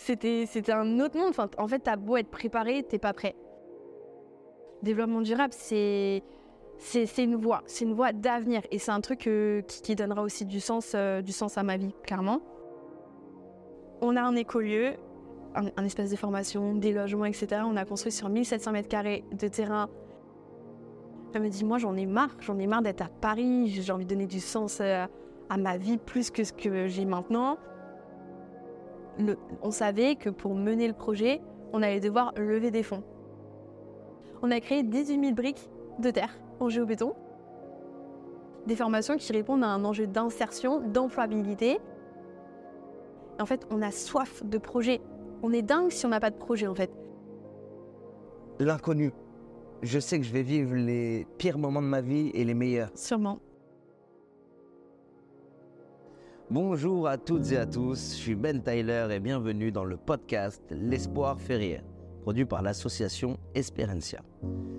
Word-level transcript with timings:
c'était, 0.00 0.72
un 0.72 0.98
autre 1.00 1.18
monde. 1.18 1.34
En 1.58 1.68
fait, 1.68 1.80
t'as 1.80 1.96
beau 1.96 2.16
être 2.16 2.30
préparé, 2.30 2.82
t'es 2.82 2.98
pas 2.98 3.12
prêt. 3.12 3.36
Développement 4.82 5.20
durable, 5.20 5.52
c'est, 5.54 6.22
une 7.18 7.36
voie, 7.36 7.62
c'est 7.66 7.84
une 7.84 7.92
voie 7.92 8.12
d'avenir. 8.12 8.62
Et 8.70 8.78
c'est 8.78 8.92
un 8.92 9.02
truc 9.02 9.26
euh, 9.26 9.60
qui, 9.60 9.94
donnera 9.94 10.22
aussi 10.22 10.46
du 10.46 10.58
sens, 10.58 10.92
euh, 10.94 11.20
du 11.20 11.32
sens 11.32 11.58
à 11.58 11.62
ma 11.62 11.76
vie, 11.76 11.94
clairement. 12.02 12.40
On 14.00 14.16
a 14.16 14.22
un 14.22 14.36
écolieu, 14.36 14.94
un, 15.54 15.66
un 15.76 15.84
espace 15.84 16.10
de 16.10 16.16
formation, 16.16 16.74
des 16.74 16.92
logements, 16.92 17.26
etc. 17.26 17.62
On 17.66 17.76
a 17.76 17.84
construit 17.84 18.12
sur 18.12 18.30
1700 18.30 18.72
mètres 18.72 18.88
carrés 18.88 19.24
de 19.32 19.48
terrain. 19.48 19.90
Elle 21.34 21.42
me 21.42 21.48
dit, 21.50 21.62
moi 21.62 21.76
j'en 21.76 21.94
ai 21.94 22.06
marre, 22.06 22.34
j'en 22.40 22.58
ai 22.58 22.66
marre 22.66 22.82
d'être 22.82 23.02
à 23.02 23.08
Paris, 23.08 23.68
j'ai 23.68 23.92
envie 23.92 24.06
de 24.06 24.10
donner 24.10 24.26
du 24.26 24.40
sens 24.40 24.78
euh, 24.80 25.06
à 25.50 25.56
ma 25.58 25.76
vie 25.76 25.98
plus 25.98 26.30
que 26.30 26.42
ce 26.42 26.54
que 26.54 26.88
j'ai 26.88 27.04
maintenant. 27.04 27.58
Le- 29.20 29.36
on 29.62 29.70
savait 29.70 30.16
que 30.16 30.30
pour 30.30 30.54
mener 30.54 30.88
le 30.88 30.94
projet, 30.94 31.40
on 31.72 31.82
allait 31.82 32.00
devoir 32.00 32.32
lever 32.36 32.70
des 32.70 32.82
fonds. 32.82 33.02
On 34.42 34.50
a 34.50 34.60
créé 34.60 34.82
18 34.82 35.20
000 35.20 35.34
briques 35.34 35.68
de 35.98 36.10
terre 36.10 36.38
en 36.60 36.68
géobéton. 36.68 37.14
Des 38.66 38.76
formations 38.76 39.16
qui 39.16 39.32
répondent 39.32 39.64
à 39.64 39.68
un 39.68 39.84
enjeu 39.84 40.06
d'insertion, 40.06 40.80
d'employabilité. 40.80 41.78
En 43.38 43.46
fait, 43.46 43.66
on 43.70 43.82
a 43.82 43.90
soif 43.90 44.42
de 44.44 44.58
projet. 44.58 45.00
On 45.42 45.52
est 45.52 45.62
dingue 45.62 45.90
si 45.90 46.04
on 46.06 46.10
n'a 46.10 46.20
pas 46.20 46.30
de 46.30 46.36
projet, 46.36 46.66
en 46.66 46.74
fait. 46.74 46.90
L'inconnu. 48.58 49.12
Je 49.82 49.98
sais 49.98 50.18
que 50.18 50.24
je 50.26 50.32
vais 50.32 50.42
vivre 50.42 50.74
les 50.74 51.26
pires 51.38 51.58
moments 51.58 51.80
de 51.80 51.86
ma 51.86 52.02
vie 52.02 52.30
et 52.34 52.44
les 52.44 52.52
meilleurs. 52.52 52.90
Sûrement. 52.94 53.38
Bonjour 56.52 57.06
à 57.06 57.16
toutes 57.16 57.52
et 57.52 57.58
à 57.58 57.64
tous, 57.64 58.16
je 58.16 58.22
suis 58.22 58.34
Ben 58.34 58.60
Tyler 58.60 59.06
et 59.12 59.20
bienvenue 59.20 59.70
dans 59.70 59.84
le 59.84 59.96
podcast 59.96 60.60
L'espoir 60.72 61.38
fait 61.38 61.54
rire, 61.54 61.82
produit 62.22 62.44
par 62.44 62.60
l'association 62.60 63.38
Esperencia. 63.54 64.20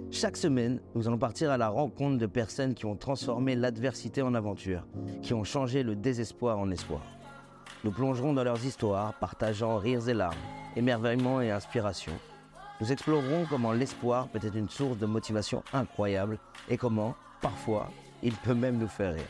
Chaque 0.10 0.36
semaine, 0.36 0.82
nous 0.96 1.08
allons 1.08 1.18
partir 1.18 1.50
à 1.50 1.56
la 1.56 1.70
rencontre 1.70 2.18
de 2.18 2.26
personnes 2.26 2.74
qui 2.74 2.86
ont 2.86 2.98
transformé 2.98 3.56
l'adversité 3.56 4.22
en 4.22 4.34
aventure, 4.34 4.86
qui 5.22 5.34
ont 5.34 5.46
changé 5.46 5.82
le 5.82 5.96
désespoir 5.96 6.60
en 6.60 6.70
espoir. 6.72 7.04
Nous 7.86 7.92
plongerons 7.92 8.34
dans 8.34 8.44
leurs 8.44 8.66
histoires, 8.66 9.14
partageant 9.14 9.78
rires 9.78 10.10
et 10.10 10.14
larmes, 10.14 10.36
émerveillement 10.76 11.40
et 11.40 11.52
inspiration. 11.52 12.12
Nous 12.82 12.92
explorerons 12.92 13.46
comment 13.50 13.72
l'espoir 13.72 14.28
peut 14.28 14.46
être 14.46 14.58
une 14.58 14.70
source 14.70 14.98
de 14.98 15.06
motivation 15.06 15.64
incroyable 15.72 16.38
et 16.70 16.76
comment, 16.76 17.16
parfois, 17.42 17.88
il 18.24 18.34
peut 18.34 18.56
même 18.56 18.78
nous 18.78 18.90
faire 18.90 19.14
rire. 19.14 19.24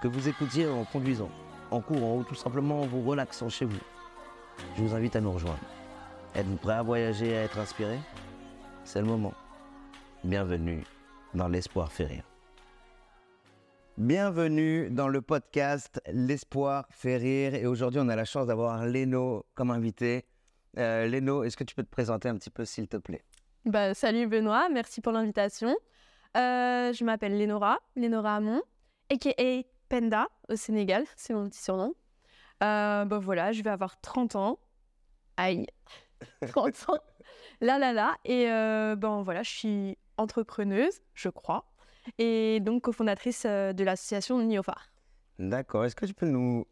Que 0.00 0.08
vous 0.08 0.26
écoutiez 0.26 0.66
en 0.66 0.84
conduisant, 0.84 1.28
en 1.70 1.80
courant 1.80 2.18
ou 2.18 2.24
tout 2.24 2.34
simplement 2.34 2.82
en 2.82 2.86
vous 2.86 3.02
relaxant 3.02 3.48
chez 3.48 3.64
vous. 3.64 3.78
Je 4.76 4.82
vous 4.82 4.94
invite 4.94 5.16
à 5.16 5.20
nous 5.20 5.32
rejoindre. 5.32 5.58
Êtes-vous 6.34 6.56
prêt 6.56 6.74
à 6.74 6.82
voyager 6.82 7.36
à 7.36 7.42
être 7.42 7.58
inspiré? 7.58 7.98
C'est 8.84 9.00
le 9.00 9.06
moment. 9.06 9.34
Bienvenue 10.24 10.84
dans 11.34 11.48
l'Espoir 11.48 11.90
fait 11.90 12.04
rire. 12.04 12.24
Bienvenue 13.98 14.90
dans 14.90 15.08
le 15.08 15.22
podcast 15.22 16.02
L'espoir 16.12 16.86
fait 16.90 17.16
rire. 17.16 17.54
Et 17.54 17.66
aujourd'hui, 17.66 18.00
on 18.02 18.08
a 18.08 18.16
la 18.16 18.26
chance 18.26 18.46
d'avoir 18.46 18.84
Léno 18.84 19.46
comme 19.54 19.70
invité. 19.70 20.26
Euh, 20.78 21.06
Léno, 21.06 21.44
est-ce 21.44 21.56
que 21.56 21.64
tu 21.64 21.74
peux 21.74 21.82
te 21.82 21.90
présenter 21.90 22.28
un 22.28 22.36
petit 22.36 22.50
peu, 22.50 22.66
s'il 22.66 22.88
te 22.88 22.98
plaît? 22.98 23.24
Bah, 23.64 23.94
salut 23.94 24.26
Benoît, 24.26 24.68
merci 24.68 25.00
pour 25.00 25.12
l'invitation. 25.12 25.74
Euh, 26.36 26.92
je 26.92 27.04
m'appelle 27.04 27.38
Lénora, 27.38 27.78
Lénora 27.96 28.36
Hamon, 28.36 28.60
a.k.a. 29.10 29.62
Penda 29.88 30.28
au 30.48 30.56
Sénégal, 30.56 31.04
c'est 31.16 31.34
mon 31.34 31.48
petit 31.48 31.62
surnom. 31.62 31.94
Euh, 32.62 33.04
bah 33.04 33.18
voilà, 33.18 33.52
je 33.52 33.62
vais 33.62 33.70
avoir 33.70 34.00
30 34.00 34.36
ans. 34.36 34.58
Aïe, 35.36 35.66
30 36.48 36.86
ans. 36.88 36.98
Là, 37.60 37.78
là, 37.78 37.92
là. 37.92 38.16
Et 38.24 38.50
euh, 38.50 38.96
ben 38.96 39.22
voilà, 39.22 39.42
je 39.42 39.50
suis 39.50 39.98
entrepreneuse, 40.16 41.00
je 41.14 41.28
crois, 41.28 41.66
et 42.18 42.60
donc 42.60 42.82
cofondatrice 42.82 43.44
euh, 43.46 43.72
de 43.72 43.84
l'association 43.84 44.40
Niofar. 44.40 44.88
D'accord. 45.38 45.84
Est-ce 45.84 45.96
que 45.96 46.06
tu 46.06 46.14
peux 46.14 46.26
nous 46.28 46.66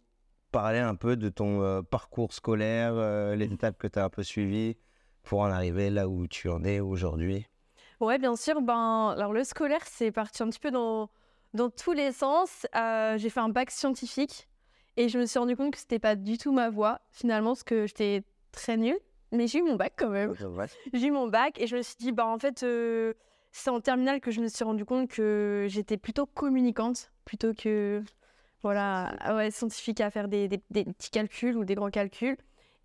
parler 0.51 0.79
un 0.79 0.95
peu 0.95 1.17
de 1.17 1.29
ton 1.29 1.63
euh, 1.63 1.83
parcours 1.83 2.33
scolaire, 2.33 2.93
euh, 2.95 3.35
les 3.35 3.53
étapes 3.53 3.77
que 3.77 3.87
tu 3.87 3.99
as 3.99 4.05
un 4.05 4.09
peu 4.09 4.23
suivies 4.23 4.77
pour 5.23 5.41
en 5.41 5.47
arriver 5.51 5.91
là 5.91 6.09
où 6.09 6.27
tu 6.27 6.49
en 6.49 6.65
es 6.65 6.81
aujourd'hui? 6.81 7.47
Ouais, 8.01 8.19
bien 8.19 8.37
sûr. 8.37 8.61
Ben, 8.63 9.15
alors 9.17 9.33
le 9.33 9.45
scolaire, 9.45 9.83
c'est 9.85 10.13
parti 10.13 10.43
un 10.43 10.49
petit 10.49 10.61
peu 10.61 10.71
dans, 10.71 11.11
dans 11.55 11.71
tous 11.71 11.93
les 11.93 12.13
sens. 12.13 12.67
Euh, 12.77 13.17
j'ai 13.19 13.31
fait 13.31 13.41
un 13.41 13.49
bac 13.49 13.71
scientifique 13.71 14.49
et 14.97 15.09
je 15.09 15.19
me 15.19 15.27
suis 15.27 15.39
rendu 15.39 15.57
compte 15.57 15.73
que 15.73 15.79
c'était 15.79 15.99
pas 15.99 16.15
du 16.17 16.37
tout 16.39 16.53
ma 16.53 16.69
voie 16.71 17.01
finalement, 17.11 17.51
parce 17.51 17.63
que 17.65 17.87
j'étais 17.87 18.23
très 18.53 18.77
nulle. 18.77 18.99
Mais 19.33 19.47
j'ai 19.49 19.59
eu 19.59 19.63
mon 19.63 19.75
bac 19.77 19.95
quand 19.97 20.11
même. 20.11 20.33
J'ai 20.93 21.07
eu 21.09 21.11
mon 21.11 21.27
bac 21.27 21.59
et 21.61 21.67
je 21.67 21.77
me 21.77 21.83
suis 21.83 21.97
dit, 21.99 22.13
bah 22.13 22.27
en 22.27 22.39
fait, 22.39 22.63
euh, 22.63 23.15
c'est 23.51 23.71
en 23.71 23.81
terminale 23.81 24.21
que 24.21 24.31
je 24.31 24.41
me 24.41 24.47
suis 24.47 24.63
rendu 24.65 24.85
compte 24.85 25.09
que 25.11 25.67
j'étais 25.69 25.97
plutôt 25.97 26.25
communicante 26.27 27.11
plutôt 27.25 27.53
que 27.53 28.01
voilà, 28.63 29.13
ouais, 29.35 29.51
scientifique 29.51 30.01
à 30.01 30.11
faire 30.11 30.29
des, 30.29 30.47
des- 30.49 30.63
des 30.71 30.85
petits 30.85 31.11
calculs 31.11 31.57
ou 31.57 31.65
des 31.65 31.75
grands 31.75 31.91
calculs. 31.91 32.37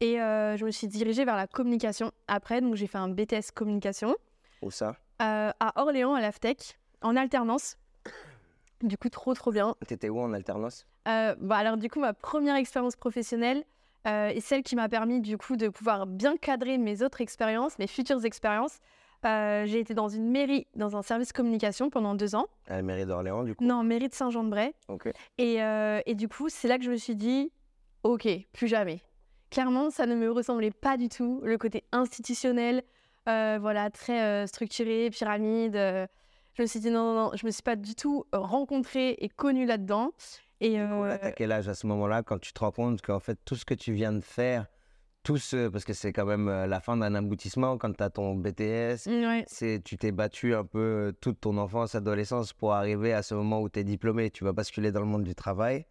Et 0.02 0.20
euh, 0.22 0.58
je 0.58 0.66
me 0.66 0.72
suis 0.72 0.88
dirigée 0.88 1.24
vers 1.26 1.36
la 1.36 1.46
communication 1.48 2.12
après, 2.28 2.62
donc 2.62 2.76
j'ai 2.76 2.88
fait 2.88 2.98
un 2.98 3.10
BTS 3.10 3.52
communication 3.54 4.16
Où 4.62 4.72
ça? 4.72 4.96
Euh, 5.22 5.52
à 5.60 5.82
Orléans, 5.82 6.14
à 6.16 6.22
l'AFTEC, 6.22 6.80
en 7.02 7.16
alternance. 7.16 7.78
Du 8.82 8.98
coup, 8.98 9.10
trop, 9.10 9.34
trop 9.34 9.52
bien. 9.52 9.76
T'étais 9.88 10.10
où 10.10 10.20
en 10.20 10.34
alternance? 10.34 10.88
Euh, 11.08 11.36
bah, 11.40 11.58
alors, 11.58 11.78
du 11.78 11.90
coup, 11.90 12.00
ma 12.00 12.14
première 12.14 12.56
expérience 12.56 12.96
professionnelle 12.96 13.64
euh, 14.08 14.30
est 14.30 14.40
celle 14.40 14.64
qui 14.64 14.76
m'a 14.76 14.88
permis, 14.88 15.20
du 15.20 15.38
coup, 15.38 15.58
de 15.58 15.68
pouvoir 15.68 16.08
bien 16.08 16.38
cadrer 16.38 16.78
mes 16.78 17.02
autres 17.02 17.22
expériences, 17.22 17.78
mes 17.78 17.88
futures 17.88 18.24
expériences. 18.24 18.80
Euh, 19.26 19.66
j'ai 19.66 19.80
été 19.80 19.94
dans 19.94 20.08
une 20.08 20.30
mairie, 20.30 20.66
dans 20.76 20.96
un 20.96 21.02
service 21.02 21.34
communication 21.34 21.90
pendant 21.90 22.16
deux 22.16 22.36
ans. 22.36 22.46
À 22.68 22.78
la 22.78 22.82
mairie 22.82 23.06
d'Orléans, 23.06 23.44
du 23.44 23.54
coup? 23.54 23.66
Non, 23.66 23.84
mairie 23.84 24.08
de 24.08 24.14
Saint-Jean-de-Bray. 24.14 24.72
Ok. 24.88 25.12
Et, 25.38 25.62
euh, 25.62 26.00
et 26.06 26.16
du 26.16 26.30
coup, 26.30 26.48
c'est 26.48 26.70
là 26.70 26.78
que 26.78 26.86
je 26.86 26.92
me 26.92 26.96
suis 26.96 27.18
dit, 27.18 27.52
ok, 28.04 28.30
plus 28.54 28.68
jamais. 28.68 29.02
Clairement, 29.52 29.90
ça 29.90 30.06
ne 30.06 30.16
me 30.16 30.32
ressemblait 30.32 30.72
pas 30.72 30.96
du 30.96 31.10
tout. 31.10 31.42
Le 31.44 31.58
côté 31.58 31.84
institutionnel, 31.92 32.84
euh, 33.28 33.58
voilà, 33.60 33.90
très 33.90 34.22
euh, 34.22 34.48
structuré, 34.48 35.10
pyramide. 35.10 35.76
Je 36.54 36.62
me 36.62 36.68
suis 36.68 36.80
dit, 36.80 36.90
non, 36.90 37.14
non, 37.14 37.24
non, 37.26 37.32
je 37.36 37.46
me 37.46 37.52
suis 37.52 37.64
pas 37.64 37.76
du 37.76 37.96
tout 37.96 38.26
euh, 38.34 38.40
rencontrée 38.40 39.16
et 39.20 39.30
connue 39.30 39.66
là-dedans. 39.66 40.12
Et 40.62 40.80
euh, 40.80 41.18
t'as 41.22 41.32
quel 41.32 41.52
âge 41.52 41.68
à 41.70 41.74
ce 41.74 41.88
moment-là 41.88 42.22
quand 42.22 42.40
tu 42.40 42.52
te 42.52 42.60
rends 42.60 42.72
compte 42.72 43.02
qu'en 43.02 43.20
fait, 43.20 43.40
tout 43.46 43.56
ce 43.56 43.64
que 43.64 43.74
tu 43.74 43.94
viens 43.94 44.12
de 44.12 44.20
faire, 44.20 44.66
tout 45.24 45.38
ce... 45.38 45.70
parce 45.70 45.86
que 45.86 45.94
c'est 45.94 46.12
quand 46.12 46.26
même 46.26 46.50
euh, 46.50 46.68
la 46.68 46.82
fin 46.82 46.98
d'un 46.98 47.16
aboutissement 47.16 47.78
quand 47.78 47.94
tu 47.94 48.04
as 48.04 48.10
ton 48.10 48.36
BTS, 48.36 49.08
ouais, 49.08 49.46
c'est 49.48 49.82
tu 49.84 49.98
t'es 49.98 50.12
battu 50.12 50.54
un 50.54 50.66
peu 50.66 50.80
euh, 50.80 51.12
toute 51.22 51.40
ton 51.40 51.58
enfance, 51.58 51.96
adolescence 51.96 52.52
pour 52.52 52.74
arriver 52.74 53.14
à 53.14 53.24
ce 53.24 53.36
moment 53.36 53.62
où 53.62 53.70
tu 53.70 53.80
es 53.80 53.84
diplômé, 53.86 54.32
tu 54.32 54.44
vas 54.44 54.52
basculer 54.52 54.92
dans 54.92 55.00
le 55.00 55.06
monde 55.06 55.24
du 55.24 55.36
travail. 55.36 55.86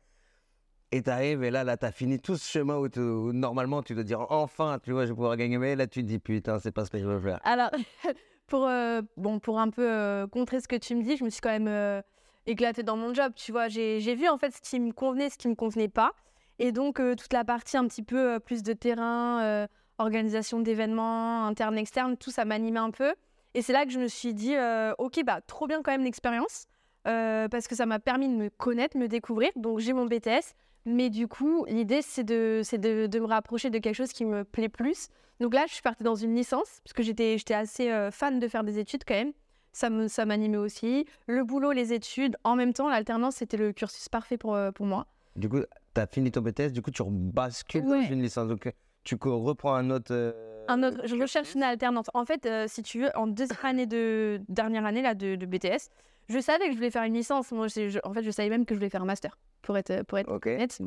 Et 0.90 1.02
tu 1.02 1.10
arrives 1.10 1.44
et 1.44 1.50
là, 1.50 1.64
là, 1.64 1.76
tu 1.76 1.84
as 1.84 1.92
fini 1.92 2.18
tout 2.18 2.36
ce 2.38 2.50
chemin 2.50 2.76
où 2.76 3.32
normalement 3.32 3.82
tu 3.82 3.94
dois 3.94 4.04
dire 4.04 4.24
enfin, 4.30 4.78
tu 4.82 4.92
vois, 4.92 5.04
je 5.04 5.10
vais 5.10 5.14
pouvoir 5.14 5.36
gagner. 5.36 5.58
Mais 5.58 5.76
là, 5.76 5.86
tu 5.86 6.02
te 6.02 6.06
dis 6.08 6.18
putain, 6.18 6.58
c'est 6.60 6.72
pas 6.72 6.86
ce 6.86 6.90
que 6.90 6.98
je 6.98 7.04
veux 7.04 7.20
faire. 7.20 7.40
Alors, 7.44 7.70
pour, 8.48 8.66
euh, 8.66 9.02
bon, 9.16 9.38
pour 9.38 9.60
un 9.60 9.70
peu 9.70 9.88
euh, 9.88 10.26
contrer 10.26 10.60
ce 10.60 10.66
que 10.66 10.76
tu 10.76 10.96
me 10.96 11.02
dis, 11.02 11.16
je 11.16 11.24
me 11.24 11.30
suis 11.30 11.40
quand 11.40 11.50
même 11.50 11.68
euh, 11.68 12.02
éclatée 12.46 12.82
dans 12.82 12.96
mon 12.96 13.14
job. 13.14 13.32
Tu 13.36 13.52
vois, 13.52 13.68
j'ai 13.68 14.14
vu 14.14 14.26
en 14.26 14.38
fait 14.38 14.52
ce 14.52 14.60
qui 14.60 14.80
me 14.80 14.92
convenait, 14.92 15.30
ce 15.30 15.38
qui 15.38 15.48
me 15.48 15.54
convenait 15.54 15.88
pas. 15.88 16.12
Et 16.58 16.72
donc, 16.72 16.96
toute 16.96 17.32
la 17.32 17.44
partie 17.44 17.76
un 17.76 17.86
petit 17.86 18.02
peu 18.02 18.40
plus 18.40 18.64
de 18.64 18.72
terrain, 18.72 19.68
organisation 19.98 20.58
d'événements, 20.58 21.46
interne, 21.46 21.78
externe, 21.78 22.16
tout 22.16 22.32
ça 22.32 22.44
m'animait 22.44 22.80
un 22.80 22.90
peu. 22.90 23.14
Et 23.54 23.62
c'est 23.62 23.72
là 23.72 23.84
que 23.84 23.92
je 23.92 24.00
me 24.00 24.08
suis 24.08 24.34
dit, 24.34 24.56
ok, 24.98 25.22
bah, 25.24 25.40
trop 25.46 25.68
bien 25.68 25.82
quand 25.82 25.92
même 25.92 26.02
l'expérience. 26.02 26.66
parce 27.04 27.68
que 27.68 27.76
ça 27.76 27.86
m'a 27.86 28.00
permis 28.00 28.28
de 28.28 28.34
me 28.34 28.48
connaître, 28.48 28.96
me 28.96 29.06
découvrir. 29.06 29.50
Donc, 29.54 29.78
j'ai 29.78 29.92
mon 29.92 30.06
BTS. 30.06 30.56
Mais 30.86 31.10
du 31.10 31.28
coup, 31.28 31.64
l'idée, 31.68 32.00
c'est 32.02 32.24
de, 32.24 32.62
de, 32.76 33.06
de 33.06 33.18
me 33.20 33.26
rapprocher 33.26 33.70
de 33.70 33.78
quelque 33.78 33.94
chose 33.96 34.12
qui 34.12 34.24
me 34.24 34.44
plaît 34.44 34.68
plus. 34.68 35.08
Donc 35.40 35.54
là, 35.54 35.64
je 35.68 35.74
suis 35.74 35.82
partie 35.82 36.02
dans 36.02 36.14
une 36.14 36.34
licence, 36.34 36.80
parce 36.82 36.92
que 36.94 37.02
j'étais, 37.02 37.36
j'étais 37.38 37.54
assez 37.54 37.90
euh, 37.90 38.10
fan 38.10 38.38
de 38.40 38.48
faire 38.48 38.64
des 38.64 38.78
études 38.78 39.04
quand 39.06 39.14
même. 39.14 39.32
Ça, 39.72 39.90
me, 39.90 40.08
ça 40.08 40.24
m'animait 40.24 40.56
aussi. 40.56 41.04
Le 41.26 41.44
boulot, 41.44 41.72
les 41.72 41.92
études, 41.92 42.36
en 42.42 42.56
même 42.56 42.72
temps, 42.72 42.88
l'alternance, 42.88 43.36
c'était 43.36 43.56
le 43.58 43.72
cursus 43.72 44.08
parfait 44.08 44.36
pour, 44.38 44.54
euh, 44.54 44.72
pour 44.72 44.86
moi. 44.86 45.06
Du 45.36 45.48
coup, 45.48 45.60
tu 45.94 46.00
as 46.00 46.06
fini 46.06 46.32
ton 46.32 46.40
BTS, 46.40 46.70
du 46.72 46.82
coup, 46.82 46.90
tu 46.90 47.02
bascules 47.06 47.84
Ouais. 47.86 48.02
dans 48.04 48.10
une 48.12 48.22
licence. 48.22 48.48
Donc, 48.48 48.66
euh, 48.66 48.72
tu 49.04 49.16
reprends 49.22 49.74
un 49.74 49.90
autre. 49.90 50.08
euh, 50.12 50.32
Un 50.68 50.82
autre, 50.82 50.98
je 51.04 51.14
recherche 51.14 51.54
une 51.54 51.62
alternance. 51.62 52.06
En 52.14 52.24
fait, 52.24 52.44
euh, 52.46 52.64
si 52.66 52.82
tu 52.82 53.00
veux, 53.00 53.10
en 53.16 53.26
deuxième 53.28 53.58
année 53.62 53.86
de 53.86 54.40
dernière 54.48 54.84
année 54.84 55.02
là 55.02 55.14
de, 55.14 55.36
de 55.36 55.46
BTS, 55.46 55.90
je 56.28 56.38
savais 56.38 56.66
que 56.66 56.72
je 56.72 56.76
voulais 56.76 56.90
faire 56.90 57.04
une 57.04 57.14
licence. 57.14 57.50
Moi, 57.52 57.68
je- 57.68 57.98
en 58.04 58.12
fait, 58.12 58.22
je 58.22 58.30
savais 58.30 58.48
même 58.48 58.64
que 58.66 58.74
je 58.74 58.78
voulais 58.78 58.90
faire 58.90 59.02
un 59.02 59.06
master, 59.06 59.38
pour 59.62 59.76
être, 59.78 60.02
pour 60.04 60.18
être 60.18 60.30
Ok. 60.30 60.46
honnête. 60.46 60.78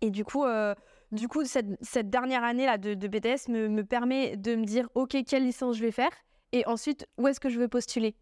Et 0.00 0.10
du 0.10 0.24
coup, 0.24 0.44
euh, 0.44 0.74
du 1.12 1.28
coup, 1.28 1.44
cette, 1.44 1.66
cette 1.82 2.08
dernière 2.10 2.44
année 2.44 2.66
là 2.66 2.78
de, 2.78 2.94
de 2.94 3.08
BTS 3.08 3.48
me, 3.48 3.68
me 3.68 3.84
permet 3.84 4.36
de 4.36 4.54
me 4.56 4.64
dire, 4.64 4.88
ok, 4.94 5.16
quelle 5.26 5.44
licence 5.44 5.76
je 5.76 5.82
vais 5.82 5.90
faire, 5.90 6.10
et 6.52 6.66
ensuite 6.66 7.06
où 7.18 7.26
est-ce 7.28 7.40
que 7.40 7.48
je 7.48 7.58
veux 7.58 7.68
postuler, 7.68 8.14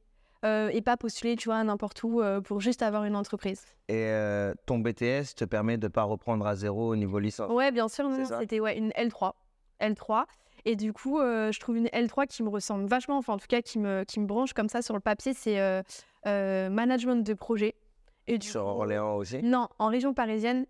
Euh, 0.45 0.69
et 0.73 0.83
pas 0.83 0.97
postuler, 0.97 1.35
tu 1.35 1.49
vois, 1.49 1.65
n'importe 1.65 2.01
où 2.05 2.21
euh, 2.23 2.41
pour 2.41 2.61
juste 2.61 2.83
avoir 2.83 3.03
une 3.05 3.17
entreprise. 3.17 3.61
Et 3.89 4.05
euh, 4.07 4.55
ton 4.67 4.79
BTS 4.79 5.35
te 5.35 5.45
permet 5.45 5.79
de 5.79 5.89
pas 5.89 6.05
reprendre 6.05 6.47
à 6.47 6.55
zéro 6.55 6.93
au 6.93 6.95
niveau 6.95 7.19
licence? 7.19 7.51
Ouais, 7.51 7.73
bien 7.73 7.89
sûr, 7.89 8.09
c'était 8.39 8.61
ouais 8.61 8.79
une 8.79 8.91
L3. 8.95 9.33
L3. 9.81 10.27
Et 10.65 10.77
du 10.77 10.93
coup, 10.93 11.19
euh, 11.19 11.51
je 11.51 11.59
trouve 11.59 11.77
une 11.79 11.89
L3 11.89 12.27
qui 12.29 12.45
me 12.45 12.49
ressemble 12.51 12.87
vachement, 12.87 13.17
enfin 13.19 13.33
en 13.33 13.39
tout 13.39 13.49
cas 13.49 13.63
qui 13.63 13.81
me, 13.81 14.05
qui 14.05 14.21
me 14.21 14.27
branche 14.27 14.53
comme 14.53 14.69
ça 14.69 14.81
sur 14.81 14.95
le 14.95 15.01
papier, 15.01 15.35
c'est 15.35 15.59
euh, 15.59 15.81
euh, 15.81 15.83
management 16.25 17.25
de 17.27 17.35
projet. 17.35 17.75
Et 18.27 18.39
du 18.39 18.47
Sur 18.47 18.63
coup, 18.63 18.69
Orléans 18.69 19.17
aussi 19.17 19.43
Non, 19.43 19.69
en 19.79 19.89
région 19.89 20.13
parisienne. 20.15 20.67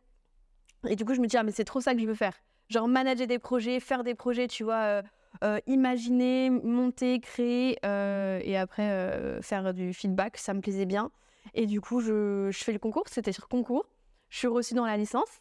Et 0.89 0.95
du 0.97 1.05
coup, 1.05 1.15
je 1.15 1.21
me 1.21 1.27
dis, 1.27 1.37
ah, 1.37 1.43
mais 1.43 1.51
c'est 1.51 1.65
trop 1.65 1.81
ça 1.81 1.95
que 1.95 2.01
je 2.01 2.07
veux 2.07 2.15
faire. 2.15 2.35
Genre 2.69 2.87
manager 2.87 3.27
des 3.27 3.39
projets, 3.39 3.81
faire 3.81 4.05
des 4.05 4.15
projets, 4.15 4.47
tu 4.47 4.63
vois, 4.63 4.75
euh, 4.83 5.03
euh, 5.43 5.59
imaginer, 5.67 6.51
monter, 6.51 7.19
créer, 7.21 7.79
euh, 7.85 8.41
et 8.45 8.57
après 8.57 8.91
euh, 8.91 9.41
faire 9.43 9.73
du 9.75 9.93
feedback, 9.93 10.37
ça 10.37 10.55
me 10.55 10.61
plaisait 10.61 10.87
bien. 10.87 11.11
Et 11.55 11.67
du 11.67 11.81
coup, 11.81 12.01
je, 12.01 12.51
je 12.53 12.65
fais 12.65 12.73
le 12.73 12.79
concours, 12.79 13.05
c'était 13.09 13.33
sur 13.33 13.49
concours. 13.49 13.87
Je 14.29 14.39
suis 14.39 14.47
reçue 14.49 14.75
dans 14.75 14.85
la 14.85 14.97
licence. 14.97 15.41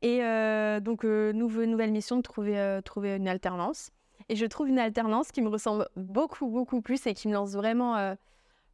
Et 0.00 0.22
euh, 0.22 0.78
donc, 0.80 1.04
euh, 1.04 1.32
nouveau- 1.32 1.66
nouvelle 1.66 1.90
mission 1.90 2.16
de 2.16 2.22
trouver, 2.22 2.58
euh, 2.58 2.80
trouver 2.80 3.16
une 3.16 3.26
alternance. 3.28 3.90
Et 4.28 4.36
je 4.36 4.46
trouve 4.46 4.68
une 4.68 4.78
alternance 4.78 5.32
qui 5.32 5.42
me 5.42 5.48
ressemble 5.48 5.88
beaucoup, 5.96 6.46
beaucoup 6.46 6.80
plus 6.80 7.04
et 7.06 7.14
qui 7.14 7.26
me 7.28 7.34
lance 7.34 7.54
vraiment 7.54 7.96
euh, 7.96 8.14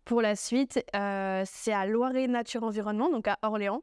pour 0.05 0.21
la 0.23 0.37
suite. 0.37 0.85
Euh, 0.95 1.43
c'est 1.47 1.73
à 1.73 1.87
Loiret 1.87 2.27
Nature 2.27 2.63
Environnement, 2.63 3.11
donc 3.11 3.29
à 3.29 3.39
Orléans, 3.43 3.83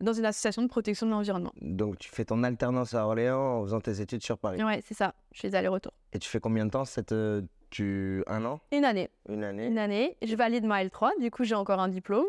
dans 0.00 0.12
une 0.12 0.24
association 0.26 0.62
de 0.62 0.68
protection 0.68 1.06
de 1.06 1.12
l'environnement. 1.12 1.52
Donc 1.60 1.98
tu 1.98 2.10
fais 2.10 2.24
ton 2.24 2.42
alternance 2.42 2.94
à 2.94 3.06
Orléans 3.06 3.60
en 3.60 3.62
faisant 3.64 3.80
tes 3.80 4.00
études 4.00 4.22
sur 4.22 4.38
Paris. 4.38 4.62
Ouais, 4.62 4.82
c'est 4.86 4.94
ça. 4.94 5.14
Je 5.32 5.40
fais 5.40 5.50
des 5.50 5.56
allers-retours. 5.56 5.92
Et 6.12 6.18
tu 6.18 6.28
fais 6.28 6.40
combien 6.40 6.66
de 6.66 6.70
temps 6.70 6.84
cette 6.84 7.12
euh, 7.12 7.42
tu 7.70 8.22
un 8.26 8.44
an, 8.44 8.60
Une 8.72 8.84
année. 8.84 9.10
une 9.28 9.42
année 9.42 9.66
Une 9.66 9.78
année. 9.78 10.16
Je 10.22 10.36
valide 10.36 10.64
ma 10.64 10.84
L3. 10.84 11.10
Du 11.20 11.30
coup, 11.30 11.44
j'ai 11.44 11.54
encore 11.56 11.80
un 11.80 11.88
diplôme. 11.88 12.26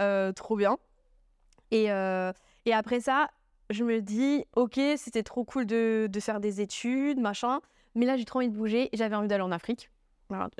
Euh, 0.00 0.32
trop 0.32 0.56
bien. 0.56 0.78
Et, 1.70 1.84
et 1.86 2.72
après 2.72 3.00
ça, 3.00 3.30
je 3.70 3.82
me 3.84 4.00
dis, 4.00 4.44
ok, 4.56 4.78
c'était 4.96 5.22
trop 5.22 5.44
cool 5.44 5.66
de, 5.66 6.06
de 6.10 6.20
faire 6.20 6.38
des 6.40 6.60
études, 6.60 7.18
machin. 7.18 7.60
Mais 7.94 8.06
là, 8.06 8.16
j'ai 8.16 8.24
trop 8.24 8.40
envie 8.40 8.48
de 8.48 8.54
bouger 8.56 8.88
et 8.92 8.96
j'avais 8.96 9.16
envie 9.16 9.28
d'aller 9.28 9.42
en 9.42 9.52
Afrique. 9.52 9.90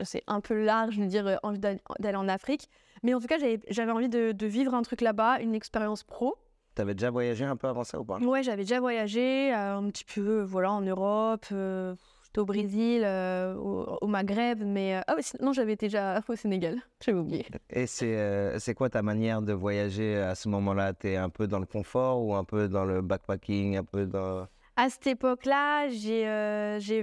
C'est 0.02 0.22
un 0.26 0.40
peu 0.40 0.64
large 0.64 0.99
de 0.99 1.05
dire 1.06 1.26
euh, 1.26 1.37
envie 1.43 1.58
d'aller 1.58 2.16
en 2.16 2.28
Afrique. 2.28 2.69
Mais 3.02 3.14
en 3.14 3.20
tout 3.20 3.26
cas, 3.26 3.37
j'avais 3.69 3.93
envie 3.93 4.08
de, 4.08 4.32
de 4.32 4.46
vivre 4.46 4.75
un 4.75 4.82
truc 4.82 5.00
là-bas, 5.00 5.40
une 5.40 5.55
expérience 5.55 6.02
pro. 6.05 6.37
T'avais 6.75 6.94
déjà 6.94 7.11
voyagé 7.11 7.44
un 7.44 7.56
peu 7.56 7.69
avant 7.69 7.84
ça 7.84 8.00
ou 8.00 8.05
pas? 8.05 8.19
Ouais, 8.19 8.43
j'avais 8.43 8.62
déjà 8.62 8.81
voyagé 8.81 9.55
euh, 9.55 9.76
un 9.76 9.88
petit 9.90 10.05
peu, 10.05 10.40
euh, 10.40 10.44
voilà, 10.44 10.72
en 10.72 10.81
Europe. 10.81 11.46
euh, 11.52 11.94
J'étais 12.25 12.40
au 12.40 12.46
Brésil, 12.46 13.02
euh, 13.05 13.55
au, 13.55 13.99
au 14.00 14.06
Maghreb, 14.08 14.61
mais 14.64 15.00
ah 15.06 15.14
non, 15.40 15.52
j'avais 15.52 15.76
déjà 15.76 16.20
au 16.28 16.34
Sénégal. 16.34 16.81
J'avais 17.05 17.19
oublié. 17.19 17.46
Et 17.70 17.87
c'est 17.87 18.75
quoi 18.75 18.90
ta 18.90 19.02
manière 19.02 19.40
de 19.40 19.52
voyager 19.52 20.16
à 20.16 20.34
ce 20.34 20.49
moment-là? 20.49 20.94
T'es 20.94 21.14
un 21.14 21.28
peu 21.28 21.46
dans 21.46 21.61
le 21.61 21.66
confort 21.66 22.25
ou 22.25 22.34
un 22.34 22.43
peu 22.44 22.66
dans 22.69 22.84
le 22.84 23.02
backpacking, 23.02 23.76
un 23.76 23.84
peu 23.84 24.06
dans 24.06 24.49
À 24.76 24.90
cette 24.90 25.06
époque-là, 25.06 25.88
j'ai 25.90 26.26
euh, 26.26 26.81
j'ai 26.81 27.02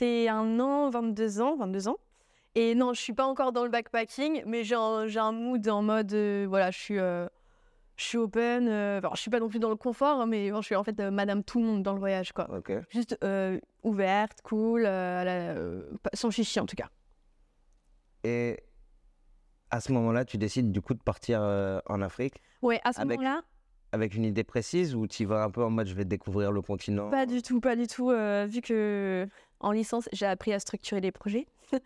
21 0.00 0.60
ans, 0.60 0.90
22 0.90 1.40
ans, 1.40 1.56
22 1.56 1.88
ans. 1.88 1.96
Et 2.54 2.74
non, 2.74 2.94
je 2.94 3.00
suis 3.00 3.12
pas 3.12 3.26
encore 3.26 3.52
dans 3.52 3.64
le 3.64 3.70
backpacking, 3.70 4.42
mais 4.46 4.64
j'ai 4.64 4.74
un, 4.74 5.32
mood 5.32 5.68
en 5.68 5.82
mode, 5.82 6.12
euh, 6.14 6.46
voilà, 6.48 6.70
je 6.70 6.78
suis, 6.78 6.98
euh, 6.98 7.26
je 7.96 8.04
suis 8.04 8.18
open. 8.18 8.66
euh, 8.68 8.98
enfin, 8.98 9.10
je 9.14 9.20
suis 9.20 9.30
pas 9.30 9.40
non 9.40 9.48
plus 9.48 9.58
dans 9.58 9.68
le 9.68 9.76
confort, 9.76 10.20
hein, 10.20 10.26
mais 10.26 10.50
bon, 10.50 10.62
je 10.62 10.66
suis 10.66 10.74
en 10.76 10.84
fait 10.84 10.98
euh, 11.00 11.10
Madame 11.10 11.42
tout 11.44 11.58
le 11.60 11.66
monde 11.66 11.82
dans 11.82 11.92
le 11.92 11.98
voyage, 11.98 12.32
quoi. 12.32 12.48
Juste 12.88 13.18
euh, 13.24 13.58
ouverte, 13.82 14.38
cool, 14.42 14.86
à 14.86 15.24
la- 15.24 15.54
pas- 16.02 16.10
sans 16.14 16.30
chichi 16.30 16.58
en 16.60 16.66
tout 16.66 16.76
cas. 16.76 16.88
Et 18.24 18.58
à 19.70 19.80
ce 19.80 19.92
moment-là, 19.92 20.24
tu 20.24 20.38
décides 20.38 20.72
du 20.72 20.80
coup 20.80 20.94
de 20.94 21.02
partir 21.02 21.40
en 21.86 22.00
Afrique 22.00 22.40
Ouais, 22.62 22.80
à 22.84 22.92
ce 22.94 23.00
Avec- 23.00 23.18
moment-là, 23.18 23.42
avec 23.92 24.14
une 24.14 24.24
idée 24.24 24.44
précise 24.44 24.94
ou 24.94 25.06
tu 25.06 25.26
vas 25.26 25.42
un 25.44 25.50
peu 25.50 25.62
en 25.62 25.70
mode 25.70 25.86
je 25.86 25.94
vais 25.94 26.04
découvrir 26.06 26.52
le 26.52 26.62
continent? 26.62 27.10
Pas 27.10 27.26
du 27.26 27.42
tout, 27.42 27.60
pas 27.60 27.76
du 27.76 27.86
tout. 27.86 28.08
vu 28.48 28.60
que 28.62 29.28
en 29.66 29.72
licence, 29.72 30.08
j'ai 30.12 30.26
appris 30.26 30.52
à 30.52 30.58
structurer 30.60 31.00
les 31.00 31.12
projets. 31.12 31.46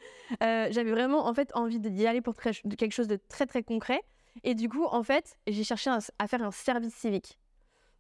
Euh, 0.42 0.68
J'avais 0.70 0.90
vraiment 0.92 1.26
en 1.26 1.34
fait 1.34 1.50
envie 1.54 1.80
d'y 1.80 2.06
aller 2.06 2.20
pour 2.20 2.34
de 2.34 2.74
quelque 2.76 2.92
chose 2.92 3.08
de 3.08 3.18
très 3.28 3.46
très 3.46 3.62
concret. 3.62 4.00
Et 4.44 4.54
du 4.54 4.68
coup, 4.68 4.84
en 4.84 5.02
fait, 5.02 5.36
j'ai 5.48 5.64
cherché 5.64 5.90
à 6.18 6.26
faire 6.28 6.42
un 6.42 6.50
service 6.52 6.94
civique. 6.94 7.38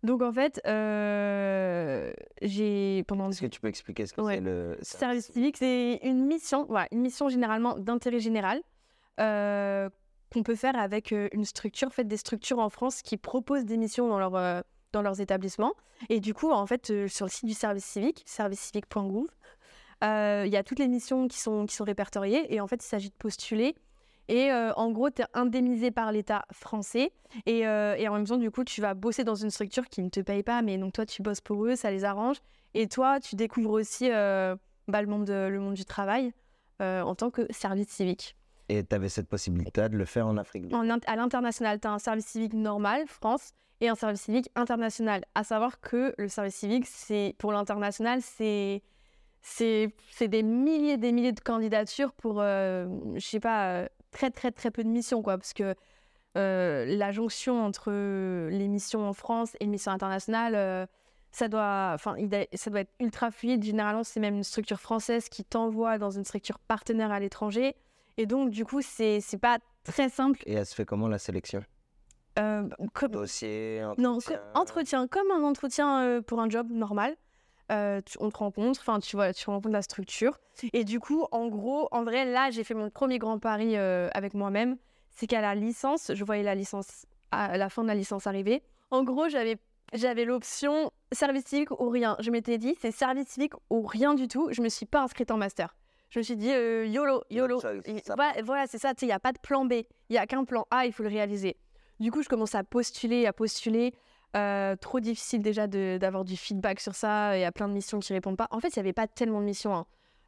Donc 0.02 0.22
en 0.22 0.32
fait, 0.32 0.60
euh, 0.66 2.12
j'ai 2.42 3.02
pendant 3.08 3.28
Est-ce 3.30 3.40
que 3.40 3.46
tu 3.46 3.60
peux 3.60 3.68
expliquer 3.68 4.06
ce 4.06 4.12
que 4.14 4.20
Ouais. 4.20 4.36
c'est 4.36 4.40
le 4.42 4.78
service 4.82 5.26
civique, 5.32 5.56
c'est 5.56 6.00
une 6.02 6.24
mission, 6.26 6.66
voilà, 6.68 6.86
une 6.92 7.00
mission 7.00 7.28
généralement 7.28 7.76
d'intérêt 7.78 8.20
général 8.20 8.60
euh, 9.18 9.88
qu'on 10.32 10.42
peut 10.42 10.54
faire 10.54 10.76
avec 10.78 11.10
une 11.12 11.44
structure. 11.44 11.88
En 11.88 11.90
fait, 11.90 12.04
des 12.04 12.16
structures 12.16 12.58
en 12.60 12.70
France 12.70 13.02
qui 13.02 13.16
proposent 13.16 13.64
des 13.64 13.76
missions 13.76 14.08
dans, 14.08 14.18
leur, 14.18 14.36
euh, 14.36 14.60
dans 14.92 15.02
leurs 15.02 15.20
établissements. 15.20 15.74
Et 16.08 16.20
du 16.20 16.32
coup, 16.34 16.50
en 16.50 16.66
fait, 16.66 16.86
sur 17.08 17.26
le 17.26 17.30
site 17.30 17.46
du 17.46 17.54
service 17.54 17.84
civique, 17.84 18.22
servicecivique.gouv, 18.26 19.26
il 20.02 20.50
y 20.50 20.56
a 20.56 20.62
toutes 20.62 20.78
les 20.78 20.88
missions 20.88 21.28
qui 21.28 21.38
sont, 21.38 21.66
qui 21.66 21.74
sont 21.74 21.84
répertoriées. 21.84 22.52
Et 22.54 22.60
en 22.60 22.66
fait, 22.66 22.82
il 22.82 22.86
s'agit 22.86 23.10
de 23.10 23.14
postuler. 23.14 23.74
Et 24.28 24.52
euh, 24.52 24.72
en 24.74 24.90
gros, 24.92 25.10
tu 25.10 25.22
es 25.22 25.26
indemnisé 25.34 25.90
par 25.90 26.12
l'État 26.12 26.44
français. 26.52 27.12
Et, 27.46 27.66
euh, 27.66 27.96
et 27.96 28.06
en 28.08 28.14
même 28.14 28.26
temps, 28.26 28.36
du 28.36 28.50
coup, 28.50 28.62
tu 28.64 28.80
vas 28.80 28.94
bosser 28.94 29.24
dans 29.24 29.34
une 29.34 29.50
structure 29.50 29.88
qui 29.88 30.02
ne 30.02 30.08
te 30.08 30.20
paye 30.20 30.42
pas. 30.44 30.62
Mais 30.62 30.78
donc, 30.78 30.92
toi, 30.92 31.04
tu 31.04 31.22
bosses 31.22 31.40
pour 31.40 31.64
eux, 31.66 31.74
ça 31.74 31.90
les 31.90 32.04
arrange. 32.04 32.36
Et 32.74 32.86
toi, 32.86 33.18
tu 33.18 33.34
découvres 33.34 33.72
aussi 33.72 34.08
euh, 34.10 34.54
bah, 34.86 35.02
le, 35.02 35.08
monde 35.08 35.24
de- 35.24 35.48
le 35.50 35.58
monde 35.58 35.74
du 35.74 35.84
travail 35.84 36.32
euh, 36.80 37.02
en 37.02 37.14
tant 37.16 37.30
que 37.30 37.42
service 37.50 37.88
civique. 37.88 38.36
Et 38.68 38.84
tu 38.84 38.94
avais 38.94 39.08
cette 39.08 39.28
possibilité 39.28 39.88
de 39.88 39.96
le 39.96 40.04
faire 40.04 40.28
en 40.28 40.36
Afrique. 40.36 40.72
En 40.72 40.88
à 40.88 41.16
l'international, 41.16 41.80
tu 41.80 41.88
as 41.88 41.92
un 41.92 41.98
service 41.98 42.26
civique 42.26 42.52
normal, 42.54 43.02
France, 43.08 43.50
et 43.80 43.88
un 43.88 43.96
service 43.96 44.20
civique 44.20 44.48
international. 44.54 45.24
À 45.34 45.42
savoir 45.42 45.80
que 45.80 46.14
le 46.16 46.28
service 46.28 46.54
civique, 46.54 46.86
c'est 46.86 47.34
pour 47.38 47.50
l'international, 47.50 48.22
c'est 48.22 48.80
c'est 49.42 49.92
des 50.20 50.42
milliers 50.42 50.96
des 50.98 51.12
milliers 51.12 51.32
de 51.32 51.40
candidatures 51.40 52.12
pour, 52.12 52.40
euh, 52.40 52.86
je 53.14 53.26
sais 53.26 53.40
pas, 53.40 53.72
euh, 53.72 53.88
très 54.10 54.30
très 54.30 54.50
très 54.50 54.70
peu 54.70 54.84
de 54.84 54.88
missions, 54.88 55.22
quoi. 55.22 55.38
Parce 55.38 55.52
que 55.52 55.74
euh, 56.36 56.84
la 56.86 57.10
jonction 57.10 57.64
entre 57.64 57.90
les 57.90 58.68
missions 58.68 59.08
en 59.08 59.12
France 59.12 59.56
et 59.60 59.64
les 59.64 59.70
missions 59.70 59.92
internationales, 59.92 60.54
euh, 60.54 60.86
ça 61.32 61.48
doit, 61.48 61.96
ça 62.54 62.70
doit 62.70 62.80
être 62.80 62.92
ultra 63.00 63.30
fluide. 63.30 63.62
Généralement, 63.62 64.04
c'est 64.04 64.20
même 64.20 64.36
une 64.36 64.44
structure 64.44 64.80
française 64.80 65.28
qui 65.28 65.44
t'envoie 65.44 65.98
dans 65.98 66.10
une 66.10 66.24
structure 66.24 66.58
partenaire 66.58 67.10
à 67.12 67.20
l'étranger. 67.20 67.74
Et 68.16 68.26
donc, 68.26 68.50
du 68.50 68.64
coup, 68.64 68.80
c'est 68.82 69.20
pas 69.40 69.58
très 69.84 70.08
simple. 70.08 70.40
Et 70.46 70.54
elle 70.54 70.66
se 70.66 70.74
fait 70.74 70.84
comment 70.84 71.08
la 71.08 71.18
sélection? 71.18 71.64
Comme- 72.94 73.10
Dossier, 73.10 73.82
non, 73.98 74.10
entretien 74.16 74.38
co- 74.38 74.60
entretien, 74.60 75.06
comme 75.08 75.30
un 75.30 75.42
entretien 75.42 76.22
pour 76.26 76.40
un 76.40 76.48
job 76.48 76.68
normal. 76.70 77.16
Euh, 77.70 78.00
tu- 78.04 78.16
on 78.20 78.30
te 78.30 78.38
rencontre, 78.38 78.80
enfin, 78.80 78.98
tu 79.00 79.14
vois, 79.16 79.32
tu 79.32 79.48
rencontres 79.48 79.72
la 79.72 79.82
structure. 79.82 80.38
Et 80.72 80.84
du 80.84 80.98
coup, 81.00 81.26
en 81.30 81.46
gros, 81.48 81.88
en 81.92 82.02
vrai, 82.02 82.24
là, 82.24 82.50
j'ai 82.50 82.64
fait 82.64 82.74
mon 82.74 82.90
premier 82.90 83.18
grand 83.18 83.38
pari 83.38 83.76
euh, 83.76 84.08
avec 84.12 84.34
moi-même. 84.34 84.76
C'est 85.10 85.26
qu'à 85.26 85.40
la 85.40 85.54
licence, 85.54 86.10
je 86.14 86.24
voyais 86.24 86.42
la 86.42 86.54
licence, 86.54 87.06
à 87.30 87.56
la 87.58 87.68
fin 87.68 87.82
de 87.82 87.88
la 87.88 87.94
licence 87.94 88.26
arriver. 88.26 88.62
En 88.90 89.04
gros, 89.04 89.28
j'avais 89.28 89.56
j'avais 89.92 90.24
l'option 90.24 90.92
service 91.12 91.44
civique 91.46 91.70
ou 91.72 91.88
rien. 91.88 92.16
Je 92.20 92.30
m'étais 92.30 92.58
dit, 92.58 92.76
c'est 92.80 92.92
service 92.92 93.26
civique 93.28 93.54
ou 93.70 93.82
rien 93.82 94.14
du 94.14 94.28
tout. 94.28 94.48
Je 94.52 94.62
me 94.62 94.68
suis 94.68 94.86
pas 94.86 95.02
inscrite 95.02 95.30
en 95.32 95.36
master. 95.36 95.74
Je 96.10 96.18
me 96.20 96.22
suis 96.24 96.36
dit, 96.36 96.50
euh, 96.50 96.86
YOLO, 96.86 97.22
YOLO. 97.30 97.60
ça- 97.60 97.72
ça 98.04 98.14
voilà, 98.16 98.32
voilà, 98.42 98.66
c'est 98.66 98.78
ça, 98.78 98.92
il 99.02 99.06
n'y 99.06 99.12
a 99.12 99.18
pas 99.20 99.32
de 99.32 99.38
plan 99.38 99.64
B. 99.64 99.72
Il 99.74 99.86
n'y 100.12 100.18
a 100.18 100.26
qu'un 100.26 100.44
plan 100.44 100.66
A, 100.70 100.86
il 100.86 100.92
faut 100.92 101.02
le 101.04 101.08
réaliser. 101.08 101.56
Du 102.00 102.10
coup, 102.10 102.22
je 102.22 102.28
commence 102.28 102.54
à 102.54 102.64
postuler, 102.64 103.26
à 103.26 103.32
postuler. 103.32 103.94
Euh, 104.36 104.76
trop 104.76 105.00
difficile 105.00 105.42
déjà 105.42 105.66
d'avoir 105.66 106.24
du 106.24 106.36
feedback 106.36 106.80
sur 106.80 106.94
ça. 106.94 107.36
Il 107.36 107.40
y 107.40 107.44
a 107.44 107.52
plein 107.52 107.68
de 107.68 107.72
missions 107.74 107.98
qui 107.98 108.12
répondent 108.12 108.36
pas. 108.36 108.48
En 108.50 108.60
fait, 108.60 108.68
il 108.68 108.78
n'y 108.78 108.80
avait 108.80 108.92
pas 108.92 109.06
tellement 109.08 109.40
de 109.40 109.46
missions. 109.46 109.74
hein. 109.74 109.86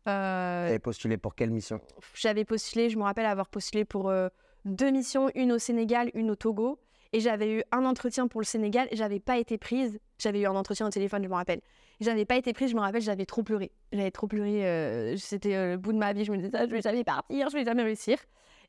Euh, 0.09 0.67
T'avais 0.67 0.79
postulé 0.81 1.17
pour 1.17 1.35
quelle 1.37 1.51
mission? 1.51 1.81
j'avais 2.15 2.45
postulé, 2.45 2.91
je 2.91 2.99
me 2.99 3.05
rappelle 3.05 3.27
avoir 3.27 3.49
postulé 3.49 3.85
pour 3.85 4.09
euh, 4.11 4.29
deux 4.65 4.91
missions, 4.91 5.31
une 5.37 5.53
au 5.53 5.59
Sénégal, 5.59 6.11
une 6.15 6.31
au 6.33 6.35
Togo. 6.35 6.81
Et 7.13 7.21
j'avais 7.21 7.53
eu 7.59 7.63
un 7.71 7.85
entretien 7.85 8.27
pour 8.27 8.41
le 8.41 8.47
Sénégal 8.47 8.89
et 8.91 8.97
j'avais 8.97 9.21
pas 9.21 9.37
été 9.39 9.59
prise. 9.59 10.01
J'avais 10.19 10.41
eu 10.41 10.47
un 10.47 10.57
entretien 10.57 10.87
au 10.87 10.91
téléphone, 10.91 11.23
je 11.23 11.29
me 11.29 11.35
rappelle. 11.35 11.61
J'avais 12.01 12.25
pas 12.25 12.37
été 12.37 12.53
prise, 12.55 12.71
je 12.71 12.75
me 12.75 12.81
rappelle, 12.81 13.03
j'avais 13.03 13.27
trop 13.27 13.43
pleuré. 13.43 13.71
J'avais 13.93 14.11
trop 14.11 14.27
pleuré, 14.27 14.67
euh, 14.67 15.17
c'était 15.19 15.73
le 15.73 15.77
bout 15.77 15.93
de 15.93 15.99
ma 15.99 16.13
vie. 16.15 16.25
Je 16.25 16.33
me 16.33 16.39
disais, 16.39 16.51
ah, 16.55 16.67
je 16.67 16.71
vais 16.73 16.81
jamais 16.81 17.05
partir, 17.05 17.51
je 17.51 17.57
vais 17.57 17.65
jamais 17.65 17.83
réussir. 17.83 18.19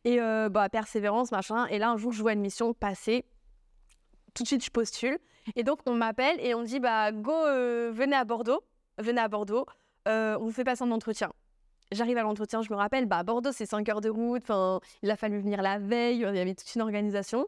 Et 0.06 0.18
bah, 0.20 0.68
persévérance, 0.70 1.32
machin. 1.32 1.66
Et 1.68 1.80
là, 1.80 1.90
un 1.90 1.98
jour, 1.98 2.12
je 2.12 2.22
vois 2.22 2.34
une 2.34 2.42
mission 2.42 2.74
passer. 2.74 3.24
Tout 4.34 4.44
de 4.44 4.48
suite, 4.48 4.63
je 4.63 4.72
postule. 4.72 5.18
Et 5.56 5.63
donc, 5.63 5.80
on 5.86 5.94
m'appelle 5.94 6.40
et 6.40 6.56
on 6.56 6.63
dit, 6.63 6.80
bah, 6.80 7.12
go, 7.12 7.32
euh, 7.32 7.92
venez 7.94 8.16
à 8.16 8.24
Bordeaux. 8.24 8.63
Venez 8.98 9.22
à 9.22 9.28
Bordeaux. 9.28 9.66
Euh, 10.08 10.38
on 10.40 10.46
vous 10.46 10.52
fait 10.52 10.63
passer 10.63 10.84
un 10.84 10.92
entretien. 10.92 11.32
J'arrive 11.92 12.18
à 12.18 12.24
l'entretien, 12.24 12.62
je 12.62 12.72
me 12.72 12.75
rappelle, 12.75 13.06
bah, 13.06 13.24
Bordeaux, 13.24 13.52
c'est 13.52 13.66
5 13.66 13.88
heures 13.90 14.02
de 14.02 14.10
route. 14.10 14.42
Enfin, 14.44 14.80
il 15.04 15.12
a 15.12 15.16
fallu 15.16 15.40
venir 15.40 15.62
la 15.62 15.78
veille, 15.78 16.18
il 16.18 16.22
y 16.22 16.40
avait 16.40 16.56
toute 16.56 16.74
une 16.74 16.82
organisation. 16.82 17.48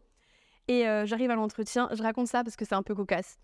Et 0.68 0.88
euh, 0.88 1.06
j'arrive 1.06 1.32
à 1.32 1.36
l'entretien, 1.36 1.90
je 1.94 2.02
raconte 2.04 2.28
ça 2.28 2.44
parce 2.44 2.56
que 2.56 2.66
c'est 2.66 2.76
un 2.76 2.84
peu 2.84 2.94
cocasse. 2.94 3.38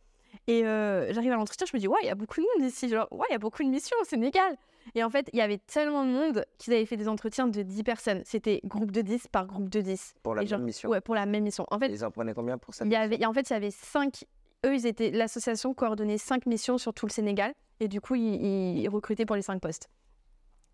Et 0.48 0.62
j'arrive 0.62 1.31
à 1.31 1.36
l'entretien, 1.36 1.65
je 1.69 1.75
me 1.75 1.79
dis, 1.79 1.88
ouais, 1.88 2.00
il 2.03 2.07
y 2.07 2.12
a 2.12 2.15
beaucoup 2.15 2.39
de 2.39 2.45
monde 2.45 2.69
ici. 2.69 2.88
Genre, 2.88 3.07
ouais, 3.12 3.25
il 3.29 3.33
y 3.33 3.36
a 3.36 3.39
beaucoup 3.39 3.63
de 3.63 3.67
missions 3.67 3.98
au 4.01 4.05
Sénégal. 4.05 4.57
Et 4.95 5.03
en 5.03 5.09
fait, 5.09 5.29
il 5.33 5.39
y 5.39 5.41
avait 5.41 5.59
tellement 5.59 6.03
de 6.05 6.09
monde 6.11 6.45
qu'ils 6.57 6.73
avaient 6.73 6.85
fait 6.85 6.97
des 6.97 7.07
entretiens 7.07 7.47
de 7.47 7.61
10 7.61 7.83
personnes. 7.83 8.21
C'était 8.25 8.61
groupe 8.65 8.91
de 8.91 9.01
10 9.01 9.27
par 9.27 9.45
groupe 9.47 9.69
de 9.69 9.81
10. 9.81 10.15
Pour 10.23 10.35
la 10.35 10.43
Et 10.43 10.47
genre- 10.47 10.59
même 10.59 10.65
mission 10.65 10.89
Ouais, 10.89 11.01
pour 11.01 11.15
la 11.15 11.25
même 11.25 11.43
mission. 11.43 11.65
En 11.71 11.79
fait, 11.79 11.88
Ils 11.89 12.03
en 12.03 12.11
prenaient 12.11 12.33
combien 12.33 12.57
pour 12.57 12.73
ça 12.73 12.85
y 12.85 12.95
avait, 12.95 13.17
et 13.21 13.25
en 13.25 13.33
fait, 13.33 13.50
il 13.50 13.53
y 13.53 13.55
avait 13.55 13.71
cinq. 13.71 14.25
Eux, 14.65 14.75
ils 14.75 14.85
étaient 14.85 15.11
l'association 15.11 15.73
coordonnait 15.73 16.17
cinq 16.17 16.45
missions 16.45 16.77
sur 16.77 16.93
tout 16.93 17.05
le 17.05 17.11
Sénégal. 17.11 17.53
Et 17.79 17.88
du 17.88 18.00
coup, 18.01 18.15
ils, 18.15 18.79
ils 18.79 18.89
recrutaient 18.89 19.25
pour 19.25 19.35
les 19.35 19.41
cinq 19.41 19.59
postes. 19.59 19.89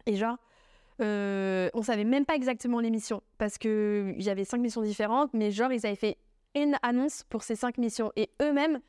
Et 0.05 0.15
genre, 0.15 0.37
euh, 1.01 1.69
on 1.73 1.81
savait 1.83 2.03
même 2.03 2.25
pas 2.25 2.35
exactement 2.35 2.79
les 2.79 2.89
missions 2.89 3.21
parce 3.37 3.57
que 3.57 4.13
j'avais 4.17 4.45
cinq 4.45 4.59
missions 4.59 4.81
différentes, 4.81 5.29
mais 5.33 5.51
genre, 5.51 5.71
ils 5.71 5.85
avaient 5.85 5.95
fait 5.95 6.17
une 6.55 6.75
annonce 6.81 7.23
pour 7.29 7.43
ces 7.43 7.55
cinq 7.55 7.77
missions 7.77 8.11
et 8.15 8.29
eux-mêmes 8.41 8.79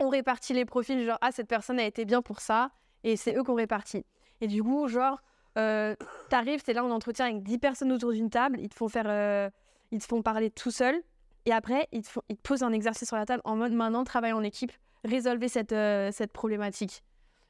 ont 0.00 0.08
réparti 0.08 0.54
les 0.54 0.64
profils. 0.64 1.04
Genre, 1.04 1.18
ah, 1.20 1.30
cette 1.32 1.48
personne 1.48 1.78
a 1.78 1.84
été 1.84 2.04
bien 2.04 2.22
pour 2.22 2.40
ça 2.40 2.70
et 3.04 3.16
c'est 3.16 3.36
eux 3.36 3.42
qui 3.44 3.50
ont 3.50 3.54
réparti. 3.54 4.04
Et 4.40 4.46
du 4.46 4.62
coup, 4.62 4.88
genre, 4.88 5.20
euh, 5.56 5.94
t'arrives, 6.28 6.62
t'es 6.62 6.72
là 6.72 6.84
en 6.84 6.90
entretien 6.90 7.26
avec 7.26 7.42
10 7.42 7.58
personnes 7.58 7.92
autour 7.92 8.12
d'une 8.12 8.30
table, 8.30 8.58
ils 8.60 8.68
te 8.68 8.74
font 8.74 8.88
faire, 8.88 9.06
euh, 9.08 9.50
ils 9.90 9.98
te 9.98 10.06
font 10.06 10.22
parler 10.22 10.50
tout 10.50 10.70
seul, 10.70 11.02
et 11.46 11.52
après, 11.52 11.88
ils 11.92 12.02
te, 12.02 12.10
posent 12.42 12.62
un 12.62 12.72
exercice 12.72 13.08
sur 13.08 13.16
la 13.16 13.26
table 13.26 13.42
en 13.44 13.56
mode 13.56 13.72
maintenant, 13.72 14.04
travaille 14.04 14.32
en 14.32 14.42
équipe, 14.42 14.72
résolvez 15.04 15.48
cette, 15.48 15.72
euh, 15.72 16.10
cette 16.12 16.32
problématique. 16.32 17.02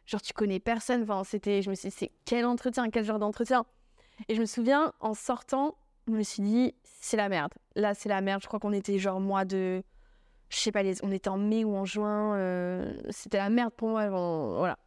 Genre, 0.06 0.22
tu 0.22 0.32
connais 0.32 0.60
personne, 0.60 1.02
enfin, 1.02 1.22
c'était, 1.24 1.60
je 1.60 1.68
me 1.68 1.74
suis 1.74 1.90
dit, 1.90 1.94
c'est 1.94 2.12
quel 2.24 2.46
entretien, 2.46 2.88
quel 2.88 3.04
genre 3.04 3.18
d'entretien? 3.18 3.66
Et 4.28 4.34
je 4.34 4.40
me 4.40 4.46
souviens, 4.46 4.92
en 5.00 5.14
sortant, 5.14 5.76
je 6.06 6.12
me 6.12 6.22
suis 6.22 6.42
dit, 6.42 6.74
c'est 6.82 7.16
la 7.16 7.28
merde. 7.28 7.52
Là, 7.76 7.94
c'est 7.94 8.08
la 8.08 8.20
merde. 8.20 8.42
Je 8.42 8.48
crois 8.48 8.58
qu'on 8.58 8.72
était 8.72 8.98
genre 8.98 9.20
mois 9.20 9.44
de, 9.44 9.82
je 10.48 10.56
sais 10.56 10.72
pas, 10.72 10.82
les... 10.82 11.04
on 11.04 11.12
était 11.12 11.28
en 11.28 11.36
mai 11.36 11.64
ou 11.64 11.76
en 11.76 11.84
juin, 11.84 12.34
euh, 12.36 12.92
c'était 13.10 13.36
la 13.36 13.50
merde 13.50 13.72
pour 13.74 13.88
moi. 13.90 14.08
voilà. 14.08 14.78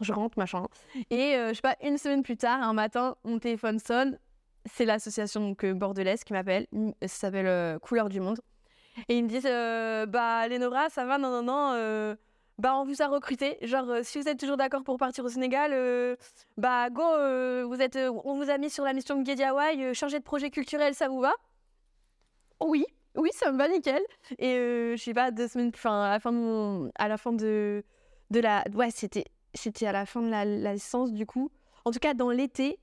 Je 0.00 0.12
rentre, 0.12 0.38
machin. 0.38 0.66
Et 1.10 1.36
euh, 1.36 1.48
je 1.50 1.54
sais 1.54 1.60
pas, 1.60 1.76
une 1.82 1.98
semaine 1.98 2.22
plus 2.22 2.36
tard, 2.36 2.60
un 2.62 2.72
matin, 2.72 3.16
mon 3.24 3.38
téléphone 3.38 3.78
sonne. 3.78 4.18
C'est 4.64 4.84
l'association 4.84 5.56
euh, 5.64 5.74
bordelaise 5.74 6.24
qui 6.24 6.32
m'appelle. 6.32 6.66
Ça 7.02 7.08
s'appelle 7.08 7.46
euh, 7.46 7.78
Couleur 7.78 8.08
du 8.08 8.20
Monde. 8.20 8.40
Et 9.08 9.18
ils 9.18 9.24
me 9.24 9.28
disent 9.28 9.46
euh, 9.46 10.06
Bah, 10.06 10.46
Lénora, 10.48 10.88
ça 10.88 11.04
va 11.04 11.18
Non, 11.18 11.30
non, 11.30 11.42
non. 11.42 12.16
bah, 12.58 12.76
on 12.76 12.84
vous 12.84 13.02
a 13.02 13.06
recruté. 13.08 13.58
Genre, 13.62 13.86
si 14.02 14.20
vous 14.20 14.28
êtes 14.28 14.38
toujours 14.38 14.56
d'accord 14.56 14.82
pour 14.84 14.98
partir 14.98 15.24
au 15.24 15.28
Sénégal, 15.28 15.72
bah, 16.56 16.90
go, 16.90 17.02
vous 17.66 17.80
êtes, 17.80 17.96
on 17.96 18.34
vous 18.34 18.50
a 18.50 18.58
mis 18.58 18.70
sur 18.70 18.84
la 18.84 18.92
mission 18.92 19.16
de 19.16 19.22
Guédiawaye, 19.24 19.94
chargé 19.94 20.18
de 20.18 20.24
projet 20.24 20.50
culturel, 20.50 20.94
ça 20.94 21.08
vous 21.08 21.20
va? 21.20 21.32
Oui, 22.60 22.84
oui, 23.16 23.30
ça 23.32 23.50
me 23.50 23.58
va 23.58 23.68
nickel. 23.68 24.02
Et 24.38 24.94
je 24.96 25.02
sais 25.02 25.14
pas, 25.14 25.30
deux 25.30 25.48
semaines, 25.48 25.72
enfin, 25.74 26.02
à 26.12 26.18
à 27.04 27.08
la 27.08 27.16
fin 27.16 27.32
de, 27.32 27.82
de 28.30 28.40
la. 28.40 28.64
Ouais, 28.74 28.90
c'était 28.90 29.24
c'était 29.54 29.86
à 29.86 29.92
la 29.92 30.06
fin 30.06 30.22
de 30.22 30.28
la, 30.30 30.44
la 30.44 30.72
licence 30.74 31.12
du 31.12 31.26
coup. 31.26 31.50
En 31.84 31.90
tout 31.90 31.98
cas, 31.98 32.14
dans 32.14 32.30
l'été, 32.30 32.78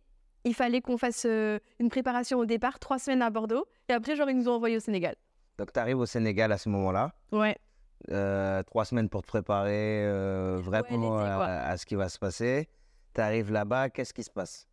il 0.45 0.53
fallait 0.53 0.81
qu'on 0.81 0.97
fasse 0.97 1.25
euh, 1.25 1.59
une 1.79 1.89
préparation 1.89 2.37
au 2.39 2.45
départ, 2.45 2.79
trois 2.79 2.99
semaines 2.99 3.21
à 3.21 3.29
Bordeaux, 3.29 3.65
et 3.89 3.93
après, 3.93 4.15
genre, 4.15 4.29
ils 4.29 4.37
nous 4.37 4.47
ont 4.49 4.53
envoyés 4.53 4.77
au 4.77 4.79
Sénégal. 4.81 5.15
Donc, 5.57 5.73
tu 5.73 5.79
arrives 5.79 5.99
au 5.99 6.05
Sénégal 6.05 6.51
à 6.53 6.57
ce 6.57 6.69
moment-là. 6.69 7.13
Ouais. 7.33 7.57
euh, 8.11 8.63
trois 8.63 8.85
semaines 8.85 9.09
pour 9.09 9.21
te 9.23 9.27
préparer 9.27 10.05
euh, 10.05 10.57
vraiment 10.61 11.17
à 11.19 11.75
ce 11.75 11.85
qui 11.85 11.95
va 11.95 12.07
se 12.07 12.17
passer. 12.17 12.69
Tu 13.13 13.19
arrives 13.19 13.51
là-bas, 13.51 13.89
qu'est-ce 13.89 14.13
qui 14.13 14.23
se 14.23 14.29
passe? 14.29 14.68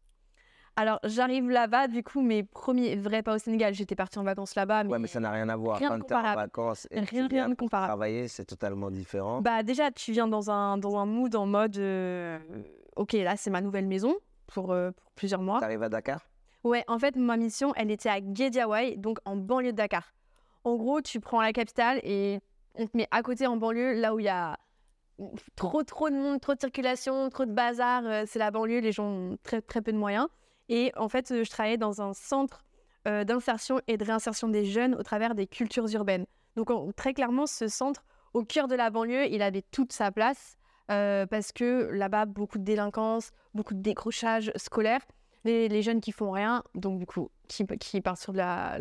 Alors, 0.78 0.98
j'arrive 1.04 1.48
là-bas, 1.48 1.88
du 1.88 2.02
coup, 2.02 2.20
mes 2.20 2.42
premiers 2.42 2.96
vrais 2.96 3.22
pas 3.22 3.34
au 3.34 3.38
Sénégal, 3.38 3.72
j'étais 3.72 3.94
partie 3.96 4.18
en 4.18 4.24
vacances 4.24 4.54
là-bas, 4.54 4.84
mais, 4.84 4.90
Ouais, 4.92 4.98
mais 4.98 5.06
ça 5.08 5.20
n'a 5.20 5.30
rien 5.30 5.48
à 5.48 5.56
voir. 5.56 5.78
rien 5.78 5.88
de 5.96 6.02
Quand 6.02 6.06
tu 6.06 6.12
es 6.12 6.14
en 6.14 6.18
comparable. 6.18 6.40
vacances 6.42 6.86
et 6.90 7.00
rien, 7.00 7.48
de 7.48 7.54
comparable. 7.54 7.88
travailler, 7.88 8.28
c'est 8.28 8.44
totalement 8.44 8.90
différent. 8.90 9.40
Bah, 9.40 9.62
déjà, 9.62 9.90
tu 9.90 10.12
viens 10.12 10.28
dans 10.28 10.50
un, 10.50 10.76
dans 10.76 10.98
un 10.98 11.06
mood 11.06 11.34
en 11.34 11.46
mode 11.46 11.78
euh, 11.78 12.38
Ok, 12.96 13.12
là, 13.14 13.36
c'est 13.36 13.48
ma 13.50 13.62
nouvelle 13.62 13.86
maison 13.86 14.14
pour, 14.46 14.70
euh, 14.72 14.90
pour 14.90 15.10
plusieurs 15.12 15.40
mois. 15.40 15.58
tu 15.60 15.64
arrives 15.64 15.82
à 15.82 15.88
Dakar? 15.88 16.20
Ouais, 16.62 16.84
en 16.88 16.98
fait, 16.98 17.16
ma 17.16 17.36
mission, 17.38 17.72
elle 17.76 17.90
était 17.90 18.10
à 18.10 18.20
Guédiawaye, 18.20 18.98
donc 18.98 19.18
en 19.24 19.36
banlieue 19.36 19.72
de 19.72 19.76
Dakar. 19.76 20.12
En 20.64 20.76
gros, 20.76 21.00
tu 21.00 21.20
prends 21.20 21.40
la 21.40 21.52
capitale 21.54 22.00
et 22.02 22.40
on 22.74 22.86
te 22.86 22.94
met 22.96 23.08
à 23.12 23.22
côté 23.22 23.46
en 23.46 23.56
banlieue, 23.56 23.94
là 23.94 24.14
où 24.14 24.18
il 24.18 24.24
y 24.24 24.28
a 24.28 24.58
trop, 25.54 25.82
trop 25.84 26.10
de 26.10 26.16
monde, 26.16 26.40
trop 26.40 26.54
de 26.54 26.60
circulation, 26.60 27.30
trop 27.30 27.46
de 27.46 27.52
bazar. 27.52 28.02
euh, 28.04 28.24
c'est 28.26 28.38
la 28.38 28.50
banlieue, 28.50 28.80
les 28.80 28.92
gens 28.92 29.06
ont 29.06 29.38
très, 29.42 29.62
très 29.62 29.80
peu 29.80 29.92
de 29.92 29.96
moyens. 29.96 30.26
Et 30.68 30.92
en 30.96 31.08
fait, 31.08 31.30
euh, 31.30 31.44
je 31.44 31.50
travaillais 31.50 31.76
dans 31.76 32.02
un 32.02 32.12
centre 32.12 32.64
euh, 33.06 33.24
d'insertion 33.24 33.80
et 33.86 33.96
de 33.96 34.04
réinsertion 34.04 34.48
des 34.48 34.64
jeunes 34.64 34.94
au 34.94 35.02
travers 35.02 35.34
des 35.34 35.46
cultures 35.46 35.88
urbaines. 35.94 36.26
Donc, 36.56 36.70
très 36.96 37.14
clairement, 37.14 37.46
ce 37.46 37.68
centre, 37.68 38.04
au 38.34 38.42
cœur 38.42 38.66
de 38.66 38.74
la 38.74 38.90
banlieue, 38.90 39.26
il 39.30 39.42
avait 39.42 39.62
toute 39.62 39.92
sa 39.92 40.10
place 40.10 40.56
euh, 40.90 41.26
parce 41.26 41.52
que 41.52 41.90
là-bas, 41.92 42.26
beaucoup 42.26 42.58
de 42.58 42.64
délinquance, 42.64 43.30
beaucoup 43.54 43.74
de 43.74 43.80
décrochage 43.80 44.52
scolaire 44.56 45.00
les, 45.44 45.80
jeunes 45.80 46.00
qui 46.00 46.10
font 46.10 46.32
rien, 46.32 46.64
donc 46.74 46.98
du 46.98 47.06
coup, 47.06 47.30
qui, 47.46 48.00
partent 48.00 48.20
sur 48.20 48.32
la, 48.32 48.80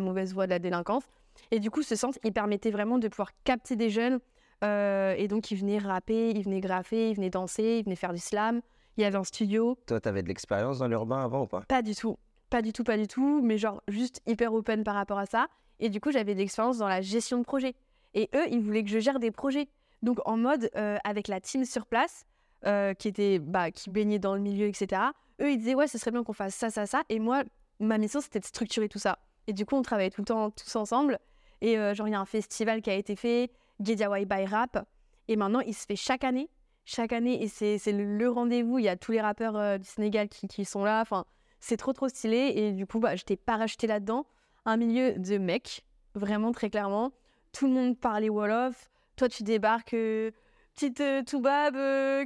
mauvaise 0.00 0.34
voie 0.34 0.46
de 0.46 0.50
la 0.50 0.58
délinquance. 0.58 1.04
Et 1.52 1.60
du 1.60 1.70
coup, 1.70 1.84
ce 1.84 1.94
centre, 1.94 2.18
il 2.24 2.32
permettait 2.32 2.72
vraiment 2.72 2.98
de 2.98 3.06
pouvoir 3.06 3.30
capter 3.44 3.76
des 3.76 3.90
jeunes. 3.90 4.18
et 4.64 5.28
donc, 5.28 5.52
ils 5.52 5.56
venaient 5.56 5.78
rapper, 5.78 6.30
ils 6.30 6.42
venaient 6.42 6.60
graffer, 6.60 7.10
ils 7.10 7.14
venaient 7.14 7.30
danser, 7.30 7.76
ils 7.78 7.84
venaient 7.84 7.94
faire 7.94 8.12
du 8.12 8.18
slam. 8.18 8.60
Il 8.96 9.02
y 9.02 9.04
avait 9.04 9.16
un 9.16 9.24
studio. 9.24 9.78
Toi, 9.86 10.00
tu 10.00 10.08
avais 10.08 10.22
de 10.22 10.28
l'expérience 10.28 10.78
dans 10.78 10.88
l'urbain 10.88 11.24
avant 11.24 11.42
ou 11.42 11.46
pas? 11.46 11.62
Pas 11.62 11.82
du 11.82 11.94
tout. 11.94 12.18
Pas 12.50 12.62
du 12.62 12.72
tout, 12.72 12.84
pas 12.84 12.96
du 12.96 13.06
tout. 13.06 13.40
Mais 13.42 13.58
genre, 13.58 13.82
juste 13.88 14.20
hyper 14.26 14.52
open 14.52 14.84
par 14.84 14.94
rapport 14.94 15.18
à 15.18 15.26
ça. 15.26 15.46
Et 15.78 15.88
du 15.88 16.00
coup, 16.00 16.10
j'avais 16.10 16.34
de 16.34 16.40
l'expérience 16.40 16.78
dans 16.78 16.88
la 16.88 17.00
gestion 17.00 17.38
de 17.38 17.44
projet. 17.44 17.74
Et 18.14 18.28
eux, 18.34 18.46
ils 18.50 18.60
voulaient 18.60 18.82
que 18.82 18.90
je 18.90 18.98
gère 18.98 19.18
des 19.18 19.30
projets. 19.30 19.68
Donc, 20.02 20.18
en 20.26 20.36
mode, 20.36 20.70
euh, 20.76 20.98
avec 21.04 21.28
la 21.28 21.40
team 21.40 21.64
sur 21.64 21.86
place, 21.86 22.24
euh, 22.66 22.92
qui 22.94 23.08
était, 23.08 23.38
bah, 23.38 23.70
qui 23.70 23.90
baignait 23.90 24.18
dans 24.18 24.34
le 24.34 24.40
milieu, 24.40 24.66
etc. 24.66 25.00
Eux, 25.40 25.52
ils 25.52 25.58
disaient, 25.58 25.74
ouais, 25.74 25.86
ce 25.86 25.96
serait 25.96 26.10
bien 26.10 26.22
qu'on 26.22 26.32
fasse 26.32 26.54
ça, 26.54 26.70
ça, 26.70 26.86
ça. 26.86 27.02
Et 27.08 27.18
moi, 27.18 27.44
ma 27.78 27.96
mission, 27.98 28.20
c'était 28.20 28.40
de 28.40 28.44
structurer 28.44 28.88
tout 28.88 28.98
ça. 28.98 29.18
Et 29.46 29.52
du 29.52 29.64
coup, 29.64 29.76
on 29.76 29.82
travaillait 29.82 30.10
tout 30.10 30.20
le 30.20 30.26
temps 30.26 30.50
tous 30.50 30.76
ensemble. 30.76 31.18
Et 31.60 31.78
euh, 31.78 31.94
genre, 31.94 32.08
il 32.08 32.12
y 32.12 32.14
a 32.14 32.20
un 32.20 32.26
festival 32.26 32.82
qui 32.82 32.90
a 32.90 32.94
été 32.94 33.16
fait, 33.16 33.50
Guédiawaye 33.80 34.26
by 34.26 34.44
Rap. 34.44 34.86
Et 35.28 35.36
maintenant, 35.36 35.60
il 35.60 35.74
se 35.74 35.86
fait 35.86 35.96
chaque 35.96 36.24
année. 36.24 36.50
Chaque 36.84 37.12
année. 37.12 37.42
Et 37.42 37.48
c'est 37.48 37.78
c'est 37.78 37.92
le, 37.92 38.30
rendez-vous. 38.30 38.78
Il 38.78 38.84
y 38.84 38.88
a 38.88 38.96
tous 38.96 39.12
les 39.12 39.20
rappeurs 39.20 39.56
euh, 39.56 39.78
du 39.78 39.86
Sénégal 39.86 40.28
qui, 40.28 40.48
qui 40.48 40.64
sont 40.64 40.84
là. 40.84 41.00
Enfin, 41.00 41.24
c'est 41.60 41.76
trop, 41.76 41.92
trop 41.92 42.08
stylé. 42.08 42.52
Et 42.56 42.72
du 42.72 42.86
coup, 42.86 43.00
bah, 43.00 43.16
j'étais 43.16 43.36
parachutée 43.36 43.86
là-dedans. 43.86 44.26
Un 44.64 44.76
milieu 44.76 45.14
de 45.14 45.38
mecs, 45.38 45.84
vraiment 46.14 46.52
très 46.52 46.70
clairement. 46.70 47.12
Tout 47.52 47.66
le 47.66 47.72
monde 47.72 47.98
parlait 47.98 48.28
Wolof. 48.28 48.90
Toi, 49.16 49.28
tu 49.28 49.42
débarques, 49.42 49.94
euh, 49.94 50.30
petite 50.74 51.00
euh, 51.00 51.22
Toubab 51.22 51.74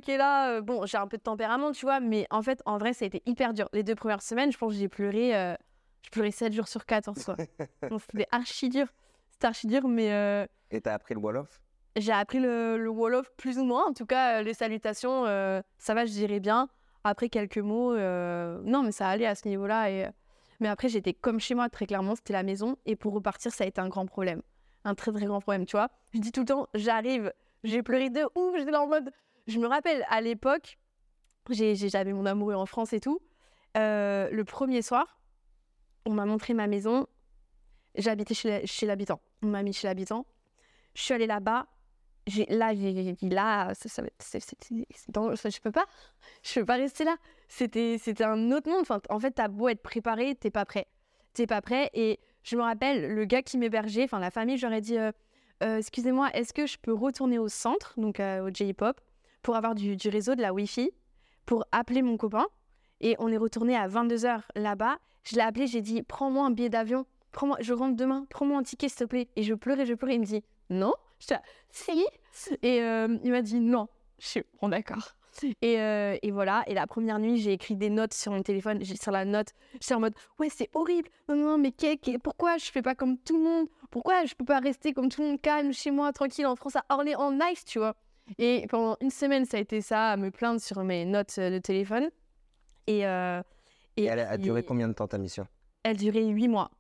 qui 0.00 0.11
est 0.11 0.18
là. 0.18 0.61
Bon, 0.61 0.87
j'ai 0.87 0.99
un 0.99 1.06
peu 1.06 1.16
de 1.16 1.23
tempérament, 1.23 1.73
tu 1.73 1.87
vois. 1.87 2.00
Mais 2.00 2.26
en 2.30 2.42
fait, 2.42 2.62
en 2.66 2.78
vrai, 2.78 2.92
ça 2.92 3.04
a 3.04 3.08
été 3.08 3.23
hyper 3.26 3.54
dur. 3.54 3.68
Les 3.73 3.82
deux 3.82 3.94
premières 3.94 4.23
semaines, 4.23 4.52
je 4.52 4.58
pense 4.58 4.73
que 4.73 4.78
j'ai 4.78 4.88
pleuré. 4.88 5.30
je 6.02 6.11
pleurais 6.11 6.30
7 6.30 6.52
jours 6.52 6.68
sur 6.68 6.84
14, 6.84 7.25
quoi. 7.25 7.37
Donc, 7.90 8.00
C'était 8.02 8.28
archi 8.30 8.68
dur. 8.68 8.87
C'était 9.30 9.46
archi 9.46 9.66
dur, 9.66 9.88
mais 9.88 10.46
Et 10.70 10.80
tu 10.80 10.88
as 10.88 10.94
appris 10.94 11.14
le 11.14 11.20
Wolof? 11.20 11.63
J'ai 11.96 12.12
appris 12.12 12.40
le, 12.40 12.76
le 12.76 12.90
Wolof 12.90 13.30
plus 13.36 13.58
ou 13.58 13.64
moins. 13.64 13.86
En 13.86 13.92
tout 13.92 14.06
cas, 14.06 14.38
euh, 14.38 14.42
les 14.42 14.54
salutations, 14.54 15.26
euh, 15.26 15.62
ça 15.78 15.94
va, 15.94 16.06
je 16.06 16.12
dirais 16.12 16.40
bien. 16.40 16.68
Après 17.04 17.28
quelques 17.28 17.58
mots, 17.58 17.92
euh, 17.92 18.60
non, 18.64 18.82
mais 18.82 18.92
ça 18.92 19.08
allait 19.08 19.26
à 19.26 19.34
ce 19.34 19.46
niveau-là. 19.48 19.90
Et... 19.90 20.08
Mais 20.60 20.68
après, 20.68 20.88
j'étais 20.88 21.12
comme 21.12 21.40
chez 21.40 21.54
moi, 21.54 21.68
très 21.68 21.86
clairement, 21.86 22.14
c'était 22.14 22.32
la 22.32 22.42
maison. 22.42 22.76
Et 22.86 22.96
pour 22.96 23.12
repartir, 23.12 23.52
ça 23.52 23.64
a 23.64 23.66
été 23.66 23.80
un 23.80 23.88
grand 23.88 24.06
problème. 24.06 24.42
Un 24.84 24.94
très, 24.94 25.12
très 25.12 25.26
grand 25.26 25.40
problème, 25.40 25.66
tu 25.66 25.76
vois. 25.76 25.88
Je 26.12 26.20
dis 26.20 26.32
tout 26.32 26.40
le 26.40 26.46
temps, 26.46 26.66
j'arrive, 26.74 27.32
j'ai 27.62 27.82
pleuré 27.82 28.10
de 28.10 28.22
ouf. 28.34 28.56
J'étais 28.56 28.70
là 28.70 28.82
en 28.82 28.86
mode. 28.86 29.10
Je 29.46 29.58
me 29.58 29.66
rappelle, 29.66 30.04
à 30.08 30.20
l'époque, 30.20 30.78
j'avais 31.50 32.12
mon 32.12 32.26
amoureux 32.26 32.54
en 32.54 32.66
France 32.66 32.92
et 32.92 33.00
tout. 33.00 33.20
Euh, 33.76 34.30
le 34.30 34.44
premier 34.44 34.82
soir, 34.82 35.20
on 36.06 36.12
m'a 36.12 36.24
montré 36.24 36.54
ma 36.54 36.66
maison. 36.66 37.06
J'habitais 37.96 38.34
chez 38.34 38.86
l'habitant. 38.86 39.20
On 39.42 39.48
m'a 39.48 39.62
mis 39.62 39.72
chez 39.72 39.86
l'habitant. 39.86 40.26
Je 40.94 41.02
suis 41.02 41.14
allée 41.14 41.26
là-bas. 41.26 41.66
Là, 42.49 42.75
j'ai 42.75 43.16
là, 43.28 43.73
ça, 43.75 44.00
je 44.00 45.61
peux 45.61 45.71
pas. 45.71 45.85
Je 46.43 46.61
peux 46.61 46.64
pas 46.64 46.76
rester 46.76 47.04
là. 47.04 47.16
C'était 47.49 47.99
c'était 47.99 48.25
un 48.25 48.50
autre 48.50 48.71
monde. 48.71 48.87
En 49.11 49.19
fait, 49.19 49.33
t'as 49.33 49.49
beau 49.49 49.69
être 49.69 49.83
préparé, 49.83 50.35
t'es 50.35 50.50
pas 50.50 50.64
prêt. 50.64 50.87
T'es 51.35 51.47
pas 51.47 51.61
prêt. 51.61 51.90
Et 51.93 52.19
je 52.43 52.57
me 52.57 52.62
rappelle, 52.62 53.12
le 53.12 53.25
gars 53.26 53.43
qui 53.43 53.59
m'hébergeait, 53.59 54.04
enfin 54.04 54.19
la 54.21 54.31
famille, 54.31 54.57
j'aurais 54.57 54.81
dit 54.81 54.97
euh, 54.97 55.12
Euh, 55.62 55.78
excusez-moi, 55.78 56.31
est-ce 56.33 56.52
que 56.54 56.66
je 56.66 56.78
peux 56.78 56.95
retourner 56.95 57.38
au 57.38 57.49
centre, 57.49 57.95
donc 57.99 58.21
euh, 58.21 58.49
au 58.49 58.50
J-pop, 58.52 59.00
pour 59.43 59.57
avoir 59.57 59.75
du, 59.75 59.97
du 59.97 60.09
réseau, 60.09 60.35
de 60.35 60.43
la 60.43 60.52
Wi-Fi, 60.52 60.90
pour 61.47 61.64
appeler 61.73 62.02
mon 62.02 62.16
copain? 62.16 62.47
Et 63.00 63.16
on 63.19 63.28
est 63.28 63.37
retourné 63.37 63.76
à 63.76 63.87
22h 63.87 64.40
là-bas. 64.57 64.99
Je 65.25 65.37
l'ai 65.37 65.43
appelé, 65.43 65.66
j'ai 65.66 65.83
dit 65.83 66.02
prends-moi 66.02 66.47
un 66.47 66.50
billet 66.50 66.71
d'avion, 66.71 67.07
prends-moi, 67.33 67.59
je 67.61 67.73
rentre 67.73 67.97
demain, 67.97 68.26
prends-moi 68.31 68.59
un 68.59 68.62
ticket 68.62 68.88
s'il 68.88 68.99
te 68.99 69.04
plaît. 69.04 69.28
Et 69.37 69.43
je 69.43 69.54
pleurais, 69.54 69.87
je 69.87 69.95
pleurais. 69.95 70.14
Il 70.14 70.21
me 70.21 70.26
dit 70.26 70.43
non. 70.71 70.95
J'étais 71.25 71.35
là, 71.35 71.43
si. 71.71 72.07
Et 72.62 72.81
euh, 72.83 73.16
il 73.25 73.31
m'a 73.31 73.43
dit 73.43 73.61
non. 73.61 73.88
Je 74.19 74.26
suis 74.26 74.43
bon, 74.61 74.69
d'accord. 74.69 75.12
Et, 75.62 75.81
euh, 75.81 76.16
et 76.23 76.31
voilà. 76.31 76.62
Et 76.69 76.75
la 76.75 76.87
première 76.87 77.19
nuit, 77.19 77.38
j'ai 77.38 77.52
écrit 77.52 77.75
des 77.75 77.90
notes 77.90 78.14
sur 78.14 78.31
mon 78.31 78.43
téléphone. 78.43 78.78
J'ai 78.83 78.97
sur 78.97 79.11
la 79.11 79.25
note, 79.25 79.49
j'étais 79.75 79.95
en 79.95 80.00
mode 80.00 80.14
ouais, 80.38 80.49
c'est 80.49 80.71
horrible. 80.75 81.09
Non, 81.28 81.35
non, 81.37 81.59
mais 81.59 81.73
qu'est- 81.73 81.97
qu'est- 81.97 82.19
pourquoi 82.19 82.57
je 82.59 82.66
fais 82.71 82.83
pas 82.83 82.95
comme 82.95 83.19
tout 83.19 83.37
le 83.37 83.43
monde? 83.43 83.66
Pourquoi 83.90 84.25
je 84.26 84.35
peux 84.35 84.45
pas 84.45 84.61
rester 84.61 84.93
comme 84.93 85.09
tout 85.09 85.23
le 85.23 85.28
monde 85.31 85.40
calme 85.40 85.73
chez 85.73 85.90
moi, 85.90 86.12
tranquille 86.12 86.47
en 86.47 86.54
France, 86.54 86.76
à 86.76 86.85
Orléans, 86.88 87.33
nice, 87.33 87.64
tu 87.64 87.78
vois? 87.81 87.97
Et 88.38 88.66
pendant 88.71 88.97
une 89.00 89.11
semaine, 89.11 89.45
ça 89.45 89.57
a 89.57 89.61
été 89.61 89.81
ça, 89.81 90.11
à 90.12 90.16
me 90.16 90.31
plaindre 90.31 90.61
sur 90.61 90.83
mes 90.85 91.04
notes 91.04 91.35
euh, 91.38 91.50
de 91.50 91.59
téléphone. 91.59 92.11
Et, 92.87 93.04
euh, 93.07 93.43
Et 93.97 94.04
elle 94.04 94.21
a 94.21 94.37
duré 94.38 94.62
combien 94.62 94.87
de 94.88 94.93
temps 94.95 95.09
ta 95.09 95.19
mission? 95.19 95.47
Elle 95.83 95.97
durait 95.97 96.25
huit 96.25 96.49
mois. 96.49 96.71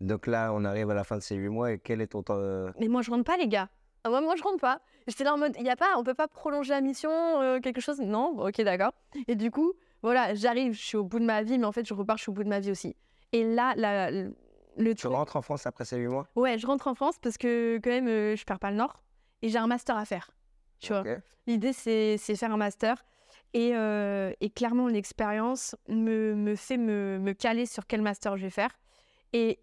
Donc 0.00 0.26
là, 0.26 0.52
on 0.52 0.64
arrive 0.64 0.90
à 0.90 0.94
la 0.94 1.04
fin 1.04 1.16
de 1.16 1.22
ces 1.22 1.36
huit 1.36 1.48
mois 1.48 1.72
et 1.72 1.78
quel 1.78 2.00
est 2.02 2.08
ton 2.08 2.22
temps 2.22 2.36
euh, 2.36 2.70
Mais 2.78 2.88
moi, 2.88 3.02
je 3.02 3.10
rentre 3.10 3.24
pas, 3.24 3.36
les 3.36 3.48
gars. 3.48 3.68
Ah, 4.04 4.10
moi, 4.10 4.20
moi, 4.20 4.34
je 4.36 4.42
rentre 4.42 4.60
pas. 4.60 4.80
J'étais 5.06 5.24
là 5.24 5.34
en 5.34 5.38
mode, 5.38 5.54
il 5.58 5.64
y 5.64 5.70
a 5.70 5.76
pas, 5.76 5.96
on 5.96 6.02
peut 6.04 6.14
pas 6.14 6.28
prolonger 6.28 6.70
la 6.70 6.80
mission, 6.80 7.10
euh, 7.10 7.60
quelque 7.60 7.80
chose? 7.80 8.00
Non, 8.00 8.36
ok, 8.38 8.60
d'accord. 8.62 8.92
Et 9.28 9.34
du 9.36 9.50
coup, 9.50 9.72
voilà, 10.02 10.34
j'arrive, 10.34 10.72
je 10.72 10.80
suis 10.82 10.96
au 10.96 11.04
bout 11.04 11.20
de 11.20 11.24
ma 11.24 11.42
vie, 11.42 11.58
mais 11.58 11.66
en 11.66 11.72
fait, 11.72 11.86
je 11.86 11.94
repars, 11.94 12.16
je 12.16 12.22
suis 12.22 12.30
au 12.30 12.34
bout 12.34 12.44
de 12.44 12.48
ma 12.48 12.60
vie 12.60 12.70
aussi. 12.70 12.96
Et 13.32 13.44
là, 13.44 13.74
la- 13.76 14.10
le 14.10 14.34
le 14.78 14.94
Tu 14.94 15.02
truc- 15.02 15.12
rentres 15.12 15.36
en 15.36 15.42
France 15.42 15.66
après 15.66 15.84
ces 15.84 15.98
huit 15.98 16.06
mois? 16.08 16.26
Ouais, 16.34 16.56
je 16.58 16.66
rentre 16.66 16.88
en 16.88 16.94
France 16.94 17.18
parce 17.20 17.36
que 17.36 17.78
quand 17.84 17.90
même, 17.90 18.08
euh, 18.08 18.36
je 18.36 18.44
perds 18.44 18.58
pas 18.58 18.70
le 18.70 18.76
nord 18.78 19.02
et 19.42 19.50
j'ai 19.50 19.58
un 19.58 19.66
master 19.66 19.96
à 19.98 20.04
faire. 20.06 20.30
Tu 20.80 20.88
vois. 20.94 21.04
L'idée, 21.46 21.72
c'est 21.74 22.16
c'est 22.16 22.34
faire 22.36 22.52
un 22.52 22.56
master. 22.56 23.04
Et, 23.52 23.76
euh, 23.76 24.32
et 24.40 24.48
clairement, 24.48 24.88
l'expérience 24.88 25.76
me, 25.88 26.34
me 26.34 26.56
fait 26.56 26.78
me, 26.78 27.18
me 27.18 27.34
caler 27.34 27.66
sur 27.66 27.86
quel 27.86 28.00
master 28.00 28.38
je 28.38 28.44
vais 28.44 28.50
faire. 28.50 28.70
Et 29.34 29.60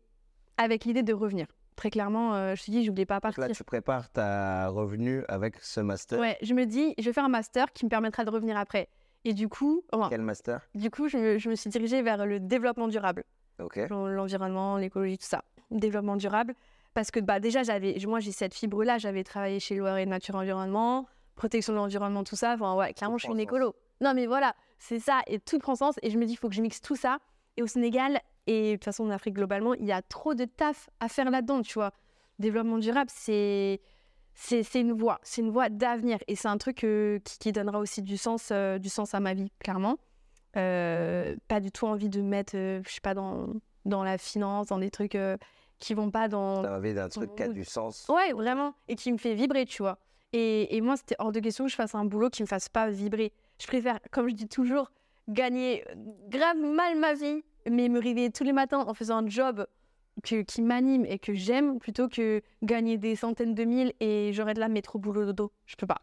avec 0.58 0.86
l'idée 0.86 1.02
de 1.04 1.14
revenir. 1.14 1.48
Très 1.80 1.90
clairement, 1.92 2.36
euh, 2.36 2.56
je 2.56 2.64
te 2.66 2.72
dis, 2.72 2.84
je 2.84 2.92
voulais 2.92 3.06
pas 3.06 3.22
partir. 3.22 3.40
là, 3.48 3.50
tu 3.54 3.64
prépares 3.64 4.10
ta 4.12 4.68
revenu 4.68 5.24
avec 5.30 5.56
ce 5.62 5.80
master. 5.80 6.20
Ouais, 6.20 6.38
je 6.42 6.54
me 6.54 6.66
dis, 6.66 6.94
je 6.98 7.06
vais 7.06 7.14
faire 7.14 7.24
un 7.24 7.30
master 7.30 7.72
qui 7.72 7.86
me 7.86 7.90
permettra 7.90 8.26
de 8.26 8.30
revenir 8.30 8.58
après. 8.58 8.90
Et 9.24 9.34
du 9.34 9.48
coup, 9.48 9.82
enfin, 9.94 10.08
Quel 10.10 10.22
master? 10.22 10.60
du 10.76 10.92
coup 10.92 11.08
je, 11.08 11.18
me- 11.18 11.38
je 11.38 11.50
me 11.50 11.56
suis 11.56 11.70
dirigée 11.70 12.02
vers 12.02 12.26
le 12.26 12.42
développement 12.42 12.90
durable. 12.90 13.24
Ok. 13.62 13.80
L'en- 13.90 14.08
l'environnement, 14.08 14.76
l'écologie, 14.76 15.18
tout 15.18 15.26
ça. 15.26 15.42
Développement 15.72 16.18
durable. 16.18 16.54
Parce 16.94 17.12
que 17.12 17.22
bah, 17.22 17.40
déjà, 17.40 17.64
j'avais, 17.64 17.96
moi, 18.08 18.20
j'ai 18.20 18.34
cette 18.34 18.54
fibre-là. 18.54 18.98
J'avais 18.98 19.24
travaillé 19.24 19.62
chez 19.62 19.76
Loire 19.76 19.98
et 20.00 20.06
Nature 20.06 20.36
Environnement, 20.36 21.08
protection 21.36 21.72
de 21.72 21.78
l'environnement, 21.78 22.26
tout 22.26 22.36
ça. 22.36 22.56
Enfin, 22.56 22.76
ouais, 22.76 22.94
clairement, 22.94 23.18
je 23.18 23.24
suis 23.24 23.32
une 23.32 23.38
sens. 23.38 23.44
écolo. 23.44 23.74
Non, 24.02 24.14
mais 24.14 24.26
voilà, 24.28 24.54
c'est 24.80 25.00
ça. 25.00 25.22
Et 25.28 25.40
tout 25.40 25.60
prend 25.60 25.76
sens. 25.76 25.96
Et 26.02 26.10
je 26.10 26.18
me 26.18 26.26
dis, 26.26 26.34
il 26.34 26.38
faut 26.38 26.50
que 26.50 26.56
je 26.56 26.62
mixe 26.62 26.82
tout 26.82 26.98
ça. 26.98 27.20
Et 27.56 27.62
au 27.64 27.68
Sénégal, 27.68 28.20
et 28.50 28.72
de 28.72 28.76
toute 28.78 28.86
façon, 28.86 29.04
en 29.04 29.12
Afrique 29.12 29.36
globalement, 29.36 29.76
il 29.76 29.86
y 29.86 29.92
a 29.92 30.02
trop 30.02 30.34
de 30.34 30.46
taf 30.46 30.90
à 31.00 31.08
faire 31.08 31.30
là-dedans, 31.30 31.62
tu 31.62 31.76
vois. 31.76 31.92
Développement 32.40 32.80
durable, 32.80 33.12
c'est. 33.14 33.80
C'est 34.34 34.80
une 34.80 34.94
voie, 34.94 35.20
c'est 35.22 35.42
une 35.42 35.50
voie 35.50 35.68
d'avenir 35.68 36.18
et 36.30 36.36
c'est 36.38 36.48
un 36.48 36.58
truc 36.58 36.86
euh, 36.86 37.20
qui, 37.26 37.40
qui 37.40 37.52
donnera 37.52 37.78
aussi 37.78 38.02
du 38.02 38.16
sens, 38.16 38.50
euh, 38.54 38.78
du 38.78 38.88
sens 38.88 39.14
à 39.14 39.20
ma 39.20 39.34
vie, 39.34 39.52
clairement. 39.60 39.98
Euh, 40.56 41.36
pas 41.50 41.60
du 41.60 41.72
tout 41.74 41.88
envie 41.88 42.08
de 42.08 42.22
mettre, 42.22 42.54
je 42.56 42.82
sais 42.88 43.02
pas, 43.02 43.14
dans, 43.14 43.48
dans 43.84 44.02
la 44.02 44.18
finance, 44.18 44.68
dans 44.68 44.78
des 44.78 44.92
trucs 44.92 45.18
qui 45.78 45.94
vont 45.94 46.10
pas 46.10 46.30
dans. 46.30 46.62
T'as 46.62 46.78
envie 46.78 46.94
d'un 46.94 47.10
truc 47.10 47.36
qui 47.36 47.44
a 47.44 47.50
du 47.50 47.66
sens. 47.66 48.08
Ouais, 48.08 48.32
vraiment, 48.32 48.74
et 48.88 48.96
qui 48.96 49.12
me 49.12 49.18
fait 49.18 49.34
vibrer, 49.34 49.66
tu 49.66 49.82
vois. 49.82 49.98
Et, 50.32 50.74
et 50.76 50.80
moi, 50.80 50.96
c'était 50.96 51.16
hors 51.20 51.34
de 51.34 51.42
question 51.42 51.66
que 51.66 51.72
je 51.72 51.76
fasse 51.76 51.94
un 51.94 52.06
boulot 52.06 52.30
qui 52.30 52.42
me 52.42 52.48
fasse 52.48 52.70
pas 52.70 52.90
vibrer. 52.90 53.34
Je 53.60 53.68
préfère, 53.68 54.00
comme 54.10 54.30
je 54.30 54.36
dis 54.36 54.48
toujours, 54.48 54.90
gagner 55.28 55.84
grave 56.30 56.58
mal 56.58 56.98
ma 56.98 57.14
vie, 57.14 57.44
mais 57.70 57.90
me 57.90 58.00
réveiller 58.00 58.32
tous 58.32 58.44
les 58.44 58.54
matins 58.54 58.86
en 58.88 58.94
faisant 58.94 59.18
un 59.24 59.28
job 59.28 59.66
que, 60.24 60.42
qui 60.42 60.62
m'anime 60.62 61.06
et 61.06 61.18
que 61.20 61.34
j'aime, 61.34 61.80
plutôt 61.80 62.08
que 62.10 62.42
gagner 62.62 62.98
des 62.98 63.16
centaines 63.16 63.56
de 63.56 63.64
mille 63.64 63.94
et 64.00 64.32
j'aurais 64.34 64.54
de 64.54 64.60
la 64.60 64.68
métro 64.68 65.00
boulot 65.00 65.26
dodo. 65.26 65.52
Je 65.66 65.76
peux 65.76 65.88
pas. 65.88 66.02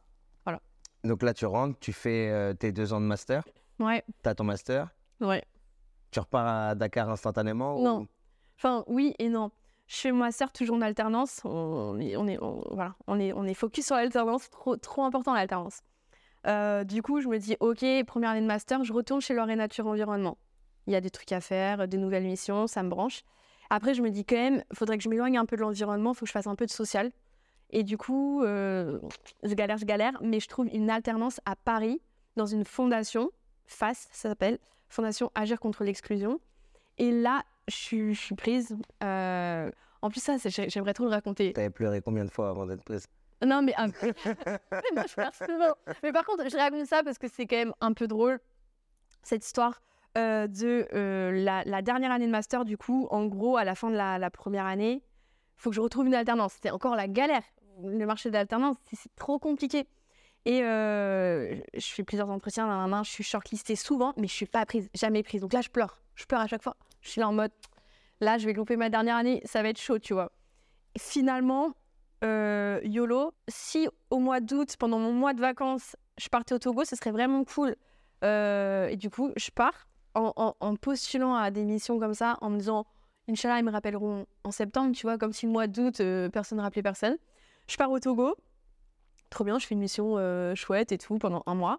Donc 1.05 1.23
là, 1.23 1.33
tu 1.35 1.47
rentres, 1.47 1.79
tu 1.79 1.93
fais 1.93 2.31
euh, 2.31 2.53
tes 2.53 2.73
deux 2.73 2.93
ans 2.93 3.01
de 3.01 3.07
master, 3.07 3.45
Ouais, 3.79 4.03
tu 4.25 4.29
as 4.29 4.35
ton 4.35 4.43
master, 4.43 4.89
ouais. 5.21 5.45
tu 6.11 6.19
repars 6.19 6.47
à 6.71 6.75
Dakar 6.75 7.09
instantanément 7.11 7.79
ou- 7.79 7.85
Non. 7.85 8.09
Enfin, 8.57 8.83
oui 8.89 9.15
et 9.21 9.29
non. 9.29 9.53
Je 9.87 9.97
fais 9.99 10.11
ma 10.11 10.33
sœur 10.33 10.51
toujours 10.51 10.77
en 10.79 10.81
alternance. 10.81 11.43
On 11.45 12.01
est, 12.01 12.17
on 12.17 12.27
est, 12.27 12.43
on- 12.43 12.65
voilà, 12.73 12.97
on 13.07 13.21
est, 13.21 13.33
on 13.35 13.45
est 13.45 13.55
focus 13.55 13.87
sur 13.87 13.95
l'alternance. 13.95 14.51
Trop, 14.51 14.77
trop 14.79 15.05
important 15.05 15.33
l'alternance. 15.33 15.83
Euh, 16.49 16.83
du 16.83 17.03
coup, 17.03 17.21
je 17.21 17.29
me 17.29 17.39
dis, 17.39 17.57
ok, 17.61 17.85
première 18.05 18.31
année 18.31 18.41
de 18.41 18.47
master, 18.47 18.83
je 18.83 18.93
retourne 18.93 19.21
chez 19.21 19.35
et 19.35 19.57
Nature 19.57 19.87
Environnement. 19.87 20.39
Il 20.87 20.93
y 20.93 20.97
a 20.97 21.01
des 21.01 21.11
trucs 21.11 21.33
à 21.33 21.41
faire, 21.41 21.89
des 21.89 21.99
nouvelles 21.99 22.25
missions, 22.25 22.67
ça 22.67 22.83
me 22.83 22.89
branche. 22.89 23.23
Après, 23.71 23.95
je 23.95 24.03
me 24.03 24.11
dis 24.11 24.25
quand 24.25 24.37
même, 24.37 24.63
faudrait 24.73 24.97
que 24.97 25.03
je 25.03 25.09
m'éloigne 25.09 25.37
un 25.39 25.47
peu 25.47 25.57
de 25.57 25.63
l'environnement, 25.63 26.13
il 26.13 26.17
faut 26.17 26.21
que 26.25 26.29
je 26.29 26.33
fasse 26.33 26.47
un 26.47 26.55
peu 26.55 26.67
de 26.67 26.71
social. 26.71 27.11
Et 27.71 27.83
du 27.83 27.99
coup, 27.99 28.43
euh, 28.45 29.01
je 29.43 29.55
galère, 29.55 29.77
je 29.79 29.85
galère, 29.85 30.13
mais 30.23 30.39
je 30.39 30.47
trouve 30.47 30.69
une 30.73 30.89
alternance 30.89 31.41
à 31.47 31.57
Paris 31.57 32.01
dans 32.37 32.47
une 32.47 32.65
fondation, 32.65 33.31
FAS, 33.67 34.07
ça 34.13 34.29
s'appelle, 34.29 34.59
Fondation 34.89 35.33
Agir 35.35 35.59
contre 35.59 35.83
l'exclusion. 35.83 36.39
Et 36.99 37.11
là, 37.11 37.43
je 37.67 37.75
suis, 37.75 38.15
je 38.15 38.21
suis 38.21 38.35
prise. 38.37 38.77
Euh, 39.03 39.69
En 40.03 40.11
plus, 40.11 40.21
ça, 40.23 40.37
j'aimerais 40.69 40.95
trop 40.95 41.05
le 41.05 41.11
raconter. 41.11 41.53
T'avais 41.53 41.71
pleuré 41.71 42.01
combien 42.01 42.25
de 42.25 42.31
fois 42.31 42.51
avant 42.51 42.67
d'être 42.67 42.85
prise? 42.85 43.09
Non, 43.45 43.63
mais, 43.63 43.75
mais 44.03 44.81
moi, 44.95 45.05
je 45.09 45.15
pleure 45.15 45.35
souvent. 45.35 45.75
Mais 46.05 46.13
par 46.13 46.25
contre, 46.25 46.49
je 46.49 46.57
raconte 46.57 46.87
ça 46.87 47.03
parce 47.03 47.19
que 47.19 47.27
c'est 47.29 47.47
quand 47.47 47.57
même 47.57 47.75
un 47.81 47.93
peu 47.93 48.07
drôle, 48.07 48.39
cette 49.23 49.45
histoire 49.45 49.83
euh, 50.17 50.47
de 50.47 50.89
euh, 50.95 51.31
la, 51.45 51.83
dernière 51.83 52.11
année 52.11 52.27
de 52.27 52.31
master. 52.31 52.65
Du 52.65 52.79
coup, 52.79 53.07
en 53.11 53.27
gros, 53.27 53.59
à 53.59 53.65
la 53.65 53.75
fin 53.75 53.91
de 53.91 53.97
la, 53.97 54.31
première 54.31 54.65
année, 54.65 55.03
il 55.03 55.61
faut 55.63 55.71
que 55.71 55.77
je 55.77 55.81
retrouve 55.81 56.07
une 56.07 56.15
alternance. 56.15 56.55
C'était 56.55 56.71
encore 56.71 56.97
la 56.97 57.07
galère. 57.07 57.43
Le 57.83 58.07
marché 58.07 58.31
de 58.31 58.35
l'alternance, 58.35 58.77
c'est- 58.93 59.15
trop 59.17 59.39
compliqué. 59.39 59.87
Et 60.47 60.63
euh, 60.63 61.57
je 61.75 61.87
fais 61.87 62.03
plusieurs 62.05 62.31
entretiens, 62.31 62.67
nan, 62.67 62.79
nan, 62.79 62.91
nan, 62.91 63.05
je 63.05 63.11
suis 63.11 63.25
shortlistée 63.25 63.77
souvent, 63.77 64.15
mais 64.17 64.27
je 64.27 64.33
suis 64.33 64.47
pas 64.47 64.65
prise, 64.65 64.89
jamais 64.95 65.23
prise. 65.23 65.43
Donc 65.43 65.53
là, 65.53 65.61
je 65.61 65.69
pleure. 65.69 66.01
Je 66.15 66.25
pleure 66.25 66.41
à 66.41 66.47
chaque 66.47 66.63
fois. 66.63 66.77
Je 67.03 67.11
suis 67.11 67.21
là 67.21 67.29
en 67.29 67.33
mode, 67.33 67.53
là, 68.21 68.39
je 68.39 68.47
vais 68.47 68.53
louper 68.55 68.77
ma 68.77 68.89
dernière 68.89 69.17
année, 69.17 69.43
ça 69.45 69.63
va 69.63 69.69
être 69.69 69.81
chaud, 69.81 69.99
tu 69.99 70.15
vois. 70.15 70.33
Finalement, 70.99 71.73
YOLO, 72.23 73.35
si 73.49 73.89
au 74.11 74.19
mois 74.19 74.41
d'août, 74.41 74.77
pendant 74.79 74.99
mon 74.99 75.13
mois 75.13 75.35
de 75.35 75.41
vacances, 75.41 75.97
je 76.17 76.29
partais 76.29 76.55
au 76.55 76.59
Togo, 76.59 76.85
ce 76.85 76.97
serait 76.97 77.13
vraiment 77.13 77.45
cool. 77.45 77.75
Et 78.23 78.97
du 78.97 79.11
coup, 79.11 79.33
je 79.37 79.51
pars 79.51 79.87
en, 80.17 80.33
en- 80.37 80.55
en 80.61 80.77
postulant 80.77 81.35
à 81.35 81.51
des 81.51 81.65
missions 81.65 81.99
comme 82.01 82.15
ça, 82.15 82.37
en 82.41 82.51
me 82.51 82.59
disant, 82.59 82.87
Inch'Allah, 83.29 83.59
ils 83.59 83.65
me 83.65 83.71
rappelleront 83.71 84.27
en 84.45 84.51
septembre, 84.51 84.95
tu 84.95 85.07
vois, 85.07 85.19
comme 85.19 85.33
si 85.33 85.47
le 85.47 85.53
mois 85.53 85.67
d'août, 85.67 86.01
euh, 86.01 86.29
personne 86.29 86.59
ne 86.59 86.63
rappelait 86.63 86.83
personne. 86.83 87.17
Je 87.69 87.77
pars 87.77 87.91
au 87.91 87.99
Togo, 87.99 88.35
trop 89.31 89.45
bien, 89.45 89.59
je 89.59 89.67
fais 89.67 89.75
une 89.75 89.81
mission 89.81 90.15
euh, 90.17 90.55
chouette 90.55 90.93
et 90.93 90.99
tout 90.99 91.19
pendant 91.19 91.43
un 91.47 91.55
mois. 91.55 91.79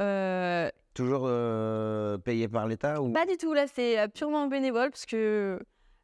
Euh, 0.00 0.70
Toujours 0.94 1.28
payé 2.24 2.48
par 2.48 2.66
l'État 2.66 3.02
ou? 3.02 3.12
Pas 3.12 3.26
du 3.26 3.36
tout, 3.36 3.52
là, 3.52 3.66
c'est 3.66 4.08
purement 4.14 4.46
bénévole 4.46 4.90
parce 4.90 5.04
que 5.06 5.60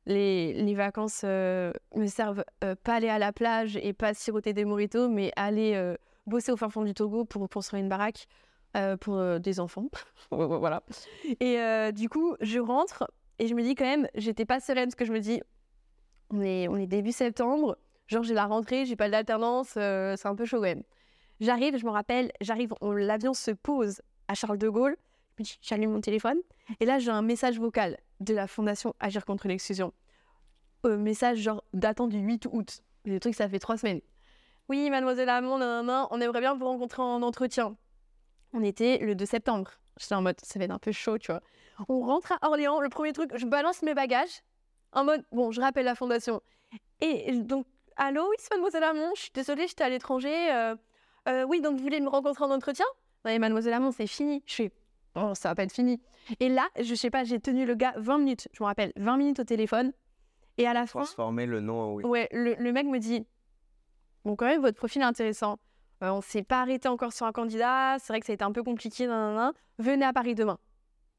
les, 0.06 0.52
les 0.52 0.74
vacances 0.74 1.22
me 1.24 1.72
servent 2.06 2.44
pas 2.84 2.94
aller 2.94 3.08
à 3.08 3.18
la 3.18 3.32
plage 3.32 3.76
et 3.82 3.92
pas 3.94 4.12
siroter 4.12 4.52
des 4.52 4.64
moritos, 4.66 5.08
mais 5.08 5.32
aller 5.36 5.94
bosser 6.26 6.52
au 6.52 6.56
fin 6.58 6.68
fond 6.68 6.82
du 6.84 6.92
Togo 6.92 7.24
pour 7.24 7.48
construire 7.48 7.82
une 7.82 7.88
baraque 7.88 8.26
euh, 8.76 8.96
pour 8.96 9.16
euh, 9.16 9.38
des 9.38 9.60
enfants. 9.60 9.86
voilà. 10.30 10.82
Et 11.40 11.58
euh, 11.58 11.92
du 11.92 12.08
coup, 12.08 12.36
je 12.40 12.58
rentre 12.58 13.10
et 13.38 13.46
je 13.46 13.54
me 13.54 13.62
dis 13.62 13.74
quand 13.74 13.84
même, 13.84 14.08
j'étais 14.14 14.44
pas 14.44 14.60
sereine 14.60 14.86
parce 14.86 14.94
que 14.94 15.04
je 15.04 15.12
me 15.12 15.20
dis, 15.20 15.40
on 16.30 16.40
est, 16.42 16.86
début 16.86 17.12
septembre, 17.12 17.76
genre 18.06 18.22
j'ai 18.22 18.34
la 18.34 18.46
rentrée, 18.46 18.86
j'ai 18.86 18.96
pas 18.96 19.08
d'alternance, 19.08 19.74
euh, 19.76 20.14
c'est 20.16 20.28
un 20.28 20.34
peu 20.34 20.44
chaud 20.44 20.58
quand 20.58 20.62
même. 20.62 20.82
J'arrive, 21.40 21.76
je 21.76 21.84
me 21.84 21.90
rappelle, 21.90 22.30
j'arrive, 22.40 22.72
on- 22.80 22.92
l'avion 22.92 23.34
se 23.34 23.50
pose 23.50 24.00
à 24.28 24.34
Charles 24.34 24.58
de 24.58 24.68
Gaulle. 24.68 24.96
J'allume 25.60 25.92
mon 25.92 26.00
téléphone 26.00 26.36
et 26.78 26.84
là 26.84 26.98
j'ai 26.98 27.10
un 27.10 27.22
message 27.22 27.58
vocal 27.58 27.98
de 28.20 28.32
la 28.34 28.46
Fondation 28.46 28.94
Agir 29.00 29.24
contre 29.24 29.48
l'exclusion. 29.48 29.92
Message 30.84 31.38
genre 31.38 31.64
datant 31.72 32.06
du 32.06 32.18
8 32.18 32.46
août. 32.52 32.82
Le 33.04 33.18
truc, 33.18 33.34
ça 33.34 33.48
fait 33.48 33.58
trois 33.58 33.76
semaines. 33.76 34.00
Oui, 34.68 34.90
mademoiselle 34.90 35.26
nanana, 35.26 36.06
on 36.10 36.20
aimerait 36.20 36.40
bien 36.40 36.54
vous 36.54 36.64
rencontrer 36.64 37.02
en 37.02 37.22
entretien. 37.22 37.76
On 38.52 38.62
était 38.62 38.98
le 38.98 39.14
2 39.14 39.24
septembre. 39.26 39.70
J'étais 39.98 40.14
en 40.14 40.22
mode, 40.22 40.36
ça 40.42 40.58
va 40.58 40.64
être 40.64 40.70
un 40.70 40.78
peu 40.78 40.92
chaud, 40.92 41.18
tu 41.18 41.32
vois. 41.32 41.40
On 41.88 42.00
rentre 42.00 42.32
à 42.32 42.46
Orléans, 42.46 42.80
le 42.80 42.88
premier 42.88 43.12
truc, 43.12 43.30
je 43.36 43.46
balance 43.46 43.82
mes 43.82 43.94
bagages 43.94 44.42
en 44.92 45.04
mode, 45.04 45.24
bon, 45.32 45.50
je 45.52 45.60
rappelle 45.60 45.86
la 45.86 45.94
Fondation. 45.94 46.42
Et 47.00 47.32
donc, 47.32 47.66
allô, 47.96 48.28
oui, 48.28 48.36
c'est 48.38 48.50
mademoiselle 48.50 48.84
Hamon, 48.84 49.10
je 49.16 49.22
suis 49.22 49.30
désolée, 49.32 49.66
j'étais 49.66 49.84
à 49.84 49.88
l'étranger. 49.88 50.52
euh, 50.52 50.76
euh, 51.28 51.44
oui, 51.44 51.60
donc 51.60 51.76
vous 51.76 51.82
voulez 51.82 52.00
me 52.00 52.08
rencontrer 52.08 52.44
en 52.44 52.50
entretien? 52.50 52.84
Oui, 53.24 53.38
mademoiselle 53.38 53.72
Hamon, 53.72 53.90
c'est 53.92 54.06
fini. 54.06 54.42
Je 54.46 54.54
fais, 54.54 54.72
oh, 55.14 55.32
ça 55.34 55.48
va 55.50 55.54
pas 55.54 55.62
être 55.62 55.72
fini. 55.72 56.00
Et 56.40 56.48
là, 56.48 56.68
je 56.80 56.94
sais 56.94 57.10
pas, 57.10 57.24
j'ai 57.24 57.40
tenu 57.40 57.64
le 57.64 57.74
gars 57.74 57.94
20 57.96 58.18
minutes, 58.18 58.48
je 58.52 58.62
me 58.62 58.66
rappelle, 58.66 58.92
20 58.96 59.16
minutes 59.16 59.40
au 59.40 59.44
téléphone. 59.44 59.92
Et 60.58 60.66
à 60.66 60.74
la 60.74 60.86
fin, 60.86 61.00
transformer 61.00 61.46
le 61.46 61.60
nom 61.60 61.80
en 61.80 61.92
oui 61.94 62.04
ouais, 62.04 62.28
le, 62.32 62.54
le 62.54 62.72
mec 62.72 62.86
me 62.86 62.98
dit, 62.98 63.26
bon, 64.24 64.36
quand 64.36 64.46
même, 64.46 64.60
votre 64.60 64.76
profil 64.76 65.00
est 65.00 65.06
intéressant. 65.06 65.58
Euh, 66.02 66.10
on 66.10 66.20
s'est 66.20 66.42
pas 66.42 66.62
arrêté 66.62 66.88
encore 66.88 67.12
sur 67.12 67.26
un 67.26 67.32
candidat, 67.32 67.96
c'est 68.00 68.12
vrai 68.12 68.20
que 68.20 68.26
ça 68.26 68.32
a 68.32 68.34
été 68.34 68.44
un 68.44 68.52
peu 68.52 68.62
compliqué, 68.62 69.06
venez 69.78 70.04
à 70.04 70.12
Paris 70.12 70.34
demain. 70.34 70.58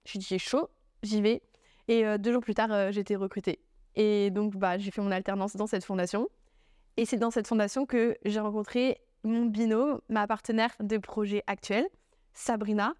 Je 0.05 0.13
lui 0.13 0.19
dis, 0.19 0.39
chaud, 0.39 0.69
j'y 1.03 1.21
vais. 1.21 1.41
Et 1.87 2.05
euh, 2.05 2.17
deux 2.17 2.33
jours 2.33 2.41
plus 2.41 2.53
tard, 2.53 2.71
euh, 2.71 2.91
j'ai 2.91 3.01
été 3.01 3.15
recrutée. 3.15 3.59
Et 3.95 4.29
donc, 4.31 4.55
bah, 4.57 4.77
j'ai 4.77 4.91
fait 4.91 5.01
mon 5.01 5.11
alternance 5.11 5.55
dans 5.55 5.67
cette 5.67 5.85
fondation. 5.85 6.27
Et 6.97 7.05
c'est 7.05 7.17
dans 7.17 7.31
cette 7.31 7.47
fondation 7.47 7.85
que 7.85 8.17
j'ai 8.25 8.39
rencontré 8.39 8.99
mon 9.23 9.45
binôme, 9.45 10.01
ma 10.09 10.27
partenaire 10.27 10.71
de 10.81 10.97
projet 10.97 11.43
actuel, 11.47 11.87
Sabrina. 12.33 12.93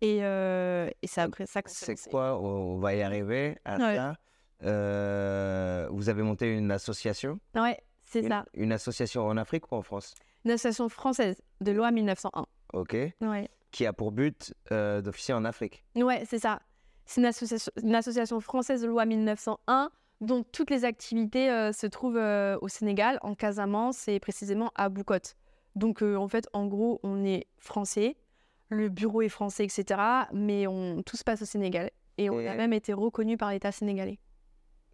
Et, 0.00 0.18
euh, 0.22 0.88
et 1.02 1.06
c'est 1.06 1.22
après 1.22 1.46
ça 1.46 1.62
que 1.62 1.70
C'est 1.70 1.96
quoi 2.08 2.38
On 2.40 2.78
va 2.78 2.94
y 2.94 3.02
arriver 3.02 3.58
à 3.64 3.76
Ouais. 3.78 3.96
ça. 3.96 4.14
Euh, 4.62 5.88
vous 5.90 6.08
avez 6.08 6.22
monté 6.22 6.52
une 6.54 6.70
association? 6.70 7.40
Ouais, 7.54 7.78
c'est 8.04 8.26
ça. 8.28 8.44
une 8.54 8.72
association 8.72 9.26
en 9.26 9.36
Afrique 9.36 9.70
ou 9.72 9.74
en 9.76 9.82
France? 9.82 10.14
Une 10.46 10.52
association 10.52 10.88
française 10.88 11.36
de 11.60 11.72
loi 11.72 11.90
1901. 11.90 12.46
Ok. 12.72 12.96
Ouais. 13.20 13.50
Qui 13.72 13.84
a 13.84 13.92
pour 13.92 14.12
but 14.12 14.54
euh, 14.70 15.02
d'officier 15.02 15.34
en 15.34 15.44
Afrique. 15.44 15.84
Ouais, 15.96 16.22
c'est 16.24 16.38
ça. 16.38 16.60
C'est 17.04 17.20
une 17.20 17.26
association, 17.26 17.72
une 17.82 17.94
association 17.96 18.40
française 18.40 18.80
de 18.82 18.86
loi 18.86 19.04
1901 19.06 19.90
Donc 20.20 20.46
toutes 20.52 20.70
les 20.70 20.84
activités 20.84 21.50
euh, 21.50 21.72
se 21.72 21.86
trouvent 21.88 22.16
euh, 22.16 22.56
au 22.62 22.68
Sénégal, 22.68 23.18
en 23.22 23.34
Casamance 23.34 24.06
et 24.06 24.20
précisément 24.20 24.70
à 24.76 24.88
Boucotte. 24.88 25.34
Donc 25.74 26.00
euh, 26.02 26.14
en 26.16 26.28
fait, 26.28 26.48
en 26.52 26.66
gros, 26.66 27.00
on 27.02 27.24
est 27.24 27.46
français, 27.58 28.16
le 28.68 28.88
bureau 28.88 29.22
est 29.22 29.28
français, 29.28 29.64
etc. 29.64 30.00
Mais 30.32 30.66
on, 30.68 31.02
tout 31.02 31.16
se 31.16 31.24
passe 31.24 31.42
au 31.42 31.44
Sénégal. 31.44 31.90
Et 32.18 32.30
on 32.30 32.38
Et- 32.38 32.48
a 32.48 32.54
même 32.54 32.72
été 32.72 32.92
reconnu 32.92 33.36
par 33.36 33.50
l'État 33.50 33.72
sénégalais. 33.72 34.20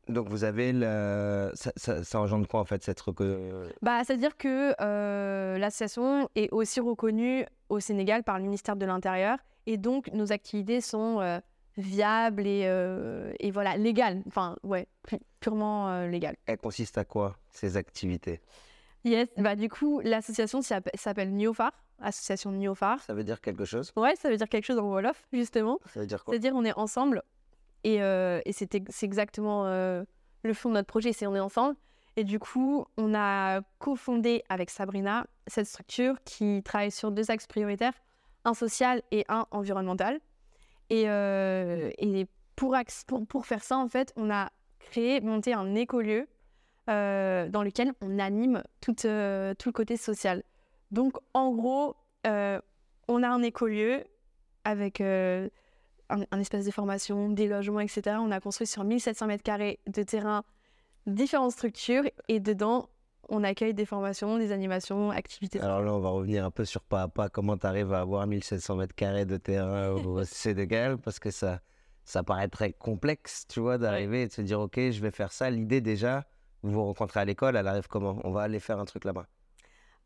Donc 0.08 0.28
vous 0.28 0.44
avez 0.44 0.72
le... 0.72 1.50
ça, 1.54 1.72
ça, 1.76 2.02
ça 2.02 2.20
engendre 2.20 2.46
quoi 2.48 2.60
en 2.60 2.64
fait 2.64 2.82
cette 2.82 3.00
reco- 3.00 3.68
Bah, 3.82 4.02
C'est-à-dire 4.04 4.36
que 4.36 4.74
euh, 4.80 5.58
l'association 5.58 6.28
est 6.34 6.50
aussi 6.52 6.80
reconnue 6.80 7.46
au 7.68 7.78
Sénégal 7.80 8.24
par 8.24 8.38
le 8.38 8.44
ministère 8.44 8.76
de 8.76 8.84
l'Intérieur. 8.84 9.38
Et 9.66 9.76
donc 9.76 10.08
nos 10.12 10.32
activités 10.32 10.80
sont 10.80 11.20
euh, 11.20 11.38
viables 11.76 12.46
et, 12.46 12.62
euh, 12.66 13.32
et 13.38 13.50
voilà, 13.52 13.76
légales. 13.76 14.22
Enfin, 14.26 14.56
ouais, 14.64 14.88
pu- 15.06 15.20
purement 15.40 16.04
légales. 16.06 16.36
Elle 16.46 16.58
consiste 16.58 16.98
à 16.98 17.04
quoi 17.04 17.36
ces 17.50 17.76
activités? 17.76 18.40
Yes, 19.04 19.28
bah 19.36 19.56
du 19.56 19.68
coup, 19.68 20.00
l'association 20.04 20.62
s'app- 20.62 20.90
s'appelle 20.94 21.32
Niofar, 21.32 21.72
association 22.00 22.52
Niofar. 22.52 23.00
Ça 23.00 23.14
veut 23.14 23.24
dire 23.24 23.40
quelque 23.40 23.64
chose? 23.64 23.92
Ouais, 23.96 24.14
ça 24.16 24.30
veut 24.30 24.36
dire 24.36 24.48
quelque 24.48 24.64
chose 24.64 24.78
en 24.78 24.84
Wolof, 24.88 25.26
justement. 25.32 25.78
Ça 25.92 26.00
veut 26.00 26.06
dire 26.06 26.22
quoi? 26.24 26.32
C'est-à-dire, 26.32 26.52
on 26.54 26.64
est 26.64 26.72
ensemble. 26.76 27.22
Et, 27.84 28.02
euh, 28.02 28.40
et 28.44 28.52
c'est 28.52 28.74
exactement 29.02 29.66
euh, 29.66 30.04
le 30.42 30.54
fond 30.54 30.68
de 30.68 30.74
notre 30.74 30.86
projet, 30.86 31.12
c'est 31.12 31.26
on 31.26 31.34
est 31.34 31.40
ensemble. 31.40 31.76
Et 32.16 32.24
du 32.24 32.38
coup, 32.38 32.84
on 32.98 33.14
a 33.14 33.62
cofondé 33.78 34.44
avec 34.48 34.70
Sabrina 34.70 35.26
cette 35.46 35.66
structure 35.66 36.16
qui 36.24 36.62
travaille 36.62 36.90
sur 36.90 37.10
deux 37.10 37.30
axes 37.30 37.46
prioritaires, 37.46 37.94
un 38.44 38.54
social 38.54 39.02
et 39.10 39.24
un 39.28 39.46
environnemental. 39.50 40.20
Et, 40.90 41.04
euh, 41.08 41.90
pour, 42.54 43.46
faire 43.46 43.64
ça, 43.64 43.78
en 43.78 43.88
fait, 43.88 44.12
on 44.16 44.30
a 44.30 44.50
créé, 44.78 45.20
monté 45.20 45.54
un 45.54 45.74
écolieu 45.74 46.28
euh, 46.90 47.48
dans 47.48 47.62
lequel 47.62 47.92
on 48.02 48.18
anime 48.18 48.62
tout, 48.80 48.92
tout 48.92 49.08
le 49.08 49.72
côté 49.72 49.96
social. 49.96 50.42
Donc, 50.90 51.16
en 51.32 51.50
gros, 51.52 51.96
on 52.24 53.22
a 53.22 53.28
un 53.28 53.42
écolieu 53.42 54.04
avec 54.64 55.02
un, 56.12 56.24
un 56.30 56.40
espace 56.40 56.64
de 56.64 56.70
formation, 56.70 57.28
des 57.30 57.48
logements, 57.48 57.80
etc. 57.80 58.16
On 58.20 58.30
a 58.30 58.40
construit 58.40 58.66
sur 58.66 58.84
1700 58.84 59.26
mètres 59.26 59.42
carrés 59.42 59.80
de 59.86 60.02
terrain 60.02 60.44
différentes 61.06 61.52
structures 61.52 62.04
et 62.28 62.40
dedans, 62.40 62.88
on 63.28 63.44
accueille 63.44 63.74
des 63.74 63.86
formations, 63.86 64.38
des 64.38 64.52
animations, 64.52 65.10
activités. 65.10 65.60
Alors 65.60 65.80
là, 65.80 65.92
on 65.94 66.00
va 66.00 66.10
revenir 66.10 66.44
un 66.44 66.50
peu 66.50 66.64
sur 66.64 66.82
pas 66.82 67.02
à 67.02 67.08
pas 67.08 67.28
comment 67.28 67.56
tu 67.56 67.66
arrives 67.66 67.92
à 67.92 68.00
avoir 68.00 68.26
1700 68.26 68.76
mètres 68.76 68.94
carrés 68.94 69.24
de 69.24 69.36
terrain 69.36 69.90
au 69.90 70.24
Sénégal 70.24 70.98
parce 70.98 71.18
que 71.18 71.30
ça, 71.30 71.60
ça 72.04 72.22
paraît 72.22 72.48
très 72.48 72.72
complexe, 72.72 73.46
tu 73.48 73.60
vois, 73.60 73.78
d'arriver 73.78 74.22
et 74.22 74.28
de 74.28 74.32
se 74.32 74.42
dire, 74.42 74.60
OK, 74.60 74.76
je 74.76 75.00
vais 75.00 75.10
faire 75.10 75.32
ça. 75.32 75.50
L'idée 75.50 75.80
déjà, 75.80 76.24
vous 76.62 76.72
vous 76.72 76.84
rencontrez 76.84 77.20
à 77.20 77.24
l'école, 77.24 77.56
elle 77.56 77.66
arrive 77.66 77.88
comment? 77.88 78.20
On 78.24 78.30
va 78.30 78.42
aller 78.42 78.60
faire 78.60 78.78
un 78.78 78.84
truc 78.84 79.04
là-bas? 79.04 79.26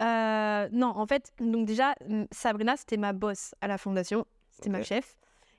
Euh, 0.02 0.68
non, 0.72 0.88
en 0.88 1.06
fait, 1.06 1.32
donc 1.40 1.66
déjà, 1.66 1.94
Sabrina, 2.30 2.76
c'était 2.76 2.98
ma 2.98 3.12
boss 3.12 3.54
à 3.60 3.66
la 3.66 3.78
fondation, 3.78 4.26
c'était 4.50 4.68
ma 4.68 4.82
chef. 4.82 5.16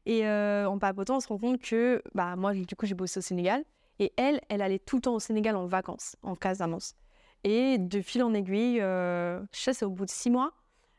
Et 0.08 0.26
euh, 0.26 0.66
en 0.70 0.80
papotant, 0.80 1.18
on 1.18 1.20
se 1.20 1.28
rend 1.28 1.38
compte 1.38 1.62
que 1.62 2.02
bah, 2.16 2.38
moi, 2.38 2.54
du 2.54 2.76
coup, 2.78 2.86
j'ai 2.86 2.96
bossé 2.96 3.20
au 3.20 3.22
Sénégal. 3.22 3.66
Et 4.00 4.14
elle, 4.16 4.40
elle 4.48 4.62
allait 4.62 4.80
tout 4.80 4.96
le 4.96 5.02
temps 5.02 5.14
au 5.14 5.20
Sénégal 5.20 5.58
en 5.58 5.66
vacances, 5.66 6.16
en 6.24 6.34
Casamance. 6.34 6.96
Et 7.44 7.78
de 7.78 8.02
fil 8.02 8.24
en 8.24 8.34
aiguille, 8.34 8.80
euh, 8.80 9.42
je 9.52 9.60
sais, 9.60 9.74
c'est 9.74 9.84
au 9.84 9.90
bout 9.90 10.06
de 10.06 10.10
six 10.10 10.30
mois, 10.30 10.54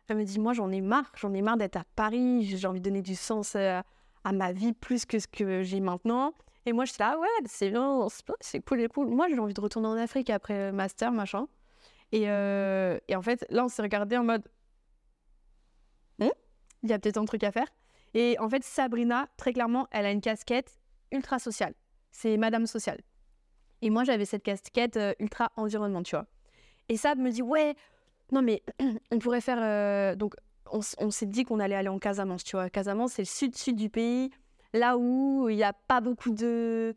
elle 0.09 0.19
me 0.19 0.25
dit 0.25 0.39
Moi, 0.39 0.53
j'en 0.53 0.71
ai 0.71 0.83
marre, 0.83 1.11
j'en 1.17 1.33
ai 1.33 1.41
marre 1.41 1.57
d'être 1.57 1.77
à 1.77 1.85
Paris, 1.97 2.45
j'ai 2.45 2.67
envie 2.67 2.81
de 2.81 2.85
donner 2.85 3.01
du 3.01 3.15
sens 3.15 3.55
euh, 3.57 3.81
à 4.25 4.33
ma 4.33 4.53
vie 4.53 4.75
plus 4.75 5.07
que 5.07 5.19
ce 5.19 5.27
que 5.27 5.63
j'ai 5.63 5.81
maintenant. 5.81 6.35
Et 6.67 6.75
moi, 6.75 6.85
j'étais 6.85 7.03
là, 7.03 7.15
Ah 7.15 7.19
ouais, 7.19 7.29
c'est 7.47 7.71
bien, 7.71 8.07
c'est 8.11 8.27
bien, 8.27 8.35
c'est 8.41 8.61
cool 8.61 8.87
cool. 8.89 9.09
Moi, 9.09 9.29
j'ai 9.31 9.39
envie 9.39 9.55
de 9.55 9.61
retourner 9.61 9.89
en 9.89 9.97
Afrique 9.97 10.29
après 10.29 10.71
le 10.71 10.73
master, 10.73 11.13
machin. 11.13 11.49
Et, 12.13 12.29
euh, 12.29 12.99
et 13.09 13.17
en 13.17 13.23
fait, 13.23 13.47
là, 13.49 13.65
on 13.65 13.69
s'est 13.69 13.83
regardé 13.83 14.19
en 14.19 14.25
mode 14.25 14.43
Hmm, 16.19 16.29
il 16.83 16.91
y 16.91 16.93
a 16.93 16.99
peut-être 16.99 17.17
un 17.17 17.25
truc 17.25 17.43
à 17.45 17.53
faire? 17.53 17.69
Et 18.15 18.37
en 18.39 18.49
fait, 18.49 18.65
Sabrina, 18.65 19.29
très 19.37 19.53
clairement, 19.53 19.87
elle 19.91 20.07
a 20.07 20.11
une 20.11 20.21
casquette 20.21 20.79
ultra 21.13 21.39
sociale. 21.39 21.75
C'est 22.11 22.37
Madame 22.37 22.67
Sociale. 22.67 23.01
Et 23.83 23.91
moi, 23.91 24.05
j'avais 24.05 24.25
cette 24.25 24.43
casquette 24.43 24.97
euh, 24.97 25.13
ultra 25.21 25.51
environnement, 25.57 26.03
tu 26.03 26.17
vois. 26.17 26.27
Et 26.89 26.97
Sab 26.97 27.19
me 27.19 27.31
dit, 27.31 27.43
ouais, 27.43 27.77
non, 28.33 28.43
mais 28.43 28.63
on 29.13 29.19
pourrait 29.19 29.41
faire. 29.41 29.59
euh, 29.61 30.17
Donc, 30.17 30.35
on, 30.71 30.81
s'est 31.11 31.27
dit 31.27 31.45
qu'on 31.45 31.61
allait 31.61 31.77
aller 31.77 31.89
en 31.89 31.99
Casamance, 31.99 32.45
tu 32.45 32.57
vois. 32.57 32.69
Casamance, 32.71 33.13
c'est 33.13 33.23
le 33.23 33.27
sud-sud 33.27 33.77
du 33.77 33.89
pays, 33.89 34.31
là 34.75 34.99
où 34.99 35.49
il 35.49 35.57
n'y 35.57 35.63
a 35.65 35.73
pas 35.73 36.01
beaucoup 36.01 36.31
de. 36.31 36.95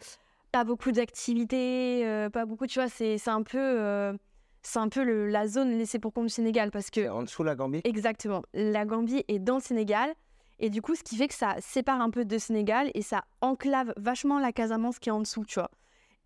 Pas 0.51 0.65
beaucoup 0.65 0.91
d'activités, 0.91 2.05
euh, 2.05 2.29
pas 2.29 2.45
beaucoup, 2.45 2.67
tu 2.67 2.79
vois, 2.79 2.89
c'est 2.89 3.15
un 3.27 3.41
peu. 3.43 4.17
c'est 4.63 4.79
un 4.79 4.89
peu 4.89 5.03
le- 5.03 5.27
la 5.27 5.47
zone 5.47 5.77
laissée 5.77 5.97
pour 5.97 6.11
compte 6.11 6.25
du 6.25 6.33
Sénégal 6.33 6.71
parce 6.71 6.89
que 6.89 7.09
en 7.09 7.23
dessous 7.23 7.43
la 7.43 7.55
Gambie? 7.55 7.79
Exactement. 7.85 8.41
La 8.53 8.85
Gambie 8.85 9.23
est 9.29 9.39
dans 9.39 9.55
le 9.55 9.61
Sénégal. 9.61 10.13
Et 10.61 10.69
du 10.69 10.81
coup, 10.81 10.95
ce 10.95 11.03
qui 11.03 11.17
fait 11.17 11.27
que 11.27 11.33
ça 11.33 11.55
sépare 11.59 11.99
un 12.01 12.09
peu 12.11 12.23
de 12.23 12.37
Sénégal 12.37 12.91
et 12.93 13.01
ça 13.01 13.23
enclave 13.41 13.93
vachement 13.97 14.39
la 14.39 14.51
Casamance 14.53 14.99
qui 14.99 15.09
est 15.09 15.11
en 15.11 15.19
dessous, 15.19 15.43
tu 15.43 15.55
vois. 15.59 15.71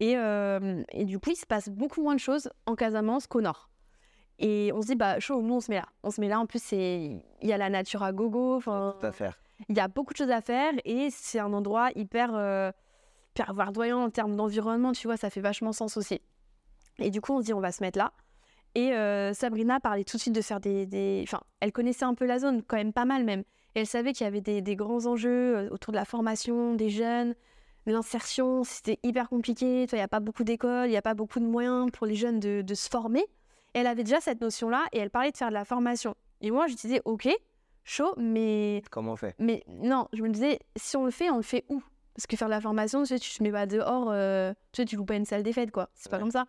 Et, 0.01 0.17
euh, 0.17 0.83
et 0.91 1.05
du 1.05 1.19
coup, 1.19 1.29
il 1.31 1.35
se 1.37 1.45
passe 1.45 1.69
beaucoup 1.69 2.03
moins 2.03 2.15
de 2.15 2.19
choses 2.19 2.49
en 2.65 2.75
Casamance 2.75 3.27
qu'au 3.27 3.39
nord. 3.41 3.69
Et 4.37 4.71
on 4.75 4.81
se 4.81 4.87
dit, 4.87 4.95
bah, 4.95 5.19
chaud, 5.21 5.41
nous, 5.41 5.53
on 5.55 5.59
se 5.61 5.71
met 5.71 5.77
là. 5.77 5.85
On 6.03 6.11
se 6.11 6.19
met 6.19 6.27
là. 6.27 6.39
En 6.41 6.45
plus, 6.45 6.73
il 6.73 7.21
y 7.41 7.53
a 7.53 7.57
la 7.57 7.69
nature 7.69 8.03
à 8.03 8.11
gogo. 8.11 8.55
enfin, 8.57 8.93
Tout 8.99 9.05
à 9.05 9.11
faire. 9.13 9.39
il 9.69 9.77
y 9.77 9.79
a 9.79 9.87
beaucoup 9.87 10.11
de 10.11 10.17
choses 10.17 10.29
à 10.31 10.41
faire 10.41 10.73
et 10.83 11.07
c'est 11.11 11.39
un 11.39 11.53
endroit 11.53 11.91
hyper, 11.95 12.31
euh, 12.35 12.71
hyper 13.33 13.53
verdoyant 13.53 14.03
en 14.03 14.09
termes 14.09 14.35
d'environnement, 14.35 14.91
tu 14.91 15.07
vois, 15.07 15.15
ça 15.15 15.29
fait 15.29 15.39
vachement 15.39 15.71
sens 15.71 15.95
aussi. 15.95 16.19
Et 16.99 17.09
du 17.09 17.21
coup, 17.21 17.31
on 17.33 17.39
se 17.39 17.45
dit, 17.45 17.53
on 17.53 17.61
va 17.61 17.71
se 17.71 17.81
mettre 17.81 17.97
là. 17.97 18.11
Et 18.75 18.91
euh, 18.91 19.33
Sabrina 19.33 19.79
parlait 19.79 20.03
tout 20.03 20.17
de 20.17 20.21
suite 20.21 20.35
de 20.35 20.41
faire 20.41 20.59
des, 20.59 20.85
des- 20.85 21.21
Enfin, 21.25 21.39
elle 21.61 21.71
connaissait 21.71 22.03
un 22.03 22.13
peu 22.15 22.25
la 22.25 22.39
zone, 22.39 22.61
quand 22.63 22.75
même 22.75 22.91
pas 22.91 23.05
mal 23.05 23.23
même. 23.23 23.45
Et 23.75 23.81
elle 23.81 23.87
savait 23.87 24.13
qu'il 24.13 24.23
y 24.23 24.27
avait 24.27 24.41
des, 24.41 24.61
des 24.61 24.75
grands 24.75 25.05
enjeux 25.05 25.57
euh, 25.57 25.69
autour 25.69 25.91
de 25.91 25.97
la 25.97 26.05
formation 26.05 26.75
des 26.75 26.89
jeunes, 26.89 27.35
de 27.85 27.91
l'insertion, 27.91 28.63
c'était 28.63 28.99
hyper 29.03 29.29
compliqué. 29.29 29.83
Il 29.91 29.95
n'y 29.95 30.01
a 30.01 30.07
pas 30.07 30.19
beaucoup 30.19 30.43
d'écoles, 30.43 30.87
il 30.87 30.91
n'y 30.91 30.97
a 30.97 31.01
pas 31.01 31.13
beaucoup 31.13 31.39
de 31.39 31.45
moyens 31.45 31.91
pour 31.91 32.07
les 32.07 32.15
jeunes 32.15 32.39
de, 32.39 32.61
de 32.61 32.73
se 32.73 32.89
former. 32.89 33.21
Et 33.73 33.79
elle 33.79 33.87
avait 33.87 34.03
déjà 34.03 34.21
cette 34.21 34.41
notion-là 34.41 34.85
et 34.93 34.99
elle 34.99 35.09
parlait 35.09 35.31
de 35.31 35.37
faire 35.37 35.49
de 35.49 35.53
la 35.53 35.65
formation. 35.65 36.15
Et 36.41 36.49
moi, 36.51 36.67
je 36.67 36.75
disais, 36.75 37.01
ok, 37.05 37.27
chaud, 37.83 38.13
mais 38.17 38.81
Comment 38.89 39.11
on 39.13 39.15
fait? 39.17 39.35
mais 39.37 39.63
non, 39.67 40.07
je 40.13 40.23
me 40.23 40.29
disais, 40.29 40.59
si 40.77 40.95
on 40.97 41.05
le 41.05 41.11
fait, 41.11 41.29
on 41.29 41.37
le 41.37 41.43
fait 41.43 41.65
où? 41.69 41.83
Parce 42.15 42.27
que 42.27 42.37
faire 42.37 42.47
de 42.47 42.53
la 42.53 42.61
formation, 42.61 43.01
tu 43.01 43.07
sais, 43.07 43.19
tu 43.19 43.37
te 43.37 43.43
mets 43.43 43.51
pas 43.51 43.65
dehors, 43.65 44.07
euh, 44.09 44.53
tu 44.71 44.81
sais, 44.81 44.85
tu 44.85 44.95
loues 44.95 45.05
pas 45.05 45.15
une 45.15 45.25
salle 45.25 45.43
des 45.43 45.51
fêtes, 45.51 45.71
quoi. 45.71 45.89
C'est 45.95 46.09
pas 46.09 46.17
comme 46.17 46.31
ça. 46.31 46.45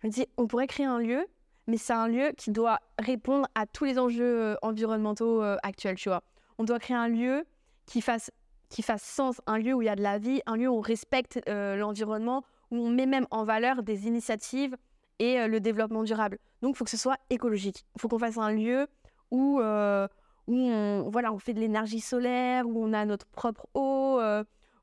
Je 0.00 0.06
me 0.06 0.12
dis, 0.12 0.26
on 0.36 0.46
pourrait 0.46 0.68
créer 0.68 0.86
un 0.86 1.00
lieu, 1.00 1.26
mais 1.66 1.76
c'est 1.76 1.92
un 1.92 2.06
lieu 2.06 2.32
qui 2.36 2.52
doit 2.52 2.78
répondre 3.00 3.48
à 3.56 3.66
tous 3.66 3.84
les 3.84 3.98
enjeux 3.98 4.42
euh, 4.42 4.56
environnementaux 4.62 5.42
euh, 5.42 5.56
actuels, 5.64 5.96
tu 5.96 6.08
vois. 6.08 6.22
On 6.58 6.64
doit 6.64 6.78
créer 6.78 6.96
un 6.96 7.08
lieu 7.08 7.46
qui 7.86 8.00
fasse, 8.00 8.30
qui 8.68 8.82
fasse 8.82 9.02
sens, 9.02 9.40
un 9.46 9.58
lieu 9.58 9.74
où 9.74 9.82
il 9.82 9.86
y 9.86 9.88
a 9.88 9.96
de 9.96 10.02
la 10.02 10.18
vie, 10.18 10.42
un 10.46 10.56
lieu 10.56 10.68
où 10.68 10.76
on 10.76 10.80
respecte 10.80 11.40
euh, 11.48 11.76
l'environnement, 11.76 12.44
où 12.70 12.78
on 12.78 12.90
met 12.90 13.06
même 13.06 13.26
en 13.30 13.44
valeur 13.44 13.82
des 13.82 14.06
initiatives 14.06 14.76
et 15.20 15.38
euh, 15.38 15.46
le 15.46 15.60
développement 15.60 16.02
durable. 16.02 16.38
Donc, 16.62 16.74
il 16.74 16.78
faut 16.78 16.84
que 16.84 16.90
ce 16.90 16.96
soit 16.96 17.18
écologique. 17.30 17.86
Il 17.94 18.00
faut 18.00 18.08
qu'on 18.08 18.18
fasse 18.18 18.38
un 18.38 18.52
lieu 18.52 18.88
où, 19.30 19.60
euh, 19.60 20.08
où 20.48 20.56
on, 20.56 21.08
voilà, 21.10 21.32
on 21.32 21.38
fait 21.38 21.54
de 21.54 21.60
l'énergie 21.60 22.00
solaire, 22.00 22.66
où 22.66 22.84
on 22.84 22.92
a 22.92 23.04
notre 23.04 23.26
propre 23.26 23.66
eau, 23.74 24.20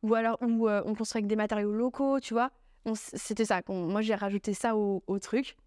ou 0.03 0.15
alors 0.15 0.37
où 0.41 0.69
on 0.69 0.95
construit 0.95 1.19
avec 1.19 1.27
des 1.27 1.35
matériaux 1.35 1.73
locaux, 1.73 2.19
tu 2.19 2.33
vois. 2.33 2.51
C'était 2.93 3.45
ça. 3.45 3.61
Moi, 3.67 4.01
j'ai 4.01 4.15
rajouté 4.15 4.53
ça 4.53 4.75
au, 4.75 5.19
truc. 5.19 5.57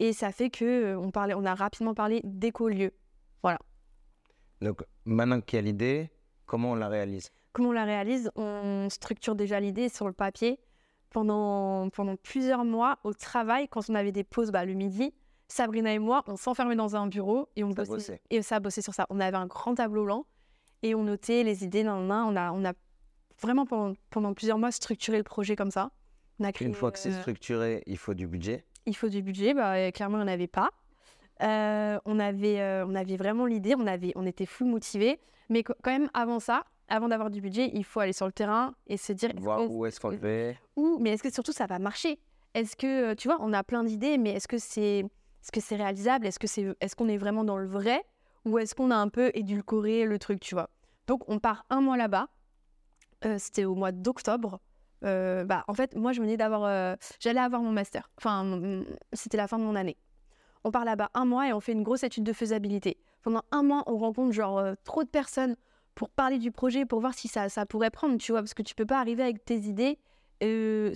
Et 0.00 0.12
ça 0.12 0.32
fait 0.32 0.50
que 0.50 0.96
on, 0.96 1.10
parlait, 1.10 1.34
on 1.34 1.44
a 1.44 1.54
rapidement 1.54 1.94
parlé 1.94 2.20
d'écolieu. 2.24 2.92
Donc 4.62 4.82
maintenant 5.04 5.40
qu'il 5.40 5.56
y 5.56 5.60
a 5.60 5.62
l'idée, 5.62 6.10
comment 6.46 6.72
on 6.72 6.74
la 6.74 6.88
réalise? 6.88 7.30
Comment 7.52 7.70
on 7.70 7.72
la 7.72 7.84
réalise? 7.84 8.30
On 8.36 8.88
structure 8.90 9.34
déjà 9.34 9.60
l'idée 9.60 9.88
sur 9.88 10.06
le 10.06 10.12
papier. 10.12 10.58
Pendant, 11.10 11.88
pendant 11.90 12.16
plusieurs 12.16 12.64
mois, 12.64 12.98
au 13.04 13.14
travail, 13.14 13.68
quand 13.68 13.88
on 13.88 13.94
avait 13.94 14.12
des 14.12 14.24
pauses 14.24 14.50
bah, 14.50 14.64
le 14.66 14.74
midi, 14.74 15.14
Sabrina 15.48 15.92
et 15.94 15.98
moi, 15.98 16.22
on 16.26 16.36
s'enfermait 16.36 16.76
dans 16.76 16.96
un 16.96 17.06
bureau 17.06 17.48
et 17.56 17.64
on 17.64 17.70
Ça 17.70 17.84
bossait, 17.84 17.92
bossait. 17.92 18.20
Et 18.30 18.42
ça 18.42 18.60
bossait 18.60 18.82
sur 18.82 18.92
ça. 18.92 19.06
On 19.08 19.20
avait 19.20 19.36
un 19.36 19.46
grand 19.46 19.74
tableau 19.74 20.04
blanc 20.04 20.26
et 20.82 20.94
on 20.94 21.04
notait 21.04 21.42
les 21.42 21.64
idées 21.64 21.84
d'un 21.84 22.06
d'un. 22.06 22.24
On 22.24 22.36
a, 22.36 22.52
on 22.52 22.64
a 22.64 22.72
vraiment 23.40 23.64
pendant, 23.64 23.94
pendant 24.10 24.34
plusieurs 24.34 24.58
mois 24.58 24.72
structuré 24.72 25.16
le 25.16 25.24
projet 25.24 25.56
comme 25.56 25.70
ça. 25.70 25.90
On 26.38 26.44
a 26.44 26.52
créé, 26.52 26.68
Une 26.68 26.74
fois 26.74 26.90
que 26.92 26.98
c'est 26.98 27.12
euh, 27.12 27.20
structuré, 27.20 27.82
il 27.86 27.96
faut 27.96 28.12
du 28.12 28.26
budget. 28.26 28.66
il 28.84 28.94
faut 28.94 29.08
du 29.08 29.22
budget, 29.22 29.54
bah, 29.54 29.90
clairement, 29.92 30.16
on 30.16 30.20
n'en 30.20 30.26
avait 30.26 30.48
pas. 30.48 30.70
Euh, 31.42 31.98
on, 32.04 32.18
avait, 32.18 32.60
euh, 32.60 32.86
on 32.86 32.94
avait 32.94 33.16
vraiment 33.16 33.46
l'idée, 33.46 33.74
on, 33.76 33.86
avait, 33.86 34.12
on 34.16 34.26
était 34.26 34.46
full 34.46 34.68
motivés. 34.68 35.20
Mais 35.48 35.62
qu- 35.62 35.72
quand 35.82 35.90
même, 35.90 36.08
avant 36.14 36.40
ça, 36.40 36.64
avant 36.88 37.08
d'avoir 37.08 37.30
du 37.30 37.40
budget, 37.40 37.70
il 37.74 37.84
faut 37.84 38.00
aller 38.00 38.12
sur 38.12 38.26
le 38.26 38.32
terrain 38.32 38.74
et 38.86 38.96
se 38.96 39.12
dire 39.12 39.30
Voir 39.36 39.58
qu'on- 39.58 39.66
où 39.68 39.86
est-ce 39.86 40.00
qu'on 40.00 40.12
fait. 40.16 40.56
où, 40.76 40.98
mais 41.00 41.10
est-ce 41.10 41.22
que 41.22 41.32
surtout 41.32 41.52
ça 41.52 41.66
va 41.66 41.78
marcher? 41.78 42.18
Est-ce 42.54 42.74
que, 42.76 43.12
euh, 43.12 43.14
tu 43.14 43.28
vois, 43.28 43.36
on 43.40 43.52
a 43.52 43.62
plein 43.62 43.84
d'idées, 43.84 44.16
mais 44.18 44.30
est-ce 44.32 44.48
que 44.48 44.58
c'est 44.58 45.00
est-ce 45.00 45.52
que 45.52 45.60
c'est 45.60 45.76
réalisable? 45.76 46.26
Est-ce 46.26 46.38
que 46.38 46.46
c'est 46.46 46.74
est-ce 46.80 46.96
qu'on 46.96 47.08
est 47.08 47.18
vraiment 47.18 47.44
dans 47.44 47.58
le 47.58 47.66
vrai? 47.68 48.02
Ou 48.46 48.58
est-ce 48.58 48.74
qu'on 48.74 48.90
a 48.90 48.96
un 48.96 49.08
peu 49.08 49.30
édulcoré 49.34 50.04
le 50.06 50.18
truc, 50.18 50.40
tu 50.40 50.54
vois? 50.54 50.70
Donc 51.06 51.22
on 51.28 51.38
part 51.38 51.66
un 51.70 51.80
mois 51.80 51.96
là-bas. 51.96 52.28
Euh, 53.24 53.36
C'était 53.38 53.64
au 53.64 53.74
mois 53.74 53.92
d'octobre 53.92 54.60
euh, 55.04 55.44
bah, 55.44 55.62
en 55.68 55.74
fait, 55.74 55.94
moi, 55.94 56.12
je 56.12 56.20
venais 56.22 56.36
d'avoir. 56.38 56.64
euh, 56.64 56.96
J'allais 57.20 57.40
avoir 57.40 57.60
mon 57.60 57.70
master. 57.70 58.10
Enfin, 58.18 58.82
c'était 59.12 59.36
la 59.36 59.46
fin 59.46 59.58
de 59.58 59.62
mon 59.64 59.76
année. 59.76 59.96
On 60.66 60.72
part 60.72 60.84
là-bas 60.84 61.10
un 61.14 61.24
mois 61.24 61.48
et 61.48 61.52
on 61.52 61.60
fait 61.60 61.70
une 61.70 61.84
grosse 61.84 62.02
étude 62.02 62.24
de 62.24 62.32
faisabilité. 62.32 62.96
Pendant 63.22 63.42
un 63.52 63.62
mois, 63.62 63.84
on 63.86 63.96
rencontre 63.98 64.32
genre 64.32 64.58
euh, 64.58 64.74
trop 64.82 65.04
de 65.04 65.08
personnes 65.08 65.54
pour 65.94 66.10
parler 66.10 66.38
du 66.38 66.50
projet, 66.50 66.84
pour 66.84 66.98
voir 67.00 67.14
si 67.14 67.28
ça, 67.28 67.48
ça 67.48 67.66
pourrait 67.66 67.90
prendre, 67.90 68.18
tu 68.18 68.32
vois, 68.32 68.40
parce 68.40 68.52
que 68.52 68.62
tu 68.62 68.74
peux 68.74 68.84
pas 68.84 68.98
arriver 68.98 69.22
avec 69.22 69.44
tes 69.44 69.56
idées. 69.58 69.98
euh, 70.42 70.92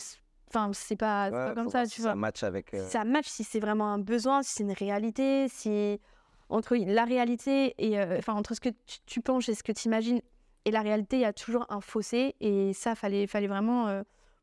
Enfin, 0.49 0.73
c'est 0.75 0.97
pas, 0.97 1.27
Ouais, 1.27 1.31
pas 1.31 1.55
comme 1.55 1.69
ça, 1.69 1.85
tu 1.85 1.91
si 1.95 2.01
vois 2.01 2.11
Ça 2.11 2.17
match 2.17 2.43
avec. 2.43 2.75
euh, 2.75 2.85
si 2.85 2.91
ça 2.91 3.05
match, 3.05 3.29
si 3.29 3.45
c'est 3.45 3.61
vraiment 3.61 3.93
un 3.93 4.01
besoin, 4.01 4.43
si 4.43 4.55
c'est 4.55 4.65
une 4.65 4.73
réalité, 4.73 5.47
si 5.49 6.01
entre 6.49 6.75
la 6.75 7.05
réalité 7.05 7.75
et 7.79 7.97
euh, 8.01 8.19
enfin 8.19 8.35
entre 8.35 8.55
ce 8.55 8.61
que 8.61 8.71
tu, 8.71 8.99
tu 9.07 9.21
penses 9.21 9.49
et 9.49 9.55
ce 9.55 9.63
que 9.63 9.71
tu 9.71 9.87
imagines 9.87 10.21
et 10.65 10.73
la 10.73 10.81
réalité, 10.83 11.19
il 11.19 11.23
y 11.23 11.25
a 11.25 11.33
toujours 11.33 11.65
un 11.69 11.81
fossé 11.81 12.35
et 12.41 12.73
ça 12.73 12.97
fallait 12.97 13.29
fallait 13.29 13.47
vraiment 13.47 13.87
euh, 13.87 14.03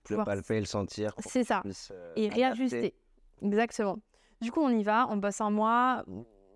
le 0.10 0.24
palper, 0.24 0.62
le 0.62 0.66
sentir. 0.66 1.12
c'est 1.20 1.44
ça 1.44 1.62
euh, 1.92 2.14
et 2.16 2.28
adapter. 2.28 2.42
réajuster. 2.42 2.94
Exactement. 3.42 4.00
Du 4.42 4.52
coup, 4.52 4.62
on 4.62 4.70
y 4.70 4.84
va, 4.84 5.08
on 5.10 5.18
bosse 5.18 5.42
un 5.42 5.50
mois. 5.50 6.04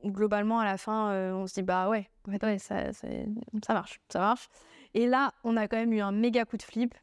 Globalement, 0.05 0.59
à 0.59 0.65
la 0.65 0.77
fin, 0.77 1.09
euh, 1.11 1.33
on 1.33 1.45
se 1.45 1.53
dit 1.53 1.61
bah 1.61 1.87
ouais, 1.89 2.09
ouais, 2.27 2.57
ça, 2.57 2.91
c'est- 2.93 3.27
ça 3.65 3.73
marche, 3.73 4.01
ça 4.09 4.19
marche. 4.19 4.49
Et 4.95 5.05
là, 5.05 5.31
on 5.43 5.55
a 5.57 5.67
quand 5.67 5.77
même 5.77 5.93
eu 5.93 6.01
un 6.01 6.11
méga 6.11 6.43
coup 6.45 6.57
de 6.57 6.63
flip. 6.63 6.95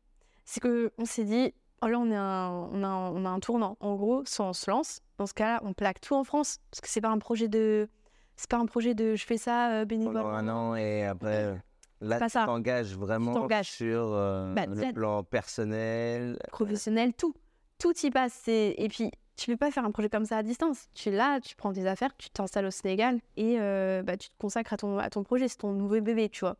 C'est 0.44 0.58
que 0.60 0.90
on 0.98 1.04
s'est 1.04 1.24
dit, 1.24 1.54
oh 1.82 1.86
là, 1.86 1.98
on, 1.98 2.10
est 2.10 2.16
un, 2.16 2.48
on, 2.72 2.82
a 2.82 2.86
un, 2.88 3.10
on 3.12 3.24
a 3.24 3.28
un 3.28 3.38
tournant. 3.40 3.76
En 3.80 3.94
gros, 3.94 4.24
soit 4.24 4.46
on 4.46 4.52
se 4.52 4.68
lance, 4.70 5.00
dans 5.18 5.26
ce 5.26 5.34
cas-là, 5.34 5.60
on 5.62 5.74
plaque 5.74 6.00
tout 6.00 6.14
en 6.14 6.24
France, 6.24 6.58
parce 6.70 6.80
que 6.80 6.88
c'est 6.88 7.00
pas 7.00 7.10
un 7.10 7.18
projet 7.18 7.46
de, 7.48 7.88
c'est 8.36 8.50
pas 8.50 8.56
un 8.56 8.66
projet 8.66 8.94
de, 8.94 9.14
je 9.14 9.24
fais 9.24 9.36
ça 9.38 9.70
euh, 9.72 9.84
bénévolement. 9.84 10.22
Pendant 10.24 10.34
un 10.34 10.48
an 10.48 10.74
et 10.74 11.04
après, 11.04 11.44
euh, 11.44 11.54
là, 12.00 12.18
tu 12.20 12.28
ça. 12.30 12.46
t'engages 12.46 12.96
vraiment 12.96 13.32
t'engages. 13.34 13.70
sur 13.70 14.10
euh, 14.12 14.54
Bah, 14.54 14.66
le 14.66 14.92
plan 14.92 15.22
personnel. 15.22 16.36
professionnel, 16.50 17.12
tout. 17.14 17.34
Tout 17.78 17.94
y 18.02 18.10
passe. 18.10 18.42
Et 18.48 18.88
puis, 18.90 19.12
tu 19.38 19.50
peux 19.50 19.56
pas 19.56 19.70
faire 19.70 19.84
un 19.84 19.90
projet 19.90 20.08
comme 20.10 20.24
ça 20.26 20.36
à 20.36 20.42
distance. 20.42 20.88
Tu 20.94 21.08
es 21.08 21.12
là, 21.12 21.40
tu 21.40 21.56
prends 21.56 21.72
tes 21.72 21.86
affaires, 21.86 22.14
tu 22.18 22.28
t'installes 22.28 22.66
au 22.66 22.70
Sénégal 22.70 23.20
et 23.36 23.56
euh, 23.60 24.02
bah, 24.02 24.16
tu 24.18 24.28
te 24.28 24.34
consacres 24.38 24.72
à 24.74 24.76
ton, 24.76 24.98
à 24.98 25.08
ton 25.08 25.22
projet. 25.22 25.48
C'est 25.48 25.58
ton 25.58 25.72
nouveau 25.72 26.00
bébé, 26.00 26.28
tu 26.28 26.40
vois. 26.40 26.56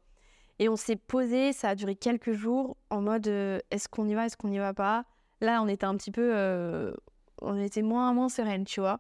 Et 0.60 0.68
on 0.68 0.76
s'est 0.76 0.96
posé, 0.96 1.52
ça 1.52 1.70
a 1.70 1.74
duré 1.74 1.94
quelques 1.94 2.32
jours 2.32 2.76
en 2.90 3.00
mode 3.02 3.28
euh, 3.28 3.58
est-ce 3.70 3.88
qu'on 3.88 4.08
y 4.08 4.14
va, 4.14 4.26
est-ce 4.26 4.36
qu'on 4.36 4.48
n'y 4.48 4.58
va 4.58 4.72
pas? 4.74 5.04
Là, 5.40 5.60
on 5.62 5.68
était 5.68 5.84
un 5.86 5.96
petit 5.96 6.10
peu. 6.10 6.30
euh, 6.34 6.92
on 7.42 7.60
était 7.60 7.82
moins, 7.82 8.12
moins 8.12 8.28
sereine, 8.28 8.64
tu 8.64 8.80
vois. 8.80 8.98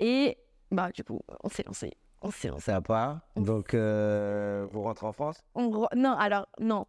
Et 0.00 0.36
bah, 0.70 0.90
du 0.92 1.04
coup, 1.04 1.20
on 1.44 1.48
s'est 1.48 1.62
lancé. 1.66 1.92
On 2.22 2.30
s'est 2.30 2.48
lancé. 2.48 2.64
Ça 2.64 2.80
part. 2.82 3.20
On- 3.36 3.40
Donc, 3.40 3.72
euh, 3.74 4.66
vous 4.70 4.82
rentrez 4.82 5.06
en 5.06 5.12
France? 5.12 5.42
On 5.54 5.68
re- 5.70 5.96
Non, 5.96 6.12
alors, 6.12 6.46
non. 6.60 6.86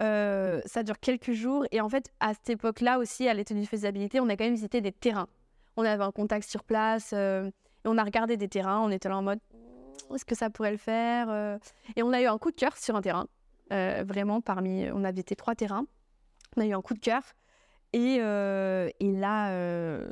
Euh, 0.00 0.60
ça 0.64 0.82
dure 0.82 0.98
quelques 1.00 1.32
jours. 1.32 1.64
Et 1.72 1.80
en 1.80 1.88
fait, 1.88 2.12
à 2.20 2.34
cette 2.34 2.50
époque-là 2.50 2.98
aussi, 2.98 3.28
à 3.28 3.34
l'étude 3.34 3.60
de 3.60 3.64
faisabilité, 3.66 4.20
on 4.20 4.28
a 4.28 4.36
quand 4.36 4.44
même 4.44 4.54
visité 4.54 4.80
des 4.80 4.92
terrains. 4.92 5.28
On 5.76 5.82
avait 5.84 6.04
un 6.04 6.12
contact 6.12 6.48
sur 6.48 6.64
place 6.64 7.10
euh, 7.12 7.46
et 7.84 7.88
on 7.88 7.98
a 7.98 8.04
regardé 8.04 8.36
des 8.36 8.48
terrains. 8.48 8.80
On 8.80 8.90
était 8.90 9.08
là 9.08 9.16
en 9.16 9.22
mode 9.22 9.40
est-ce 10.14 10.24
que 10.24 10.34
ça 10.34 10.48
pourrait 10.50 10.70
le 10.70 10.78
faire 10.78 11.28
euh? 11.28 11.58
Et 11.96 12.02
on 12.02 12.12
a 12.12 12.22
eu 12.22 12.26
un 12.26 12.38
coup 12.38 12.50
de 12.50 12.56
cœur 12.56 12.76
sur 12.76 12.96
un 12.96 13.02
terrain. 13.02 13.26
Vraiment, 13.70 14.40
parmi. 14.40 14.90
On 14.92 15.04
a 15.04 15.10
visité 15.10 15.36
trois 15.36 15.54
terrains. 15.54 15.84
On 16.56 16.62
a 16.62 16.66
eu 16.66 16.72
un 16.72 16.80
coup 16.80 16.94
de 16.94 17.00
cœur. 17.00 17.22
Et, 17.92 18.14
et 18.16 19.12
là, 19.12 19.50
euh, 19.50 20.10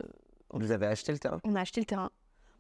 Vous 0.53 0.71
avez 0.73 0.87
acheté 0.87 1.13
le 1.13 1.19
terrain? 1.19 1.41
on 1.45 1.55
a 1.55 1.61
acheté 1.61 1.81
le 1.81 1.87
terrain. 1.87 2.11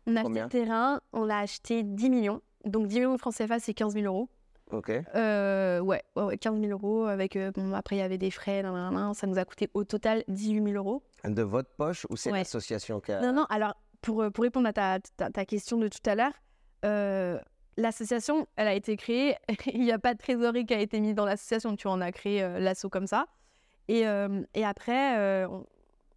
On 0.06 0.16
a 0.16 0.20
acheté 0.20 0.40
le 0.40 0.48
terrain, 0.48 1.00
on 1.12 1.24
l'a 1.24 1.38
acheté 1.40 1.82
10 1.82 2.10
millions. 2.10 2.40
Donc 2.64 2.86
10 2.86 2.96
millions 3.00 3.12
de 3.14 3.18
francs 3.18 3.34
CFA, 3.34 3.58
c'est 3.58 3.74
15 3.74 3.94
000 3.94 4.06
euros. 4.06 4.28
Ok. 4.72 4.90
Euh, 5.14 5.78
ouais, 5.80 6.02
ouais, 6.16 6.22
ouais, 6.24 6.38
15 6.38 6.60
000 6.60 6.72
euros. 6.72 7.04
Avec, 7.04 7.36
euh, 7.36 7.52
bon, 7.52 7.72
après, 7.72 7.96
il 7.96 7.98
y 8.00 8.02
avait 8.02 8.18
des 8.18 8.30
frais, 8.30 8.62
nan, 8.62 8.72
nan, 8.74 8.92
nan, 8.94 9.14
ça 9.14 9.26
nous 9.26 9.38
a 9.38 9.44
coûté 9.44 9.70
au 9.74 9.84
total 9.84 10.24
18 10.28 10.62
000 10.72 10.76
euros. 10.76 11.02
De 11.24 11.42
votre 11.42 11.70
poche 11.70 12.06
ou 12.10 12.16
c'est 12.16 12.32
Ouais. 12.32 12.38
l'association 12.38 13.00
qui 13.00 13.12
a. 13.12 13.20
Non, 13.20 13.32
non, 13.32 13.46
alors, 13.48 13.74
pour, 14.02 14.22
euh, 14.22 14.30
pour 14.30 14.42
répondre 14.42 14.66
à 14.68 14.72
ta, 14.72 14.98
ta, 15.16 15.30
ta 15.30 15.44
question 15.44 15.76
de 15.78 15.88
tout 15.88 16.00
à 16.06 16.14
l'heure, 16.16 16.32
euh, 16.84 17.38
l'association, 17.76 18.46
elle 18.56 18.68
a 18.68 18.74
été 18.74 18.96
créée. 18.96 19.36
Il 19.72 19.82
n'y 19.82 19.92
a 19.92 19.98
pas 19.98 20.14
de 20.14 20.18
trésorerie 20.18 20.66
qui 20.66 20.74
a 20.74 20.80
été 20.80 20.98
mise 21.00 21.14
dans 21.14 21.24
l'association. 21.26 21.76
Tu 21.76 21.86
vois, 21.88 21.96
on 21.96 22.00
a 22.00 22.10
créé 22.12 22.40
l'asso 22.58 22.86
comme 22.90 23.06
ça. 23.06 23.26
Et, 23.88 24.00
et 24.54 24.64
après, 24.64 25.44
on, 25.46 25.64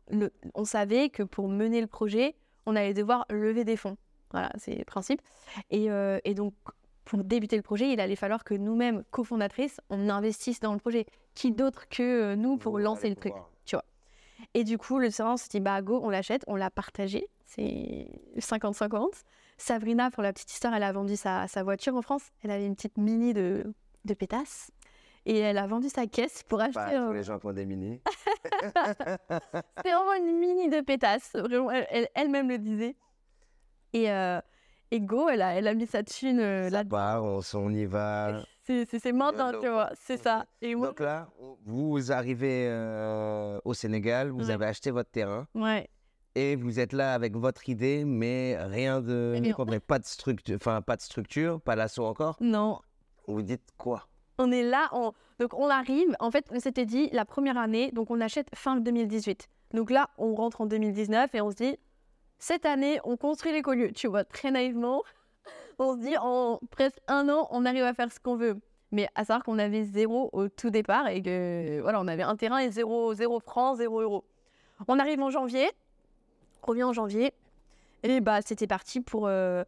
le- 0.09 0.31
on 0.55 0.65
savait 0.65 1.09
que 1.09 1.21
pour 1.21 1.49
mener 1.49 1.81
le 1.81 1.87
projet, 1.87 2.35
on 2.65 2.75
allait 2.75 2.95
devoir 2.95 3.25
lever 3.29 3.63
des 3.63 3.77
fonds. 3.77 3.95
Voilà, 4.31 4.49
c'est 4.57 4.75
le 4.75 4.85
principe. 4.85 5.21
Et, 5.69 5.89
euh, 5.91 6.19
et 6.23 6.33
donc, 6.33 6.53
pour 7.09 7.23
débuter 7.23 7.55
le 7.55 7.63
projet, 7.63 7.91
il 7.91 7.99
allait 7.99 8.15
falloir 8.15 8.43
que 8.43 8.53
nous-mêmes, 8.53 9.03
cofondatrices, 9.09 9.81
on 9.89 10.09
investisse 10.09 10.59
dans 10.59 10.73
le 10.73 10.79
projet. 10.79 11.07
Qui 11.33 11.51
d'autre 11.51 11.87
que 11.89 12.03
euh, 12.03 12.35
nous 12.35 12.57
pour 12.57 12.77
lancer 12.77 13.09
le 13.09 13.15
truc 13.15 13.33
pouvoir. 13.33 13.49
et 14.53 14.63
du 14.63 14.77
coup, 14.77 14.99
le 14.99 15.09
on 15.21 15.37
s'est 15.37 15.47
dit, 15.49 15.59
bah 15.59 15.81
go, 15.81 15.99
on 16.03 16.09
l'achète, 16.09 16.43
on 16.47 16.55
l'a 16.55 16.69
partagé. 16.69 17.27
C'est 17.47 18.07
50-50. 18.37 19.23
Sabrina, 19.57 20.11
pour 20.11 20.21
la 20.21 20.31
petite 20.33 20.51
histoire, 20.51 20.73
elle 20.75 20.83
a 20.83 20.91
vendu 20.91 21.15
sa, 21.15 21.47
sa 21.47 21.63
voiture 21.63 21.95
en 21.95 22.01
France. 22.03 22.29
Elle 22.43 22.51
avait 22.51 22.65
une 22.67 22.75
petite 22.75 22.97
mini 22.97 23.33
de, 23.33 23.63
de 24.05 24.13
pétasse. 24.13 24.69
Et 25.25 25.39
elle 25.39 25.57
a 25.57 25.65
vendu 25.67 25.89
sa 25.89 26.05
caisse 26.07 26.43
pour 26.43 26.61
acheter. 26.61 26.73
Pas 26.75 26.97
un- 26.97 27.07
tous 27.07 27.13
les 27.13 27.23
gens 27.23 27.39
qui 27.39 27.45
ont 27.47 27.53
des 27.53 27.65
mini. 27.65 27.99
C'était 29.77 29.91
vraiment 29.93 30.13
une 30.17 30.37
mini 30.39 30.69
de 30.69 30.81
pétasse. 30.81 31.35
Elle- 31.89 32.09
elle-même 32.13 32.49
le 32.49 32.57
disait. 32.59 32.95
Et, 33.93 34.11
euh, 34.11 34.39
et 34.91 34.99
go, 35.01 35.29
elle 35.29 35.41
a, 35.41 35.53
elle 35.55 35.67
a 35.67 35.73
mis 35.73 35.85
sa 35.87 36.03
thune 36.03 36.39
euh, 36.39 36.69
là. 36.69 36.83
part, 36.85 37.23
on, 37.23 37.41
on 37.55 37.69
y 37.73 37.85
va. 37.85 38.41
C'est 38.65 39.11
maintenant, 39.11 39.51
tu 39.59 39.67
vois. 39.67 39.89
C'est 39.95 40.17
ça. 40.17 40.45
Et 40.61 40.75
Donc 40.75 40.99
là, 40.99 41.27
vous 41.65 42.11
arrivez 42.11 42.67
euh, 42.69 43.59
au 43.65 43.73
Sénégal, 43.73 44.29
vous 44.29 44.47
Ouais. 44.47 44.51
avez 44.53 44.65
acheté 44.67 44.91
votre 44.91 45.09
terrain 45.09 45.47
ouais. 45.55 45.89
et 46.35 46.55
vous 46.55 46.79
êtes 46.79 46.93
là 46.93 47.13
avec 47.15 47.35
votre 47.35 47.67
idée, 47.67 48.03
mais 48.05 48.57
rien 48.59 49.01
de 49.01 49.35
Rien. 49.41 49.53
concret, 49.53 49.79
pas 49.79 49.97
de 49.99 50.05
structure, 50.05 50.55
enfin 50.55 50.81
pas 50.83 50.95
de 50.95 51.01
structure, 51.01 51.59
pas 51.61 51.75
l'assaut 51.75 52.05
encore. 52.05 52.37
Non, 52.41 52.79
Vous 53.27 53.41
dites 53.41 53.67
quoi? 53.77 54.07
On 54.37 54.51
est 54.51 54.63
là, 54.63 54.87
on... 54.93 55.11
donc 55.39 55.53
on 55.55 55.67
arrive. 55.69 56.15
En 56.19 56.29
fait, 56.31 56.45
on 56.51 56.59
s'était 56.59 56.85
dit 56.85 57.09
la 57.11 57.25
première 57.25 57.57
année, 57.57 57.91
donc 57.91 58.09
on 58.11 58.21
achète 58.21 58.47
fin 58.55 58.77
2018. 58.79 59.47
Donc 59.73 59.89
là, 59.91 60.09
on 60.17 60.33
rentre 60.35 60.61
en 60.61 60.65
2019 60.67 61.33
et 61.35 61.41
on 61.41 61.49
se 61.51 61.55
dit 61.57 61.77
cette 62.39 62.65
année, 62.65 62.99
on 63.03 63.17
construit 63.17 63.51
l'écolieu. 63.51 63.91
Tu 63.91 64.07
vois, 64.07 64.23
très 64.23 64.49
naïvement, 64.49 65.03
on 65.79 65.93
se 65.93 65.99
dit 65.99 66.17
en 66.17 66.59
presque 66.71 66.99
un 67.07 67.29
an, 67.29 67.47
on 67.51 67.65
arrive 67.65 67.83
à 67.83 67.93
faire 67.93 68.11
ce 68.11 68.19
qu'on 68.19 68.35
veut. 68.35 68.57
Mais 68.91 69.07
à 69.13 69.23
savoir 69.23 69.43
qu'on 69.43 69.59
avait 69.59 69.83
zéro 69.83 70.29
au 70.33 70.47
tout 70.49 70.71
départ 70.71 71.09
et 71.09 71.21
que 71.21 71.79
voilà, 71.81 72.01
on 72.01 72.07
avait 72.07 72.23
un 72.23 72.35
terrain 72.35 72.57
et 72.57 72.71
zéro, 72.71 73.13
zéro 73.13 73.39
francs, 73.39 73.77
zéro 73.77 74.01
euros. 74.01 74.25
On 74.87 74.97
arrive 74.97 75.21
en 75.21 75.29
janvier, 75.29 75.69
on 76.63 76.67
revient 76.67 76.83
en 76.83 76.93
janvier, 76.93 77.33
et 78.03 78.21
bah 78.21 78.41
c'était 78.41 78.65
parti 78.65 79.01
pour, 79.01 79.27
euh, 79.27 79.63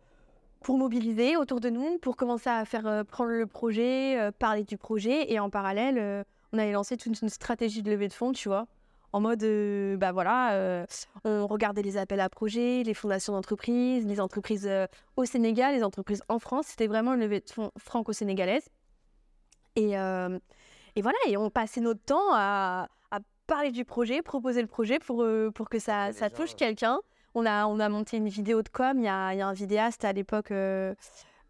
pour 0.61 0.77
mobiliser 0.77 1.35
autour 1.35 1.59
de 1.59 1.69
nous, 1.69 1.99
pour 1.99 2.15
commencer 2.15 2.49
à 2.49 2.65
faire 2.65 2.87
euh, 2.87 3.03
prendre 3.03 3.31
le 3.31 3.45
projet, 3.45 4.17
euh, 4.19 4.31
parler 4.31 4.63
du 4.63 4.77
projet, 4.77 5.31
et 5.31 5.39
en 5.39 5.49
parallèle, 5.49 6.25
on 6.53 6.57
avait 6.57 6.71
lancé 6.71 6.97
toute 6.97 7.21
une 7.21 7.29
stratégie 7.29 7.83
de 7.83 7.91
levée 7.91 8.07
de 8.07 8.13
fonds, 8.13 8.31
tu 8.31 8.47
vois, 8.47 8.65
en 9.13 9.19
mode, 9.19 9.43
euh, 9.43 9.97
bah 9.97 10.11
voilà, 10.11 10.53
euh, 10.53 10.85
on 11.25 11.45
regardait 11.47 11.81
les 11.81 11.97
appels 11.97 12.19
à 12.21 12.29
projets, 12.29 12.83
les 12.83 12.93
fondations 12.93 13.33
d'entreprises, 13.33 14.05
les 14.05 14.21
entreprises 14.21 14.67
euh, 14.67 14.87
au 15.17 15.25
Sénégal, 15.25 15.75
les 15.75 15.83
entreprises 15.83 16.23
en 16.29 16.39
France, 16.39 16.67
c'était 16.67 16.87
vraiment 16.87 17.13
une 17.13 17.19
levée 17.19 17.41
de 17.41 17.49
fonds 17.49 17.71
franco-sénégalaise. 17.77 18.69
Et, 19.75 19.91
et 19.93 21.01
voilà, 21.01 21.17
et 21.27 21.37
on 21.37 21.49
passait 21.49 21.79
notre 21.79 22.03
temps 22.03 22.33
à, 22.33 22.89
à 23.11 23.19
parler 23.47 23.71
du 23.71 23.85
projet, 23.85 24.21
proposer 24.21 24.61
le 24.61 24.67
projet 24.67 24.99
pour, 24.99 25.25
pour 25.55 25.69
que 25.69 25.79
ça, 25.79 26.11
touche 26.35 26.55
quelqu'un. 26.55 26.99
On 27.35 27.45
a, 27.45 27.65
on 27.67 27.79
a 27.79 27.87
monté 27.87 28.17
une 28.17 28.27
vidéo 28.27 28.63
de 28.63 28.67
com. 28.67 28.99
Il 28.99 29.05
y 29.05 29.07
a, 29.07 29.33
il 29.33 29.37
y 29.37 29.41
a 29.41 29.47
un 29.47 29.53
vidéaste 29.53 30.03
à 30.03 30.11
l'époque, 30.11 30.51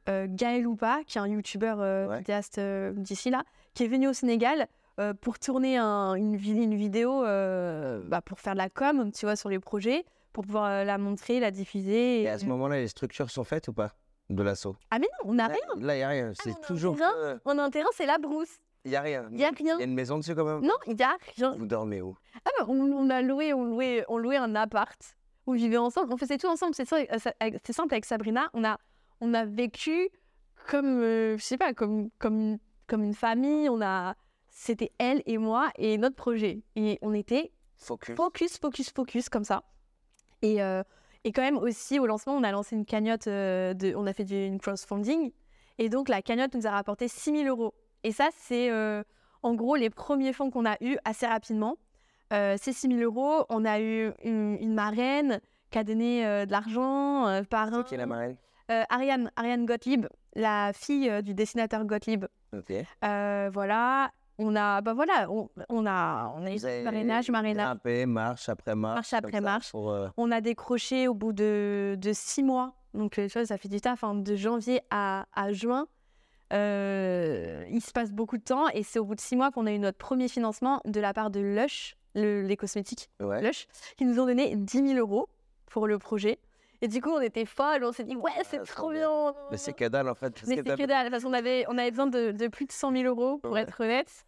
Gaël 0.08 0.68
Oupa, 0.68 1.00
qui 1.08 1.18
est 1.18 1.22
un 1.22 1.28
youtubeur 1.28 1.80
Ouais. 1.80 2.20
vidéaste 2.20 2.60
d'ici 2.60 3.32
là, 3.32 3.44
qui 3.74 3.86
est 3.86 3.88
venu 3.88 4.08
au 4.08 4.14
Sénégal 4.14 4.68
euh, 5.00 5.14
pour 5.14 5.40
tourner 5.40 5.78
un- 5.78 6.14
une, 6.16 6.34
une 6.36 6.76
vidéo 6.76 7.24
euh, 7.24 8.02
bah, 8.06 8.22
pour 8.22 8.40
faire 8.40 8.54
de 8.54 8.58
la 8.60 8.70
com, 8.70 9.12
tu 9.12 9.26
vois, 9.26 9.36
sur 9.36 9.50
les 9.50 9.60
projets, 9.60 10.06
pour 10.34 10.46
pouvoir 10.46 10.66
euh, 10.66 10.84
la 10.84 10.98
montrer, 10.98 11.40
la 11.40 11.52
diffuser. 11.52 12.24
Et 12.24 12.30
à 12.30 12.38
ce 12.38 12.46
moment-là, 12.46 12.78
les 12.78 12.88
structures 12.88 13.30
sont 13.30 13.44
faites 13.44 13.68
ou 13.68 13.74
pas 13.74 13.94
de 14.30 14.44
l'assaut? 14.44 14.76
Ah 14.92 15.00
mais 15.00 15.08
non, 15.24 15.32
on 15.32 15.34
n'a 15.36 15.48
rien. 15.48 15.58
Là, 15.78 15.96
il 15.96 15.98
n'y 15.98 16.04
a 16.04 16.08
rien. 16.08 16.28
on 16.28 16.32
a 16.32 16.34
C'est 16.36 16.62
toujours. 16.62 16.98
On 17.46 17.58
a 17.58 17.64
un 17.64 17.70
terrain, 17.70 17.90
c'est 17.94 18.06
la 18.06 18.18
brousse. 18.18 18.58
Il 18.86 18.92
n'y 18.92 18.98
a 18.98 19.02
rien. 19.02 19.28
Il 19.32 19.40
y 19.40 19.46
a 19.46 19.50
rien. 19.52 19.76
Il 19.76 19.80
y 19.80 19.84
a 19.84 19.86
une 19.86 19.94
maison 19.94 20.18
dessus 20.18 20.34
quand 20.36 20.46
même? 20.46 20.62
Non, 20.62 20.74
il 20.88 20.96
n'y 20.96 21.04
a 21.04 21.16
rien. 21.38 21.52
Vous 21.58 21.66
dormez 21.68 22.02
où? 22.02 22.16
Ah 22.46 22.50
bah, 22.60 22.66
on, 22.68 22.80
on 22.80 23.10
a 23.10 23.22
loué, 23.22 23.54
on 23.54 23.64
louait, 23.66 24.04
on 24.08 24.18
louait 24.18 24.38
un 24.38 24.56
appart 24.56 25.00
on 25.48 25.54
vivait 25.54 25.78
ensemble. 25.78 26.14
On 26.14 26.18
faisait 26.18 26.38
tout 26.38 26.48
ensemble. 26.48 26.74
C'est 26.76 26.86
simple 26.86 27.94
avec 27.94 28.06
Sabrina. 28.06 28.50
On 28.54 28.64
a, 28.64 28.78
on 29.22 29.34
a 29.34 29.44
vécu 29.44 30.08
comme, 30.70 31.02
euh, 31.02 31.36
je 31.38 31.44
sais 31.44 31.58
pas, 31.58 31.74
comme, 31.74 32.10
comme, 32.20 32.40
une- 32.40 32.60
comme 32.88 33.04
une 33.04 33.16
famille. 33.16 33.68
On 33.68 33.82
a, 33.82 34.16
c'était 34.52 34.92
elle 35.00 35.24
et 35.26 35.38
moi 35.38 35.72
et 35.78 35.98
notre 35.98 36.16
projet. 36.16 36.62
Et 36.76 37.00
on 37.02 37.14
était 37.14 37.52
Focus. 37.78 38.16
focus, 38.16 38.58
focus, 38.60 38.92
focus 38.92 39.30
comme 39.30 39.46
ça. 39.46 39.64
Et, 40.42 40.62
euh, 40.62 40.84
et 41.24 41.32
quand 41.32 41.42
même 41.42 41.58
aussi 41.58 42.00
au 42.00 42.06
lancement, 42.06 42.34
on 42.34 42.44
a 42.44 42.52
lancé 42.52 42.76
une 42.76 42.86
cagnotte, 42.86 43.28
euh, 43.28 43.74
de, 43.74 43.96
on 43.96 44.06
a 44.06 44.14
fait 44.14 44.26
du, 44.26 44.46
une 44.46 44.60
crowdfunding. 44.60 45.32
Et 45.78 45.90
donc 45.90 46.10
la 46.10 46.22
cagnotte 46.22 46.54
nous 46.54 46.68
a 46.68 46.72
rapporté 46.72 47.08
6 47.08 47.32
000 47.44 47.48
euros. 47.48 47.74
Et 48.04 48.12
ça, 48.12 48.30
c'est, 48.36 48.70
euh, 48.70 49.04
En 49.42 49.56
gros, 49.56 49.76
les 49.76 49.90
premiers 49.90 50.34
fonds 50.34 50.52
qu'on 50.52 50.66
a 50.66 50.76
eus 50.82 50.98
assez 51.06 51.26
rapidement, 51.26 51.78
c'est 52.30 52.58
6 52.74 52.90
000 52.90 53.02
euros. 53.02 53.46
On 53.50 53.66
a 53.66 53.80
eu 53.80 54.12
une, 54.24 54.58
une 54.62 54.74
marraine 54.74 55.42
qui 55.72 55.78
a 55.80 55.84
donné 55.84 56.24
de 56.46 56.52
l'argent 56.52 57.42
par 57.50 57.84
qui 57.86 57.96
est 57.96 57.98
la 57.98 58.06
marraine? 58.06 58.38
Ariane, 58.70 59.32
Ariane 59.36 59.66
Gottlieb, 59.66 60.06
la 60.36 60.72
fille 60.74 61.12
du 61.24 61.34
dessinateur 61.34 61.84
Gottlieb. 61.86 62.26
Ok. 62.54 62.72
Euh, 63.04 63.50
voilà. 63.54 64.12
On 64.44 64.56
a, 64.56 64.82
bah 64.82 64.94
voilà, 64.94 65.30
on, 65.30 65.50
on 65.70 65.86
a, 65.86 66.34
on 66.36 66.46
a 66.46 66.52
eu 66.52 66.58
marrainage. 67.32 67.64
Grimpé, 67.66 68.06
marche 68.08 68.50
après 68.50 68.74
marche. 68.76 68.96
Marche 68.96 69.14
après 69.14 69.40
marche. 69.42 69.72
pour, 69.72 69.92
euh, 69.92 70.08
On 70.18 70.32
a 70.32 70.42
décroché 70.42 71.08
au 71.08 71.14
bout 71.14 71.32
de, 71.32 71.96
de 72.00 72.12
six 72.12 72.42
mois. 72.42 72.74
Donc, 72.96 73.20
euh, 73.20 73.28
tu 73.28 73.34
vois, 73.38 73.46
ça 73.46 73.58
fait 73.58 73.70
du 73.70 73.80
taf. 73.80 74.04
hein, 74.04 74.16
de 74.16 74.36
janvier 74.36 74.82
à, 74.90 75.26
à 75.34 75.52
juin, 75.52 75.86
euh, 76.54 77.64
il 77.70 77.82
se 77.82 77.92
passe 77.92 78.12
beaucoup 78.12 78.38
de 78.38 78.44
temps. 78.44 78.68
Et 78.74 78.84
c'est 78.84 79.00
au 79.00 79.06
bout 79.06 79.16
de 79.16 79.22
six 79.22 79.36
mois 79.36 79.52
qu'on 79.52 79.66
a 79.68 79.72
eu 79.72 79.80
notre 79.80 79.98
premier 79.98 80.28
financement 80.28 80.82
de 80.86 81.00
la 81.00 81.14
part 81.14 81.30
de 81.30 81.40
Lush, 81.40 81.96
le- 82.16 82.42
les 82.42 82.58
cosmétiques 82.58 83.10
ouais. 83.22 83.42
Lush, 83.42 83.68
qui 83.98 84.06
nous 84.06 84.20
ont 84.20 84.26
donné 84.26 84.56
10 84.56 84.88
000 84.88 85.00
euros 85.00 85.30
pour 85.68 85.88
le 85.88 85.98
projet. 86.00 86.40
Et 86.82 86.88
du 86.88 87.02
coup, 87.02 87.12
on 87.12 87.22
était 87.22 87.46
folles. 87.46 87.84
On 87.84 87.92
s'est 87.92 88.04
dit, 88.04 88.16
ouais, 88.16 88.32
c'est 88.44 88.60
Ah, 88.62 88.66
trop 88.66 88.92
bien. 88.92 89.34
Mais 89.52 89.58
c'est 89.58 89.74
que 89.74 89.88
dalle 89.88 90.10
en 90.10 90.16
fait. 90.16 90.34
Mais 90.48 90.56
c'est 90.56 90.64
que 90.64 90.86
dalle, 90.86 91.12
parce 91.12 91.24
qu'on 91.24 91.34
avait, 91.34 91.66
on 91.68 91.78
avait 91.78 91.92
besoin 91.92 92.08
de, 92.08 92.32
de 92.32 92.48
plus 92.48 92.66
de 92.66 92.72
100 92.72 92.92
000 92.92 93.04
euros, 93.06 93.38
pour 93.38 93.52
Ouais. 93.54 93.62
être 93.62 93.82
honnête. 93.84 94.26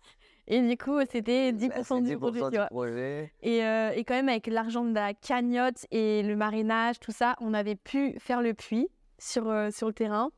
Et 0.47 0.61
du 0.61 0.77
coup, 0.77 0.99
c'était 1.09 1.51
10% 1.53 1.69
Bah, 1.69 1.83
c'est 1.83 2.01
du 2.01 2.17
projet, 2.17 2.39
vois. 2.57 2.65
projet. 2.67 3.31
Et, 3.41 3.63
euh, 3.65 3.91
et 3.95 4.03
quand 4.03 4.13
même, 4.13 4.27
avec 4.29 4.47
l'argent 4.47 4.83
de 4.83 4.93
la 4.93 5.13
cagnotte 5.13 5.85
et 5.89 6.21
le 6.21 6.35
marinage, 6.35 6.99
tout 6.99 7.11
ça, 7.13 7.35
on 7.39 7.53
avait 7.53 7.75
pu 7.77 8.15
faire 8.19 8.41
le 8.41 8.53
puits 8.53 8.89
sur, 9.17 9.49
euh, 9.49 9.71
sur 9.71 9.87
le 9.87 9.93
terrain. 9.93 10.31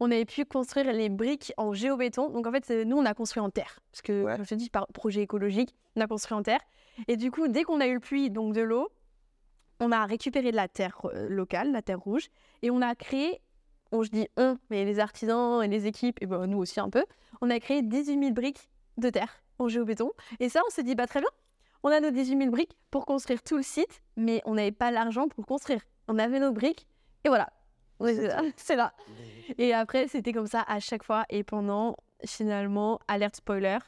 On 0.00 0.12
avait 0.12 0.24
pu 0.26 0.44
construire 0.44 0.92
les 0.92 1.08
briques 1.08 1.52
en 1.56 1.72
géobéton. 1.72 2.30
Donc 2.30 2.46
en 2.46 2.52
fait, 2.52 2.70
nous, 2.86 2.96
on 2.96 3.04
a 3.04 3.14
construit 3.14 3.40
en 3.42 3.50
terre. 3.50 3.80
Parce 3.90 4.00
que, 4.02 4.22
Ouais. 4.22 4.36
comme 4.36 4.44
je 4.44 4.50
te 4.50 4.54
dis, 4.54 4.70
par 4.70 4.86
projet 4.86 5.22
écologique, 5.22 5.74
on 5.96 6.00
a 6.02 6.06
construit 6.06 6.38
en 6.38 6.42
terre. 6.44 6.60
Et 7.08 7.16
du 7.16 7.32
coup, 7.32 7.48
dès 7.48 7.64
qu'on 7.64 7.80
a 7.80 7.88
eu 7.88 7.94
le 7.94 8.00
puits, 8.00 8.30
donc 8.30 8.54
de 8.54 8.60
l'eau, 8.60 8.88
on 9.80 9.92
a 9.92 10.04
récupéré 10.06 10.50
de 10.50 10.56
la 10.56 10.68
terre 10.68 10.98
euh, 11.04 11.28
locale, 11.28 11.72
la 11.72 11.82
terre 11.82 12.00
rouge, 12.00 12.28
et 12.62 12.70
on 12.70 12.80
a 12.82 12.94
créé, 12.94 13.40
bon, 13.92 14.02
je 14.02 14.10
dis 14.10 14.28
on, 14.36 14.56
mais 14.70 14.84
les 14.84 14.98
artisans 14.98 15.62
et 15.62 15.68
les 15.68 15.86
équipes, 15.86 16.18
et 16.22 16.26
ben, 16.26 16.46
nous 16.46 16.58
aussi 16.58 16.80
un 16.80 16.90
peu, 16.90 17.04
on 17.40 17.50
a 17.50 17.58
créé 17.60 17.82
18 17.82 18.18
000 18.18 18.32
briques 18.32 18.68
de 18.96 19.10
terre 19.10 19.42
en 19.58 19.68
géobéton. 19.68 20.10
Et 20.40 20.48
ça, 20.48 20.60
on 20.66 20.70
s'est 20.70 20.82
dit, 20.82 20.94
bah 20.94 21.06
très 21.06 21.20
bien, 21.20 21.28
on 21.84 21.88
a 21.90 22.00
nos 22.00 22.10
18 22.10 22.36
000 22.38 22.50
briques 22.50 22.76
pour 22.90 23.06
construire 23.06 23.42
tout 23.42 23.56
le 23.56 23.62
site, 23.62 24.02
mais 24.16 24.42
on 24.44 24.54
n'avait 24.54 24.72
pas 24.72 24.90
l'argent 24.90 25.28
pour 25.28 25.46
construire. 25.46 25.80
On 26.08 26.18
avait 26.18 26.40
nos 26.40 26.52
briques, 26.52 26.86
et 27.24 27.28
voilà. 27.28 27.48
On 28.00 28.06
est- 28.06 28.30
C'est 28.56 28.76
là. 28.76 28.92
Et 29.58 29.74
après, 29.74 30.06
c'était 30.08 30.32
comme 30.32 30.46
ça 30.46 30.64
à 30.68 30.78
chaque 30.80 31.02
fois. 31.02 31.24
Et 31.30 31.42
pendant, 31.44 31.96
finalement, 32.24 33.00
alerte 33.08 33.36
spoiler, 33.36 33.78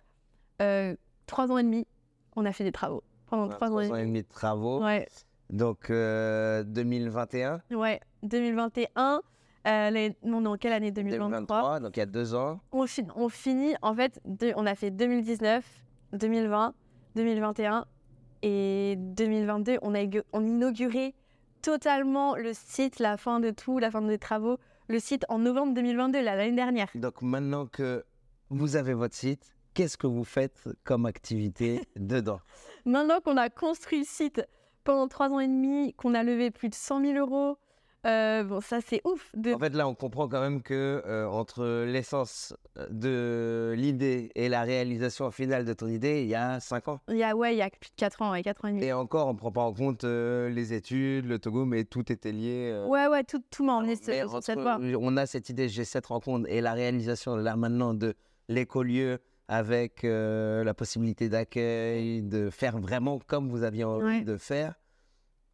euh, 0.62 0.94
trois 1.26 1.50
ans 1.50 1.58
et 1.58 1.62
demi, 1.62 1.86
on 2.36 2.44
a 2.44 2.52
fait 2.52 2.64
des 2.64 2.72
travaux. 2.72 3.02
Pendant 3.26 3.48
trois 3.48 3.70
ans 3.70 3.78
et 3.80 3.84
trois 3.86 3.96
ans 3.96 4.00
et 4.00 4.06
demi 4.06 4.22
de 4.22 4.28
travaux. 4.28 4.82
Ouais, 4.84 5.06
Donc 5.50 5.90
euh, 5.90 6.62
2021, 6.64 7.60
ouais. 7.72 8.00
2021. 8.22 9.16
Euh, 9.16 9.20
l'année- 9.66 10.16
non, 10.22 10.40
non, 10.40 10.56
quelle 10.56 10.72
année? 10.72 10.90
2023, 10.90 11.28
2023, 11.28 11.80
donc 11.80 11.96
il 11.96 12.00
y 12.00 12.02
a 12.02 12.06
deux 12.06 12.34
ans. 12.34 12.60
on, 12.72 12.86
on 13.14 13.28
finit, 13.28 13.74
en 13.82 13.94
fait, 13.94 14.18
de- 14.24 14.52
on 14.56 14.64
a 14.64 14.74
fait 14.74 14.90
2019, 14.90 15.64
2020, 16.14 16.72
2021 17.14 17.84
et 18.42 18.94
2022. 18.96 19.78
On 19.82 19.94
a, 19.94 19.98
on 20.32 20.40
a 20.44 20.46
inauguré 20.46 21.14
totalement 21.60 22.36
le 22.36 22.52
site, 22.54 23.00
la 23.00 23.16
fin 23.18 23.38
de 23.40 23.50
tout, 23.50 23.78
la 23.78 23.90
fin 23.90 24.00
des 24.00 24.16
travaux, 24.18 24.56
le 24.88 24.98
site 24.98 25.26
en 25.28 25.38
novembre 25.38 25.74
2022, 25.74 26.22
là, 26.22 26.36
l'année 26.36 26.56
dernière. 26.56 26.88
Donc 26.94 27.20
maintenant 27.20 27.66
que 27.66 28.04
vous 28.48 28.76
avez 28.76 28.94
votre 28.94 29.14
site, 29.14 29.54
qu'est-ce 29.74 29.98
que 29.98 30.06
vous 30.06 30.24
faites 30.24 30.68
comme 30.84 31.04
activité 31.04 31.82
dedans? 31.96 32.40
Maintenant 32.86 33.20
qu'on 33.20 33.36
a 33.36 33.50
construit 33.50 33.98
le 34.00 34.04
site 34.06 34.42
pendant 34.84 35.08
trois 35.08 35.30
ans 35.30 35.40
et 35.40 35.48
demi, 35.48 35.94
qu'on 35.94 36.14
a 36.14 36.22
levé 36.22 36.50
plus 36.50 36.68
de 36.68 36.74
100 36.74 37.00
000 37.04 37.18
euros, 37.18 37.56
euh, 38.06 38.44
bon, 38.44 38.62
ça 38.62 38.78
c'est 38.80 39.02
ouf. 39.04 39.30
De... 39.36 39.52
En 39.52 39.58
fait, 39.58 39.74
là, 39.74 39.86
on 39.86 39.94
comprend 39.94 40.26
quand 40.26 40.40
même 40.40 40.62
que 40.62 41.02
euh, 41.06 41.26
entre 41.28 41.84
l'essence 41.84 42.54
de 42.88 43.74
l'idée 43.76 44.30
et 44.34 44.48
la 44.48 44.62
réalisation 44.62 45.30
finale 45.30 45.66
de 45.66 45.74
ton 45.74 45.86
idée, 45.86 46.22
il 46.22 46.28
y 46.28 46.34
a 46.34 46.60
cinq 46.60 46.88
ans. 46.88 47.00
Il 47.08 47.16
y 47.16 47.22
a, 47.24 47.36
ouais, 47.36 47.54
il 47.54 47.58
y 47.58 47.62
a 47.62 47.68
plus 47.68 47.90
de 47.90 47.96
4 47.96 48.22
ans, 48.22 48.30
ouais, 48.32 48.42
4 48.42 48.64
ans 48.64 48.68
et 48.68 48.72
demi. 48.72 48.84
Et 48.84 48.92
encore, 48.94 49.28
on 49.28 49.34
ne 49.34 49.38
prend 49.38 49.52
pas 49.52 49.60
en 49.60 49.74
compte 49.74 50.04
euh, 50.04 50.48
les 50.48 50.72
études, 50.72 51.26
le 51.26 51.38
Togo, 51.38 51.66
mais 51.66 51.84
tout 51.84 52.10
était 52.10 52.32
lié. 52.32 52.70
euh, 52.72 52.86
Ouais, 52.86 53.06
ouais, 53.06 53.22
tout, 53.22 53.42
tout 53.50 53.64
m'a 53.64 53.74
emmené 53.74 53.96
sur, 53.96 54.42
cette 54.42 54.60
voie. 54.60 54.78
on 54.80 55.16
a 55.18 55.26
cette 55.26 55.50
idée, 55.50 55.68
j'ai 55.68 55.84
cette 55.84 56.06
rencontre 56.06 56.46
et 56.48 56.62
la 56.62 56.72
réalisation 56.72 57.36
là 57.36 57.54
maintenant 57.56 57.92
de 57.92 58.14
l'écolieu 58.48 59.18
avec 59.52 60.04
euh, 60.04 60.62
la 60.62 60.74
possibilité 60.74 61.28
d'accueil, 61.28 62.22
de 62.22 62.50
faire 62.50 62.78
vraiment 62.78 63.18
comme 63.26 63.48
vous 63.48 63.64
aviez 63.64 63.82
envie 63.84 64.04
Ouais. 64.04 64.20
de 64.22 64.36
faire. 64.36 64.74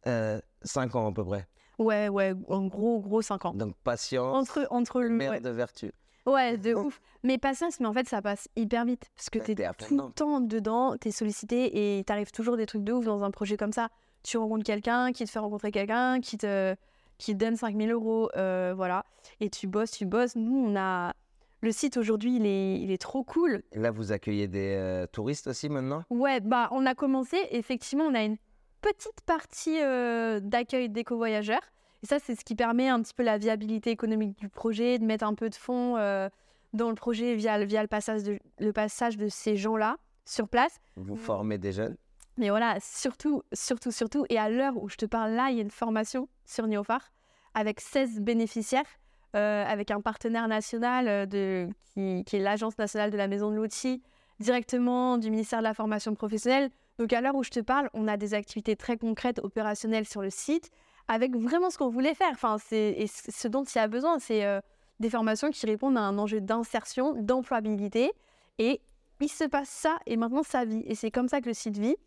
euh, 0.05 0.39
cinq 0.61 0.95
ans 0.95 1.07
à 1.09 1.11
peu 1.11 1.25
près. 1.25 1.47
Ouais, 1.79 2.07
ouais, 2.07 2.33
en 2.47 2.65
gros, 2.67 2.99
gros 2.99 3.21
5 3.21 3.45
ans. 3.45 3.53
Donc 3.53 3.75
patience, 3.83 4.35
Entre, 4.37 4.67
entre 4.69 5.01
le. 5.01 5.09
mère 5.09 5.31
Ouais, 5.31 5.39
de 5.41 5.49
vertu. 5.49 5.91
ouais, 6.27 6.57
de 6.57 6.73
ouf. 6.75 7.01
Mais 7.23 7.37
patience, 7.39 7.79
mais 7.79 7.87
en 7.87 7.93
fait, 7.93 8.07
ça 8.07 8.21
passe 8.21 8.47
hyper 8.55 8.85
vite. 8.85 9.09
Parce 9.15 9.29
que 9.29 9.39
t'es 9.39 9.55
tout 9.55 9.95
le 9.97 10.11
temps 10.13 10.39
dedans, 10.41 10.95
t'es 10.97 11.11
sollicité 11.11 11.99
et 11.99 12.03
t'arrives 12.03 12.31
toujours 12.31 12.55
des 12.55 12.65
trucs 12.67 12.83
de 12.83 12.93
ouf 12.93 13.03
dans 13.05 13.23
un 13.23 13.31
projet 13.31 13.57
comme 13.57 13.73
ça. 13.73 13.89
Tu 14.23 14.37
rencontres 14.37 14.63
quelqu'un 14.63 15.11
qui 15.11 15.25
te 15.25 15.29
fait 15.29 15.39
rencontrer 15.39 15.71
quelqu'un, 15.71 16.19
qui 16.21 16.37
te, 16.37 16.75
qui 17.17 17.33
te 17.33 17.37
donne 17.37 17.55
5000 17.55 17.91
euros, 17.91 18.29
euh, 18.37 18.73
voilà. 18.75 19.03
Et 19.39 19.49
tu 19.49 19.67
bosses, 19.67 19.91
tu 19.91 20.05
bosses. 20.05 20.35
Nous, 20.35 20.55
on 20.55 20.75
a. 20.77 21.13
Le 21.61 21.71
site 21.71 21.97
aujourd'hui, 21.97 22.35
il 22.35 22.45
est, 22.45 22.79
il 22.79 22.91
est 22.91 23.01
trop 23.01 23.23
cool. 23.23 23.63
Là, 23.73 23.89
vous 23.91 24.11
accueillez 24.11 24.47
des 24.47 24.75
euh, 24.75 25.07
touristes 25.07 25.47
aussi 25.47 25.69
maintenant? 25.69 26.03
Ouais, 26.09 26.39
bah, 26.39 26.69
on 26.71 26.85
a 26.85 26.93
commencé. 26.93 27.37
Effectivement, 27.51 28.05
on 28.05 28.13
a 28.13 28.23
une 28.23 28.37
petite 28.81 29.21
partie 29.25 29.81
euh, 29.81 30.39
d'accueil 30.39 30.89
d'éco-voyageurs. 30.89 31.61
Et 32.03 32.05
ça, 32.05 32.19
c'est 32.19 32.35
ce 32.35 32.45
qui 32.45 32.55
permet 32.55 32.89
un 32.89 33.01
petit 33.01 33.15
peu 33.15 33.23
la 33.23 33.39
viabilité 33.39 33.89
économique 33.89 34.37
du 34.37 34.49
projet, 34.49 34.99
de 34.99 35.05
mettre 35.05 35.25
un 35.25 35.33
peu 35.33 35.49
de 35.49 35.55
fonds 35.55 35.97
euh, 35.97 36.29
dans 36.73 36.89
le 36.89 36.95
projet 36.95 37.35
via, 37.35 37.63
via 37.65 37.81
le, 37.81 37.87
passage 37.87 38.21
de, 38.21 38.39
le 38.59 38.71
passage 38.71 39.17
de 39.17 39.27
ces 39.27 39.55
gens-là 39.55 39.97
sur 40.25 40.47
place. 40.47 40.79
Vous 40.95 41.15
formez 41.15 41.57
des 41.57 41.71
jeunes? 41.71 41.97
Mais 42.37 42.49
voilà, 42.49 42.77
surtout, 42.79 43.41
surtout, 43.51 43.91
surtout. 43.91 44.25
Et 44.29 44.37
à 44.37 44.47
l'heure 44.49 44.81
où 44.81 44.89
je 44.89 44.95
te 44.95 45.07
parle 45.07 45.31
là, 45.31 45.49
il 45.49 45.55
y 45.57 45.59
a 45.59 45.63
une 45.63 45.71
formation 45.71 46.29
sur 46.45 46.67
Néophare 46.67 47.11
avec 47.55 47.79
16 47.79 48.21
bénéficiaires, 48.21 48.85
euh, 49.35 49.65
avec 49.67 49.91
un 49.91 49.99
partenaire 49.99 50.47
national 50.47 51.07
euh, 51.07 51.67
qui, 51.93 52.35
est 52.35 52.39
l'Agence 52.39 52.77
nationale 52.77 53.11
de 53.11 53.17
la 53.17 53.27
maison 53.27 53.51
de 53.51 53.55
l'outil, 53.55 54.01
directement 54.39 55.17
du 55.17 55.29
ministère 55.29 55.59
de 55.59 55.63
la 55.63 55.73
formation 55.73 56.15
professionnelle. 56.15 56.69
Donc 56.97 57.11
à 57.11 57.19
l'heure 57.19 57.35
où 57.35 57.43
je 57.43 57.49
te 57.49 57.59
parle, 57.59 57.89
on 57.93 58.07
a 58.07 58.15
des 58.15 58.33
activités 58.33 58.77
très 58.77 58.97
concrètes, 58.97 59.39
opérationnelles 59.43 60.07
sur 60.07 60.21
le 60.21 60.29
site, 60.29 60.71
avec 61.09 61.35
vraiment 61.35 61.69
ce 61.69 61.77
qu'on 61.77 61.89
voulait 61.89 62.13
faire. 62.13 62.31
Enfin, 62.31 62.55
et 62.71 63.05
ce 63.07 63.47
dont 63.49 63.63
il 63.63 63.77
y 63.77 63.81
a 63.81 63.87
besoin, 63.87 64.17
c'est 64.19 64.45
euh, 64.45 64.61
des 65.01 65.09
formations 65.09 65.51
qui 65.51 65.65
répondent 65.65 65.97
à 65.97 66.01
un 66.01 66.17
enjeu 66.17 66.39
d'insertion, 66.39 67.13
d'employabilité. 67.21 68.11
Et 68.59 68.79
il 69.19 69.29
se 69.29 69.43
passe 69.43 69.69
ça, 69.69 69.97
et 70.05 70.15
maintenant 70.15 70.43
ça 70.43 70.63
vit. 70.63 70.83
Et 70.85 70.95
c'est 70.95 71.11
comme 71.11 71.27
ça 71.27 71.41
que 71.41 71.47
le 71.47 71.53
site 71.53 71.77
vit. 71.77 71.97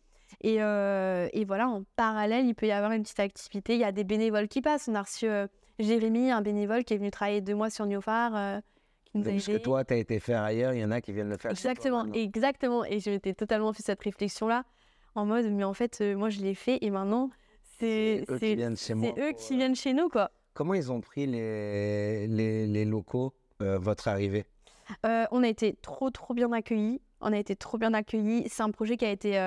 Et, 0.43 0.57
voilà, 1.45 1.69
en 1.69 1.83
parallèle, 1.97 2.47
il 2.47 2.55
peut 2.55 2.67
y 2.67 2.73
avoir 2.73 2.93
une 2.93 3.03
petite 3.03 3.21
activité. 3.21 3.75
Il 3.75 3.81
y 3.81 3.85
a 3.85 3.93
des 3.93 4.05
bénévoles 4.05 4.49
qui 4.49 4.63
passent. 4.63 4.89
On 4.89 4.95
a 4.95 5.03
reçu 5.03 5.29
Jérémy, 5.83 6.31
un 6.31 6.43
bénévole 6.43 6.85
qui 6.85 6.95
est 6.95 6.99
venu 6.99 7.11
travailler 7.11 7.41
deux 7.41 7.55
mois 7.55 7.71
sur 7.71 7.87
Néophare, 7.87 8.37
euh, 8.37 8.61
qui 9.05 9.19
nous 9.19 9.29
a 9.29 9.31
Donc, 9.33 9.41
Ce 9.41 9.51
que 9.51 9.57
toi, 9.57 9.85
tu 9.85 9.95
as 9.95 9.97
été 9.97 10.21
faire 10.21 10.43
ailleurs, 10.43 10.73
il 10.73 10.81
y 10.81 10.85
en 10.85 10.91
a 10.91 11.01
qui 11.01 11.13
viennent 11.13 11.29
le 11.29 11.37
faire. 11.37 11.51
toi 11.53 11.59
Exactement, 11.59 12.07
exactement. 12.13 12.85
Et 12.85 13.01
je 13.01 13.11
m'étais 13.11 13.35
totalement 13.35 13.73
fait 13.73 13.83
cette 13.83 14.03
réflexion-là, 14.03 14.65
en 15.15 15.27
mode, 15.27 15.47
mais 15.51 15.65
en 15.65 15.75
fait, 15.75 15.99
euh, 16.01 16.17
moi, 16.17 16.29
je 16.31 16.41
l'ai 16.41 16.55
fait, 16.55 16.79
et 16.83 16.91
maintenant, 16.91 17.31
c'est 17.79 18.25
eux 18.29 18.39
qui 18.39 18.55
viennent 18.57 18.77
chez 18.77 18.95
moi 18.95 19.11
eux 19.19 19.33
qui 19.33 19.55
euh, 19.55 19.57
viennent 19.57 19.75
chez 19.77 19.93
nous, 19.93 20.09
quoi. 20.09 20.31
Comment 20.55 20.75
ils 20.75 20.91
ont 20.93 21.01
pris 21.01 21.27
les, 21.27 22.27
les, 22.27 22.67
les 22.67 22.85
locaux, 22.85 23.33
euh, 23.63 23.79
votre 23.79 24.09
arrivée? 24.09 24.45
On 25.05 25.43
a 25.45 25.49
été 25.49 25.75
trop, 25.81 26.11
trop 26.11 26.35
bien 26.35 26.51
accueillis. 26.53 27.01
On 27.21 27.33
a 27.33 27.39
été 27.39 27.55
trop 27.55 27.79
bien 27.79 27.95
accueillis. 27.95 28.49
C'est 28.49 28.63
un 28.65 28.71
projet 28.71 28.97
qui 28.97 29.05
a 29.05 29.11
été 29.11 29.39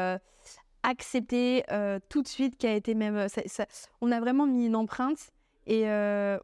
accepté 0.84 1.64
tout 2.10 2.22
de 2.22 2.28
suite, 2.28 2.58
qui 2.58 2.66
a 2.68 2.74
été 2.74 2.96
même. 2.96 3.28
ça- 3.30 3.42
ça- 3.46 3.66
on 4.02 4.12
a 4.12 4.20
vraiment 4.22 4.48
mis 4.48 4.66
une 4.68 4.76
empreinte 4.76 5.33
et 5.68 5.90
euh, 5.90 6.38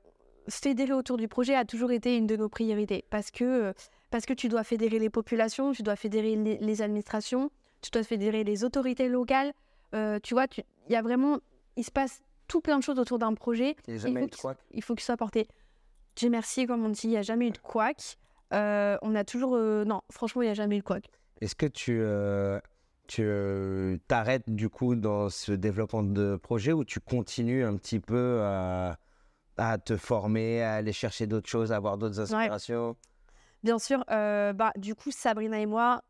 fédérer 0.47 0.93
autour 0.93 1.17
du 1.17 1.27
projet 1.27 1.55
a 1.55 1.65
toujours 1.65 1.91
été 1.91 2.15
une 2.17 2.27
de 2.27 2.35
nos 2.35 2.49
priorités 2.49 3.05
parce 3.09 3.31
que, 3.31 3.43
euh, 3.43 3.73
parce 4.11 4.25
que 4.25 4.33
tu 4.33 4.47
dois 4.49 4.63
fédérer 4.63 4.99
les 4.99 5.09
populations, 5.09 5.71
tu 5.71 5.83
dois 5.83 5.95
fédérer 5.95 6.35
les, 6.35 6.57
les 6.57 6.81
administrations, 6.81 7.51
tu 7.81 7.91
dois 7.91 8.03
fédérer 8.03 8.43
les 8.43 8.63
autorités 8.63 9.07
locales. 9.09 9.53
Euh, 9.95 10.19
tu 10.21 10.33
vois, 10.33 10.45
il 10.57 10.93
y 10.93 10.95
a 10.95 11.01
vraiment. 11.01 11.39
Il 11.77 11.83
se 11.83 11.91
passe 11.91 12.21
tout 12.47 12.61
plein 12.61 12.77
de 12.79 12.83
choses 12.83 12.99
autour 12.99 13.19
d'un 13.19 13.33
projet 13.35 13.75
Il 13.87 13.93
n'y 13.93 13.93
a 13.93 13.97
il 13.97 14.01
jamais 14.01 14.19
faut 14.21 14.25
eu 14.25 14.29
de 14.29 14.35
que- 14.35 14.41
quoi 14.41 14.55
il 14.71 14.83
faut 14.83 14.95
qu'il 14.95 15.03
soit 15.03 15.17
porté. 15.17 15.47
Dieu 16.15 16.29
merci, 16.29 16.65
comme 16.65 16.83
on 16.85 16.89
dit, 16.89 17.01
il 17.05 17.09
n'y 17.11 17.17
a 17.17 17.21
jamais 17.21 17.47
eu 17.47 17.51
de 17.51 17.57
couac. 17.59 18.17
Euh, 18.53 18.97
on 19.03 19.13
a 19.15 19.23
toujours. 19.23 19.55
euh, 19.55 19.85
non, 19.85 20.01
franchement, 20.11 20.41
il 20.41 20.45
n'y 20.45 20.51
a 20.51 20.55
jamais 20.55 20.75
eu 20.77 20.79
de 20.79 20.83
couac. 20.83 21.05
Est-ce 21.41 21.55
que 21.55 21.65
tu 21.67 22.01
tu 23.07 23.99
t'arrêtes 24.07 24.49
du 24.49 24.69
coup 24.69 24.95
dans 24.95 25.29
ce 25.29 25.51
développement 25.51 26.03
de 26.03 26.35
projet 26.35 26.73
ou 26.73 26.83
tu 26.83 26.99
continues 26.99 27.63
un 27.63 27.75
petit 27.75 27.99
peu 27.99 28.41
à, 28.43 28.97
à 29.59 29.77
te 29.77 29.97
former, 29.97 30.63
à 30.63 30.75
aller 30.75 30.93
chercher 30.93 31.27
d'autres 31.27 31.49
choses, 31.49 31.71
à 31.71 31.75
avoir 31.75 31.97
d'autres 31.97 32.19
inspirations 32.19 32.95
Bien 33.61 33.77
sûr, 33.77 34.03
euh, 34.09 34.53
bah, 34.53 34.71
du 34.77 34.95
coup, 34.95 35.11
Sabrina 35.11 35.59
et 35.59 35.65
moi, 35.65 36.01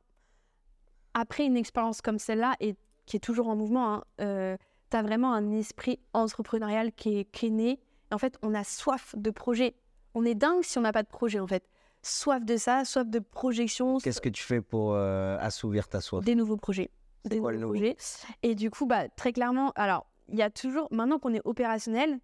après 1.15 1.45
une 1.45 1.57
expérience 1.57 2.01
comme 2.01 2.19
celle-là, 2.19 2.55
et 2.59 2.75
qui 3.05 3.17
est 3.17 3.19
toujours 3.19 3.47
en 3.47 3.55
mouvement, 3.55 3.95
hein, 3.95 4.03
euh, 4.21 4.55
tu 4.91 4.97
as 4.97 5.01
vraiment 5.01 5.33
un 5.33 5.51
esprit 5.51 5.99
entrepreneurial 6.13 6.91
qui 6.91 7.19
est, 7.19 7.25
qui 7.25 7.47
est 7.47 7.51
né. 7.51 7.79
Et 8.11 8.13
en 8.13 8.19
fait, 8.19 8.37
on 8.43 8.53
a 8.53 8.63
soif 8.63 9.15
de 9.17 9.31
projet. 9.31 9.75
On 10.13 10.25
est 10.25 10.35
dingue 10.35 10.63
si 10.63 10.77
on 10.77 10.81
n'a 10.81 10.91
pas 10.91 11.03
de 11.03 11.07
projet, 11.07 11.39
en 11.39 11.47
fait. 11.47 11.67
Soif 12.03 12.45
de 12.45 12.55
ça, 12.55 12.85
soif 12.85 13.07
de 13.09 13.19
projection. 13.19 13.97
Qu'est-ce 13.97 14.21
que 14.21 14.29
tu 14.29 14.43
fais 14.43 14.61
pour 14.61 14.93
euh, 14.93 15.37
assouvir 15.39 15.87
ta 15.87 16.01
soif? 16.01 16.23
Des 16.23 16.35
nouveaux 16.35 16.57
projets. 16.57 16.91
Des 17.25 17.39
quoi 17.39 17.51
nouveaux 17.51 17.73
nouveau? 17.73 17.73
projets. 17.73 17.97
Et 18.43 18.53
du 18.53 18.69
coup, 18.69 18.85
bah, 18.85 19.09
très 19.09 19.33
clairement, 19.33 19.71
alors, 19.75 20.05
il 20.27 20.37
y 20.37 20.43
a 20.43 20.51
toujours, 20.51 20.87
maintenant 20.91 21.17
qu'on 21.17 21.33
est 21.33 21.41
opérationnel 21.45 22.19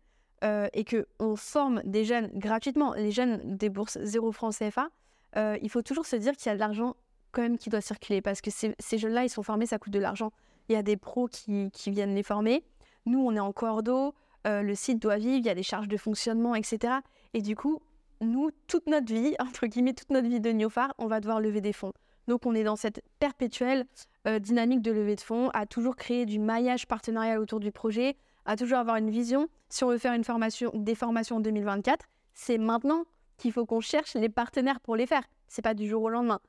euh, 0.46 0.68
et 0.74 0.86
qu'on 0.86 1.36
forme 1.36 1.82
des 1.84 2.06
jeunes 2.06 2.30
gratuitement, 2.34 2.94
les 2.94 3.12
jeunes 3.12 3.58
des 3.58 3.70
bourses 3.70 3.98
0 4.02 4.32
francs 4.32 4.56
CFA, 4.56 4.90
euh, 5.38 5.58
il 5.62 5.70
faut 5.70 5.82
toujours 5.82 6.06
se 6.06 6.16
dire 6.16 6.36
qu'il 6.36 6.48
y 6.48 6.50
a 6.50 6.56
de 6.56 6.60
l'argent 6.60 6.96
quand 7.32 7.42
même 7.42 7.58
qui 7.58 7.70
doit 7.70 7.82
circuler 7.82 8.22
parce 8.22 8.42
que 8.42 8.50
ces, 8.52 8.98
jeunes-là, 8.98 9.24
ils 9.24 9.30
sont 9.30 9.44
formés, 9.44 9.66
ça 9.66 9.78
coûte 9.78 9.94
de 9.94 10.00
l'argent. 10.00 10.32
Il 10.70 10.74
y 10.74 10.76
a 10.78 10.84
des 10.84 10.98
pros 10.98 11.28
qui, 11.28 11.70
viennent 11.88 12.16
les 12.16 12.24
former. 12.24 12.64
Nous, 13.06 13.20
on 13.20 13.36
est 13.36 13.40
en 13.40 13.52
cordeau, 13.52 14.14
le 14.46 14.74
site 14.74 15.02
doit 15.02 15.18
vivre, 15.18 15.38
il 15.38 15.46
y 15.46 15.50
a 15.50 15.56
des 15.56 15.64
charges 15.64 15.88
de 15.88 15.98
fonctionnement, 15.98 16.56
etc. 16.56 16.94
Et 17.34 17.42
du 17.42 17.56
coup, 17.56 17.82
nous, 18.22 18.52
toute 18.68 18.88
notre 18.88 19.14
vie, 19.14 19.36
entre 19.40 19.68
guillemets, 19.68 19.94
toute 19.94 20.10
notre 20.10 20.28
vie 20.28 20.40
de 20.40 20.52
Neophar, 20.52 20.94
on 20.98 21.08
va 21.08 21.20
devoir 21.20 21.40
lever 21.40 21.62
des 21.62 21.74
fonds. 21.74 21.94
Donc, 22.28 22.46
on 22.46 22.56
est 22.56 22.64
dans 22.64 22.76
cette 22.76 23.02
perpétuelle 23.20 23.86
euh, 24.28 24.40
dynamique 24.40 24.82
de 24.82 24.92
levée 24.92 25.16
de 25.16 25.22
fonds, 25.22 25.50
à 25.54 25.66
toujours 25.66 25.96
créer 25.96 26.26
du 26.26 26.40
maillage 26.40 26.88
partenarial 26.88 27.38
autour 27.40 27.60
du 27.60 27.72
projet, 27.72 28.16
à 28.46 28.56
toujours 28.56 28.78
avoir 28.78 28.98
une 28.98 29.10
vision. 29.10 29.48
Si 29.70 29.84
on 29.84 29.90
veut 29.90 29.98
faire 29.98 30.14
une 30.14 30.24
formation, 30.24 30.72
des 30.74 30.96
formations 30.96 31.38
en 31.38 31.40
2024, 31.40 32.06
c'est 32.34 32.58
maintenant 32.58 33.06
qu'il 33.38 33.52
faut 33.52 33.66
qu'on 33.66 33.82
cherche 33.82 34.14
les 34.14 34.30
partenaires 34.30 34.80
pour 34.80 34.96
les 34.96 35.06
faire. 35.06 35.24
C'est 35.48 35.62
pas 35.62 35.74
du 35.74 35.88
jour 35.88 36.04
au 36.04 36.10
lendemain. 36.10 36.40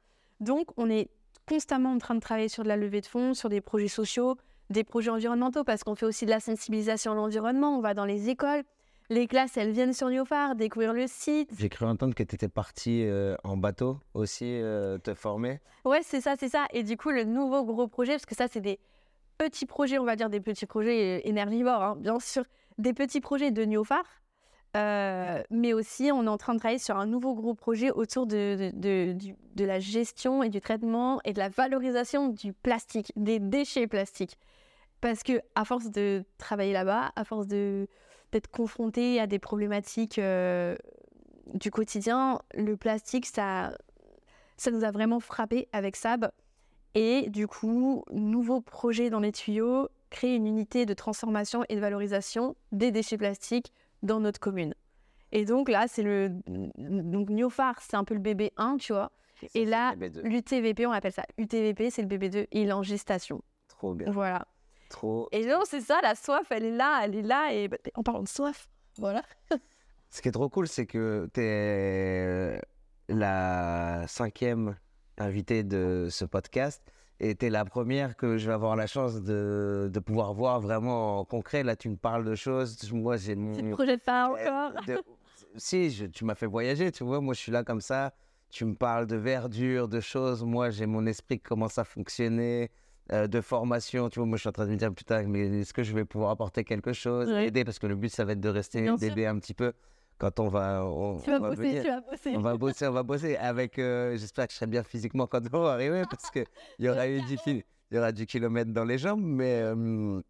Donc, 0.41 0.67
on 0.77 0.91
est 0.91 1.09
constamment 1.49 1.93
en 1.93 1.99
train 1.99 2.15
de 2.15 2.21
travailler 2.21 2.49
sur 2.49 2.63
de 2.63 2.69
la 2.69 2.77
levée 2.77 3.01
de 3.01 3.07
fonds, 3.07 3.35
sur 3.35 3.49
des 3.49 3.61
projets 3.61 3.89
sociaux, 3.89 4.37
des 4.71 4.85
projets 4.85 5.11
environnementaux, 5.11 5.65
parce 5.65 5.85
qu'on 5.85 5.95
fait 5.95 6.07
aussi 6.07 6.27
de 6.27 6.31
la 6.31 6.41
sensibilisation 6.41 7.13
à 7.13 7.15
l'environnement. 7.15 7.77
On 7.77 7.81
va 7.81 7.95
dans 7.95 8.05
les 8.05 8.29
écoles, 8.29 8.63
les 9.09 9.29
classes, 9.29 9.57
elles 9.57 9.71
viennent 9.71 9.93
sur 9.93 10.09
Néophar, 10.09 10.57
découvrir 10.57 10.93
le 10.93 11.07
site. 11.07 11.51
J'ai 11.57 11.69
cru 11.69 11.87
entendre 11.87 12.15
que 12.15 12.25
tu 12.25 12.35
étais 12.35 12.49
parti 12.49 13.05
euh, 13.05 13.37
en 13.45 13.57
bateau 13.57 14.01
aussi 14.15 14.45
euh, 14.45 14.99
te 14.99 15.15
former. 15.15 15.61
Ouais, 15.85 16.01
c'est 16.03 16.21
ça, 16.21 16.35
c'est 16.39 16.49
ça. 16.49 16.67
Et 16.73 16.83
du 16.83 16.97
coup, 16.97 17.11
le 17.11 17.23
nouveau 17.23 17.65
gros 17.65 17.87
projet, 17.87 18.13
parce 18.13 18.27
que 18.27 18.35
ça, 18.35 18.49
c'est 18.49 18.61
des 18.61 18.81
petits 19.39 19.67
projets, 19.67 19.99
on 19.99 20.05
va 20.05 20.17
dire 20.17 20.31
des 20.31 20.41
petits 20.41 20.67
projets 20.67 21.19
euh, 21.19 21.29
énergivores, 21.29 21.83
hein, 21.83 21.97
bien 21.99 22.19
sûr, 22.21 22.45
des 22.79 22.93
petits 22.93 23.21
projets 23.21 23.51
de 23.51 23.65
Néophar. 23.65 24.05
Euh, 24.77 25.43
mais 25.51 25.73
aussi, 25.73 26.11
on 26.13 26.25
est 26.25 26.29
en 26.29 26.37
train 26.37 26.53
de 26.53 26.59
travailler 26.59 26.79
sur 26.79 26.99
un 26.99 27.07
nouveau 27.07 27.35
gros 27.35 27.55
projet 27.55 27.91
autour 27.91 28.27
de, 28.27 28.71
de, 28.75 29.65
la 29.65 29.81
gestion 29.81 30.43
et 30.43 30.51
du 30.51 30.61
traitement 30.61 31.19
et 31.25 31.33
de 31.33 31.39
la 31.39 31.49
valorisation 31.49 32.29
du 32.29 32.53
plastique, 32.53 33.11
des 33.17 33.39
déchets 33.39 33.87
plastiques. 33.87 34.39
Parce 35.01 35.23
que 35.23 35.41
à 35.55 35.65
force 35.65 35.91
de 35.91 36.25
travailler 36.37 36.75
là-bas, 36.75 37.13
à 37.17 37.25
force 37.25 37.47
d'être 37.47 38.51
confronté 38.51 39.19
à 39.19 39.27
des 39.27 39.39
problématiques 39.39 40.19
euh, 40.19 40.77
du 41.55 41.71
quotidien, 41.71 42.41
le 42.55 42.77
plastique, 42.77 43.25
ça, 43.27 43.73
ça 44.59 44.71
nous 44.71 44.85
a 44.85 44.91
vraiment 44.91 45.21
frappé 45.21 45.69
avec 45.73 45.97
Sab. 45.97 46.31
Et 46.97 47.29
du 47.29 47.47
coup, 47.47 48.05
nouveau 48.11 48.63
projet 48.63 49.11
dans 49.11 49.21
les 49.21 49.31
tuyaux, 49.31 49.91
créer 50.09 50.35
une 50.35 50.47
unité 50.47 50.87
de 50.87 50.95
transformation 50.95 51.63
et 51.69 51.75
de 51.75 51.81
valorisation 51.81 52.57
des 52.73 52.91
déchets 52.91 53.19
plastiques 53.19 53.71
dans 54.03 54.19
notre 54.19 54.41
commune. 54.41 54.75
Et 55.31 55.45
donc 55.45 55.69
là, 55.69 55.89
c'est 55.89 56.03
le. 56.03 56.31
Donc 56.79 57.29
Neophar, 57.29 57.83
c'est 57.83 57.97
un 57.97 58.05
peu 58.05 58.15
le 58.15 58.21
bébé 58.21 58.51
1, 58.57 58.79
tu 58.79 58.95
vois. 58.95 59.13
Et 59.55 59.67
là, 59.67 59.95
L'UTVP, 60.25 60.87
on 60.87 60.91
appelle 60.91 61.13
ça 61.13 61.25
UTVP, 61.37 61.91
c'est 61.91 62.01
le 62.01 62.09
bébé 62.09 62.31
2, 62.31 62.47
il 62.53 62.69
est 62.69 62.73
en 62.73 62.83
gestation. 62.83 63.43
Trop 63.69 63.93
bien. 63.93 64.11
Voilà. 64.11 64.47
Trop. 64.89 65.29
Et 65.33 65.45
non, 65.45 65.61
c'est 65.65 65.83
ça, 65.83 66.01
la 66.03 66.15
soif, 66.15 66.47
elle 66.49 66.65
est 66.65 66.77
là, 66.77 67.03
elle 67.05 67.15
est 67.15 67.23
là. 67.23 67.53
Et 67.53 67.69
bah, 67.69 67.77
en 67.95 68.03
parlant 68.03 68.23
de 68.23 68.29
soif, 68.29 68.71
voilà. 68.97 69.23
Ce 70.11 70.23
qui 70.23 70.29
est 70.29 70.33
trop 70.33 70.49
cool, 70.49 70.67
c'est 70.67 70.87
que 70.87 71.29
tu 71.35 71.43
es 71.43 72.59
la 73.11 74.07
cinquième 74.09 74.77
invitée 75.19 75.63
de 75.63 76.09
ce 76.11 76.25
podcast 76.25 76.83
et 77.21 77.35
tu 77.35 77.47
es 77.47 77.51
la 77.51 77.65
première 77.65 78.17
que 78.17 78.37
je 78.37 78.47
vais 78.47 78.53
avoir 78.53 78.77
la 78.77 78.87
chance 78.87 79.23
de, 79.23 79.89
de 79.93 80.01
pouvoir 80.01 80.35
voir 80.35 80.61
vraiment 80.61 81.21
en 81.21 81.25
concret. 81.25 81.63
Là, 81.63 81.75
tu 81.77 81.89
me 81.89 81.97
parles 81.97 82.25
de 82.25 82.35
choses. 82.35 82.77
Moi, 82.93 83.17
j'ai 83.17 83.35
mon. 83.35 83.53
Tu 83.55 83.63
te 83.63 83.73
projettes 83.73 84.05
pas 84.05 84.29
encore 84.29 84.73
de- 84.87 84.99
Si, 85.57 85.91
je- 85.91 86.07
tu 86.07 86.25
m'as 86.27 86.35
fait 86.35 86.47
voyager, 86.47 86.93
tu 86.93 87.05
vois. 87.05 87.21
Moi, 87.21 87.33
je 87.33 87.41
suis 87.41 87.53
là 87.53 87.65
comme 87.65 87.81
ça. 87.81 88.13
Tu 88.51 88.65
me 88.67 88.75
parles 88.75 89.07
de 89.07 89.17
verdure, 89.17 89.89
de 89.89 90.01
choses. 90.01 90.45
Moi, 90.45 90.69
j'ai 90.71 90.85
mon 90.87 91.07
esprit 91.07 91.39
qui 91.39 91.45
commence 91.45 91.79
à 91.79 91.85
fonctionner, 91.85 92.71
euh, 93.13 93.27
de 93.27 93.41
formation. 93.41 94.11
Tu 94.11 94.19
vois, 94.19 94.27
moi, 94.27 94.37
je 94.37 94.41
suis 94.43 94.49
en 94.49 94.53
train 94.53 94.67
de 94.67 94.73
me 94.73 94.77
dire, 94.77 94.93
putain, 94.93 95.23
mais 95.25 95.61
est-ce 95.61 95.73
que 95.73 95.83
je 95.83 95.95
vais 95.95 96.05
pouvoir 96.05 96.31
apporter 96.31 96.63
quelque 96.65 96.93
chose, 96.93 97.29
aider? 97.47 97.65
Parce 97.65 97.79
que 97.79 97.87
le 97.87 97.95
but, 97.97 98.11
ça 98.11 98.25
va 98.27 98.33
être 98.33 98.41
de 98.41 98.49
rester, 98.51 98.83
d'aider 98.99 99.25
un 99.27 99.39
petit 99.39 99.55
peu 99.55 99.73
quand 100.19 100.41
on 100.41 100.49
va. 100.49 100.85
On, 100.85 101.19
Tu 101.21 101.31
vas 101.31 101.37
on 101.39 101.41
va 101.41 101.49
bosser, 101.51 101.63
venir. 101.63 101.83
tu 101.83 101.89
vas 101.89 102.01
bosser. 102.01 102.37
On 102.37 102.41
va 102.41 102.57
bosser, 102.57 102.87
on 102.87 102.93
va 102.93 103.03
bosser. 103.03 103.37
Avec, 103.37 103.79
euh, 103.79 104.17
j'espère 104.17 104.47
que 104.47 104.53
je 104.53 104.57
serai 104.59 104.67
bien 104.67 104.83
physiquement 104.83 105.27
quand 105.27 105.41
on 105.53 105.61
va 105.63 105.73
arriver, 105.73 106.03
parce 106.11 106.31
qu'il 106.31 106.45
y 106.79 106.89
aura 106.89 107.09
eu 107.09 107.21
du, 107.23 107.37
il 107.47 107.63
y 107.93 107.99
aura 107.99 108.13
du 108.13 108.27
kilomètre 108.27 108.73
dans 108.73 108.85
les 108.85 108.99
jambes. 108.99 109.23
Mais 109.23 109.61
euh, 109.63 110.21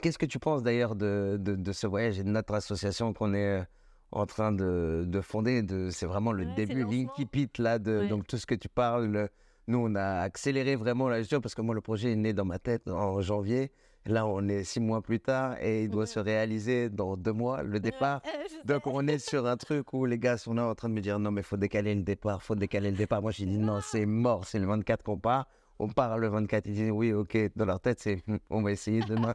qu'est-ce 0.00 0.18
que 0.18 0.26
tu 0.26 0.38
penses 0.38 0.62
d'ailleurs 0.62 0.94
de, 0.94 1.36
de, 1.40 1.54
de 1.56 1.72
ce 1.72 1.86
voyage 1.86 2.18
et 2.18 2.22
de 2.24 2.30
notre 2.30 2.54
association 2.54 3.12
qu'on 3.12 3.34
est 3.34 3.60
euh, 3.60 3.64
en 4.12 4.26
train 4.26 4.52
de, 4.52 5.04
de 5.06 5.20
fonder? 5.20 5.62
De, 5.62 5.90
C'est 5.90 6.06
vraiment 6.06 6.32
le 6.32 6.44
Ouais, 6.44 6.54
début, 6.54 6.84
l'incipit 6.84 7.50
là, 7.58 7.78
de 7.78 8.00
Ouais. 8.00 8.08
donc 8.08 8.26
tout 8.26 8.36
ce 8.38 8.46
que 8.46 8.54
tu 8.54 8.68
parles. 8.68 9.06
le- 9.06 9.28
nous, 9.66 9.78
on 9.78 9.94
a 9.94 10.18
accéléré 10.20 10.76
vraiment 10.76 11.08
la 11.08 11.20
gestion 11.20 11.40
parce 11.40 11.54
que 11.54 11.62
moi, 11.62 11.74
le 11.74 11.80
projet 11.80 12.12
est 12.12 12.16
né 12.16 12.34
dans 12.34 12.44
ma 12.44 12.58
tête 12.58 12.86
en 12.88 13.22
janvier. 13.22 13.72
Là, 14.06 14.26
on 14.26 14.46
est 14.48 14.64
six 14.64 14.80
mois 14.80 15.00
plus 15.00 15.18
tard 15.18 15.56
et 15.62 15.84
il 15.84 15.88
doit 15.90 16.06
se 16.06 16.18
réaliser 16.18 16.90
dans 16.90 17.16
deux 17.16 17.32
mois, 17.32 17.62
le 17.62 17.80
départ. 17.80 18.20
Donc 18.66 18.86
on 18.86 19.06
est 19.06 19.18
sur 19.18 19.46
un 19.46 19.56
truc 19.56 19.92
où 19.94 20.04
les 20.04 20.18
gars 20.18 20.36
sont 20.36 20.52
là 20.52 20.66
en 20.66 20.74
train 20.74 20.90
de 20.90 20.94
me 20.94 21.00
dire 21.00 21.18
non 21.18 21.30
mais 21.30 21.42
faut 21.42 21.56
décaler 21.56 21.94
le 21.94 22.02
départ, 22.02 22.42
faut 22.42 22.54
décaler 22.54 22.90
le 22.90 22.96
départ. 22.98 23.22
Moi 23.22 23.30
j'ai 23.30 23.46
dit 23.46 23.56
non 23.56 23.80
c'est 23.80 24.04
mort, 24.04 24.44
c'est 24.46 24.58
le 24.58 24.66
24 24.66 25.02
qu'on 25.02 25.18
part. 25.18 25.46
On 25.78 25.88
part 25.88 26.18
le 26.18 26.28
24, 26.28 26.66
ils 26.66 26.74
disent 26.74 26.90
oui 26.90 27.12
ok, 27.14 27.36
dans 27.56 27.64
leur 27.64 27.80
tête 27.80 27.98
c'est 27.98 28.22
Hum, 28.28 28.38
on 28.50 28.60
va 28.62 28.72
essayer 28.72 29.00
demain. 29.00 29.32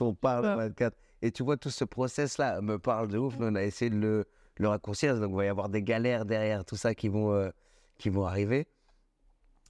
on 0.00 0.14
part 0.14 0.42
le 0.42 0.48
Ouais. 0.48 0.56
24. 0.56 0.96
Et 1.22 1.30
tu 1.30 1.42
vois 1.44 1.56
tout 1.56 1.70
ce 1.70 1.84
process 1.84 2.36
là 2.38 2.60
me 2.60 2.78
parle 2.78 3.08
de 3.08 3.18
ouf, 3.18 3.34
on 3.38 3.54
a 3.54 3.62
essayé 3.62 3.90
de 3.90 3.96
le, 3.96 4.24
le 4.56 4.68
raccourcir, 4.68 5.18
donc 5.20 5.30
il 5.30 5.36
va 5.36 5.44
y 5.44 5.48
avoir 5.48 5.68
des 5.68 5.82
galères 5.82 6.24
derrière 6.24 6.64
tout 6.64 6.76
ça 6.76 6.94
qui 6.94 7.08
vont, 7.08 7.32
euh, 7.32 7.50
qui 7.98 8.08
vont 8.10 8.24
arriver. 8.26 8.66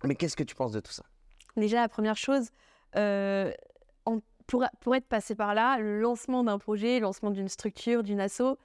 Mais 0.04 0.14
qu'est-ce 0.14 0.36
que 0.36 0.44
tu 0.44 0.54
penses 0.54 0.72
de 0.72 0.80
tout 0.80 0.92
ça? 0.92 1.04
Déjà, 1.56 1.80
la 1.82 1.88
première 1.88 2.16
chose, 2.16 2.50
en- 4.05 4.18
pour, 4.47 4.64
être 4.95 5.07
passé 5.09 5.34
par 5.34 5.55
là, 5.55 5.78
le 5.78 6.01
lancement 6.01 6.43
d'un 6.45 6.59
projet, 6.59 6.97
le 6.99 7.03
lancement 7.03 7.30
d'une 7.30 7.49
structure, 7.49 8.03
d'une 8.03 8.20
asso, 8.20 8.57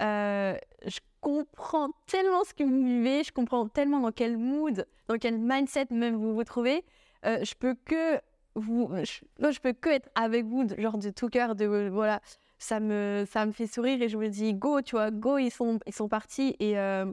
euh, 0.00 0.56
je 0.86 1.00
comprends 1.20 1.90
tellement 2.06 2.44
ce 2.44 2.54
que 2.54 2.64
vous 2.64 2.84
vivez, 2.84 3.24
je 3.24 3.32
comprends 3.32 3.68
tellement 3.68 4.00
dans 4.00 4.12
quel 4.12 4.36
mood, 4.36 4.86
dans 5.08 5.18
quel 5.18 5.38
mindset 5.38 5.86
même 5.90 6.14
vous 6.16 6.34
vous 6.34 6.44
trouvez. 6.44 6.84
Euh, 7.24 7.44
je 7.44 7.54
peux 7.54 7.74
que 7.84 8.20
vous, 8.54 8.88
je, 9.04 9.50
je 9.50 9.60
peux 9.60 9.72
que 9.72 9.88
être 9.90 10.08
avec 10.14 10.44
vous, 10.46 10.66
genre 10.78 10.98
de 10.98 11.10
tout 11.10 11.28
cœur, 11.28 11.54
de 11.54 11.88
voilà, 11.92 12.20
ça 12.58 12.80
me, 12.80 13.24
ça 13.30 13.46
me 13.46 13.52
fait 13.52 13.66
sourire 13.66 14.00
et 14.02 14.08
je 14.08 14.16
me 14.16 14.28
dis 14.28 14.54
go, 14.54 14.80
tu 14.82 14.96
vois, 14.96 15.10
go, 15.10 15.38
ils 15.38 15.50
sont, 15.50 15.78
ils 15.86 15.94
sont 15.94 16.08
partis 16.08 16.56
et, 16.60 16.78
euh, 16.78 17.06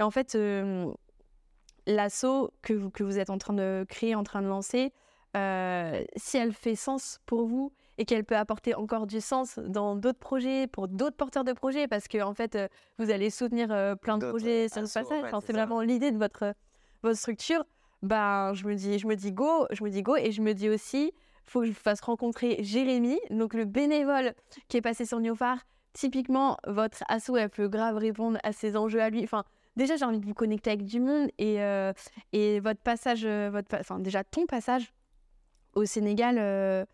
en 0.00 0.10
fait. 0.10 0.34
euh, 0.34 0.92
L'asso 1.86 2.50
que 2.60 2.74
vous, 2.74 2.90
que 2.90 3.02
vous 3.02 3.18
êtes 3.18 3.30
en 3.30 3.38
train 3.38 3.54
de 3.54 3.86
créer, 3.88 4.14
en 4.14 4.22
train 4.22 4.42
de 4.42 4.46
lancer, 4.46 4.92
euh, 5.36 6.02
si 6.16 6.38
elle 6.38 6.52
fait 6.52 6.74
sens 6.74 7.20
pour 7.26 7.46
vous 7.46 7.72
et 7.98 8.04
qu'elle 8.04 8.24
peut 8.24 8.36
apporter 8.36 8.74
encore 8.74 9.06
du 9.06 9.20
sens 9.20 9.58
dans 9.58 9.94
d'autres 9.94 10.18
projets, 10.18 10.66
pour 10.66 10.88
d'autres 10.88 11.16
porteurs 11.16 11.44
de 11.44 11.52
projets, 11.52 11.86
parce 11.88 12.08
que 12.08 12.22
en 12.22 12.32
fait, 12.32 12.54
euh, 12.54 12.68
vous 12.98 13.10
allez 13.10 13.28
soutenir 13.28 13.70
euh, 13.70 13.94
plein 13.94 14.18
de 14.18 14.28
projets 14.30 14.68
sur 14.68 14.86
ce 14.86 14.98
assos, 14.98 15.08
passage. 15.08 15.24
Enfin, 15.24 15.40
c'est 15.44 15.52
vraiment 15.52 15.80
l'idée 15.80 16.10
de 16.12 16.18
votre, 16.18 16.54
votre 17.02 17.18
structure. 17.18 17.64
Ben, 18.02 18.54
je 18.54 18.66
me 18.66 18.74
dis, 18.74 18.98
je 18.98 19.06
me 19.06 19.16
dis 19.16 19.32
go, 19.32 19.66
je 19.70 19.82
me 19.82 19.90
dis 19.90 20.02
go, 20.02 20.16
et 20.16 20.30
je 20.30 20.40
me 20.40 20.54
dis 20.54 20.68
aussi, 20.68 21.12
faut 21.44 21.60
que 21.60 21.66
je 21.66 21.72
vous 21.72 21.76
fasse 21.76 22.00
rencontrer 22.00 22.56
Jérémy, 22.60 23.18
donc 23.30 23.54
le 23.54 23.64
bénévole 23.64 24.34
qui 24.68 24.76
est 24.76 24.82
passé 24.82 25.04
sur 25.04 25.20
Neophar. 25.20 25.58
Typiquement, 25.92 26.56
votre 26.66 27.02
asso, 27.08 27.30
elle 27.36 27.50
peut 27.50 27.68
grave 27.68 27.96
répondre 27.96 28.38
à 28.44 28.52
ses 28.52 28.76
enjeux 28.76 29.02
à 29.02 29.10
lui. 29.10 29.24
Enfin, 29.24 29.42
déjà, 29.74 29.96
j'ai 29.96 30.04
envie 30.04 30.20
de 30.20 30.26
vous 30.26 30.34
connecter 30.34 30.70
avec 30.70 30.84
du 30.84 31.00
monde 31.00 31.28
et, 31.38 31.58
et 32.32 32.60
votre 32.60 32.80
passage, 32.80 33.26
votre, 33.26 33.74
enfin, 33.74 33.98
déjà 33.98 34.22
ton 34.22 34.46
passage 34.46 34.92
au 35.74 35.84
Sénégal 35.84 36.36
euh, 36.38 36.84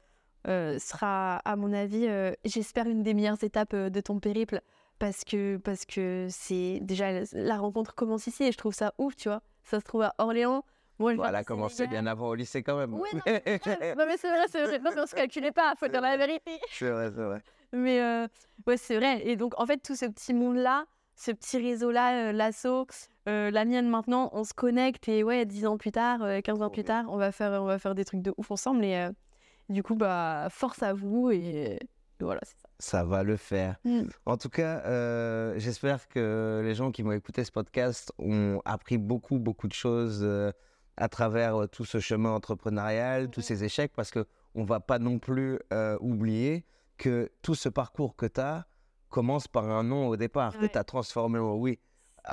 euh, 0.46 0.78
sera, 0.78 1.36
à 1.36 1.56
mon 1.56 1.72
avis, 1.72 2.06
euh, 2.06 2.32
j'espère, 2.44 2.86
une 2.86 3.02
des 3.02 3.14
meilleures 3.14 3.42
étapes 3.42 3.74
de 3.74 4.00
ton 4.00 4.20
périple 4.20 4.60
parce 4.98 5.24
que 5.24 5.56
parce 5.56 5.84
que 5.86 6.28
c'est 6.30 6.78
déjà 6.82 7.10
la 7.32 7.56
rencontre 7.56 7.94
commence 7.94 8.26
ici 8.26 8.44
et 8.44 8.52
je 8.52 8.58
trouve 8.58 8.74
ça 8.74 8.94
ouf, 8.98 9.16
tu 9.16 9.28
vois. 9.28 9.42
Ça 9.64 9.80
se 9.80 9.84
trouve 9.84 10.02
à 10.02 10.14
Orléans. 10.18 10.64
Moi, 10.98 11.12
je 11.12 11.16
Voilà, 11.16 11.42
commencé 11.42 11.86
bien 11.88 12.06
avant 12.06 12.28
au 12.28 12.34
lycée 12.34 12.62
quand 12.62 12.76
même. 12.76 12.94
Ouais, 12.94 13.10
non, 13.14 13.20
mais 13.24 13.36
c'est 14.16 14.28
vrai, 14.28 14.44
c'est 14.48 14.62
vrai. 14.64 14.78
Non, 14.78 14.90
mais 14.94 15.00
on 15.00 15.06
se 15.06 15.14
calculait 15.14 15.50
pas, 15.50 15.74
faut 15.76 15.88
dire 15.88 16.00
la 16.00 16.16
vérité. 16.16 16.52
c'est 16.70 16.90
vrai, 16.90 17.10
c'est 17.14 17.22
vrai. 17.22 17.42
Mais 17.72 18.00
euh, 18.00 18.28
ouais, 18.66 18.76
c'est 18.76 18.96
vrai. 18.96 19.26
Et 19.26 19.34
donc, 19.34 19.58
en 19.60 19.66
fait, 19.66 19.78
tout 19.78 19.96
ce 19.96 20.06
petit 20.06 20.32
monde-là, 20.32 20.86
ce 21.16 21.30
petit 21.30 21.58
réseau-là, 21.58 22.28
euh, 22.28 22.32
l'assaut, 22.32 22.86
euh, 23.28 23.50
la 23.50 23.64
mienne 23.64 23.88
maintenant, 23.88 24.30
on 24.32 24.44
se 24.44 24.54
connecte 24.54 25.08
et 25.08 25.22
ouais, 25.22 25.44
10 25.46 25.66
ans 25.66 25.78
plus 25.78 25.92
tard, 25.92 26.22
euh, 26.22 26.40
15 26.40 26.56
ans 26.56 26.58
Trop 26.66 26.70
plus 26.70 26.84
tard, 26.84 27.06
on 27.08 27.16
va 27.16 27.32
faire, 27.32 27.62
on 27.62 27.66
va 27.66 27.78
faire 27.78 27.94
des 27.94 28.04
trucs 28.04 28.22
de 28.22 28.34
ouf 28.36 28.50
ensemble. 28.50 28.84
Et 28.84 28.96
euh, 28.96 29.10
du 29.68 29.82
coup, 29.82 29.94
bah, 29.94 30.48
force 30.50 30.82
à 30.82 30.92
vous 30.92 31.30
et 31.30 31.78
voilà, 32.20 32.40
c'est 32.44 32.58
ça. 32.58 32.68
Ça 32.78 33.04
va 33.04 33.22
le 33.22 33.36
faire. 33.36 33.76
Mm. 33.84 34.02
En 34.26 34.36
tout 34.36 34.48
cas, 34.48 34.82
euh, 34.86 35.54
j'espère 35.58 36.08
que 36.08 36.62
les 36.64 36.74
gens 36.74 36.90
qui 36.90 37.02
vont 37.02 37.12
écouter 37.12 37.44
ce 37.44 37.52
podcast 37.52 38.12
ont 38.18 38.60
appris 38.64 38.98
beaucoup, 38.98 39.38
beaucoup 39.38 39.68
de 39.68 39.72
choses 39.72 40.20
euh, 40.22 40.52
à 40.96 41.08
travers 41.08 41.62
euh, 41.62 41.66
tout 41.66 41.84
ce 41.84 41.98
chemin 42.00 42.30
entrepreneurial, 42.30 43.30
tous 43.30 43.40
ces 43.40 43.64
échecs, 43.64 43.92
parce 43.94 44.10
que 44.10 44.26
on 44.54 44.64
va 44.64 44.80
pas 44.80 44.98
non 44.98 45.18
plus 45.18 45.58
euh, 45.72 45.96
oublier 46.00 46.64
que 46.96 47.30
tout 47.42 47.54
ce 47.54 47.68
parcours 47.68 48.16
que 48.16 48.26
tu 48.26 48.40
as 48.40 48.66
commence 49.14 49.46
par 49.48 49.70
un 49.70 49.84
non 49.84 50.08
au 50.08 50.16
départ, 50.16 50.58
que 50.58 50.66
tu 50.66 50.76
as 50.76 50.84
transformé 50.84 51.38
en 51.38 51.54
oui. 51.54 51.78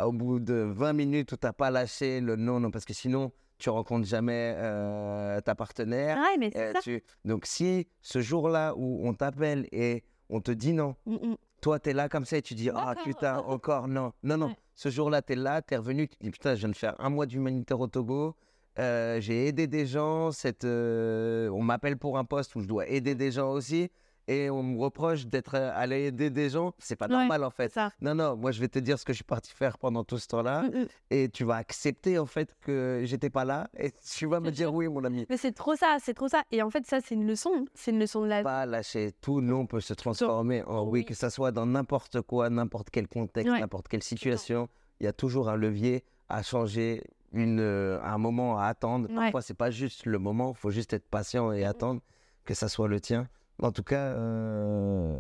Au 0.04 0.12
bout 0.12 0.40
de 0.40 0.56
20 0.56 0.94
minutes 0.94 1.32
où 1.34 1.38
tu 1.38 1.46
n'as 1.46 1.54
pas 1.54 1.70
lâché 1.70 2.22
le 2.22 2.36
non, 2.38 2.60
non, 2.60 2.72
parce 2.72 2.86
que 2.86 2.94
sinon, 2.94 3.32
tu 3.60 3.70
rencontres 3.70 4.08
jamais 4.08 4.54
euh, 4.58 5.40
ta 5.42 5.54
partenaire. 5.54 6.18
Ouais, 6.18 6.38
mais 6.40 6.50
c'est 6.52 6.60
Euh, 6.70 6.74
ça. 6.74 6.80
tu- 6.82 7.04
Donc, 7.26 7.46
si 7.46 7.88
ce 8.02 8.20
jour-là 8.22 8.74
où 8.78 9.08
on 9.08 9.14
t'appelle 9.14 9.68
et 9.72 10.04
on 10.30 10.40
te 10.42 10.52
dit 10.52 10.74
non, 10.74 10.96
Mm, 11.06 11.14
mm. 11.16 11.36
toi, 11.62 11.78
tu 11.80 11.90
es 11.90 11.94
là 11.94 12.10
comme 12.10 12.26
ça 12.26 12.38
et 12.38 12.42
tu 12.42 12.56
dis 12.56 12.70
Ah 12.70 12.86
D'accord. 12.96 13.04
putain, 13.04 13.38
encore 13.40 13.88
non. 13.88 14.14
Non, 14.24 14.38
non. 14.38 14.48
Ouais. 14.48 14.56
Ce 14.76 14.90
jour-là, 14.90 15.22
tu 15.22 15.34
es 15.34 15.36
là, 15.36 15.62
tu 15.62 15.74
es 15.74 15.78
revenu, 15.78 16.08
tu 16.08 16.18
te 16.18 16.24
dis 16.24 16.32
Putain, 16.32 16.56
je 16.56 16.60
viens 16.62 16.70
de 16.70 16.76
faire 16.76 16.96
un 17.00 17.10
mois 17.10 17.26
d'humanitaire 17.28 17.80
au 17.80 17.88
Togo. 17.88 18.36
euh, 18.80 19.20
j'ai 19.20 19.48
aidé 19.48 19.68
des 19.68 19.86
gens. 19.86 20.32
Cette, 20.32 20.64
euh, 20.64 21.50
on 21.50 21.62
m'appelle 21.62 21.98
pour 21.98 22.18
un 22.18 22.24
poste 22.24 22.56
où 22.56 22.62
je 22.62 22.68
dois 22.68 22.88
aider 22.88 23.14
des 23.14 23.30
gens 23.32 23.52
aussi. 23.52 23.92
Et 24.28 24.50
on 24.50 24.62
me 24.64 24.80
reproche 24.80 25.26
d'être 25.26 25.56
euh, 25.56 25.72
allé 25.74 26.04
aider 26.06 26.30
des 26.30 26.50
gens. 26.50 26.74
C'est 26.80 26.96
pas 26.96 27.08
Ouais, 27.08 27.12
normal 27.14 27.44
en 27.44 27.50
fait. 27.50 27.72
ça. 27.72 27.92
Non, 28.02 28.14
non, 28.16 28.36
moi 28.38 28.52
je 28.52 28.60
vais 28.62 28.68
te 28.68 28.80
dire 28.80 28.98
ce 29.00 29.04
que 29.06 29.14
je 29.14 29.18
suis 29.18 29.24
parti 29.26 29.52
faire 29.52 29.78
pendant 29.78 30.04
tout 30.04 30.18
ce 30.20 30.28
temps-là. 30.28 30.62
Mm, 30.64 30.68
mm. 30.82 30.88
Et 31.10 31.30
tu 31.30 31.44
vas 31.44 31.56
accepter 31.56 32.18
en 32.20 32.26
fait 32.28 32.56
que 32.62 33.02
j'étais 33.04 33.30
pas 33.30 33.46
là. 33.46 33.70
Et 33.78 33.92
tu 33.92 34.28
vas 34.28 34.40
me 34.40 34.52
dire 34.52 34.74
oui, 34.74 34.88
mon 34.88 35.04
ami. 35.04 35.26
Mais 35.30 35.38
c'est 35.38 35.52
trop 35.52 35.76
ça, 35.76 35.98
c'est 36.00 36.14
trop 36.14 36.28
ça. 36.28 36.44
Et 36.52 36.62
en 36.62 36.70
fait, 36.70 36.86
ça, 36.86 37.00
c'est 37.02 37.16
une 37.16 37.26
leçon. 37.28 37.66
C'est 37.74 37.92
une 37.92 38.00
leçon 38.00 38.22
de 38.22 38.28
la 38.28 38.38
vie. 38.40 38.44
pas 38.44 38.66
lâcher 38.66 39.12
tout, 39.22 39.42
non, 39.42 39.66
peut 39.66 39.82
se 39.82 39.94
transformer 39.94 40.64
en 40.64 40.84
oui, 40.84 41.00
Oui. 41.00 41.06
que 41.06 41.14
ça 41.16 41.30
soit 41.30 41.52
dans 41.52 41.66
n'importe 41.66 42.22
quoi, 42.22 42.50
n'importe 42.50 42.90
quel 42.92 43.08
contexte, 43.08 43.52
Ouais. 43.52 43.60
n'importe 43.60 43.88
quelle 43.88 44.04
situation. 44.04 44.70
Il 45.00 45.06
y 45.06 45.08
a 45.08 45.14
toujours 45.14 45.50
un 45.50 45.56
levier 45.58 46.04
à 46.30 46.44
changer, 46.44 47.04
une, 47.34 47.60
euh, 47.60 48.00
un 48.04 48.18
moment 48.18 48.60
à 48.60 48.66
attendre. 48.66 49.10
Ouais. 49.10 49.16
Parfois, 49.16 49.42
c'est 49.42 49.56
pas 49.56 49.72
juste 49.72 50.06
le 50.06 50.20
moment, 50.20 50.52
il 50.56 50.58
faut 50.60 50.70
juste 50.72 50.94
être 50.94 51.08
patient 51.10 51.52
et 51.52 51.66
attendre 51.66 52.02
que 52.46 52.54
ça 52.54 52.70
soit 52.70 52.88
le 52.88 53.00
tien. 53.00 53.28
En 53.60 53.72
tout 53.72 53.84
cas, 53.84 54.14
euh, 54.16 55.16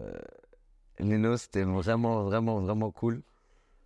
Lino, 0.99 1.37
c'était 1.37 1.63
vraiment, 1.63 2.23
vraiment, 2.23 2.59
vraiment 2.59 2.91
cool. 2.91 3.21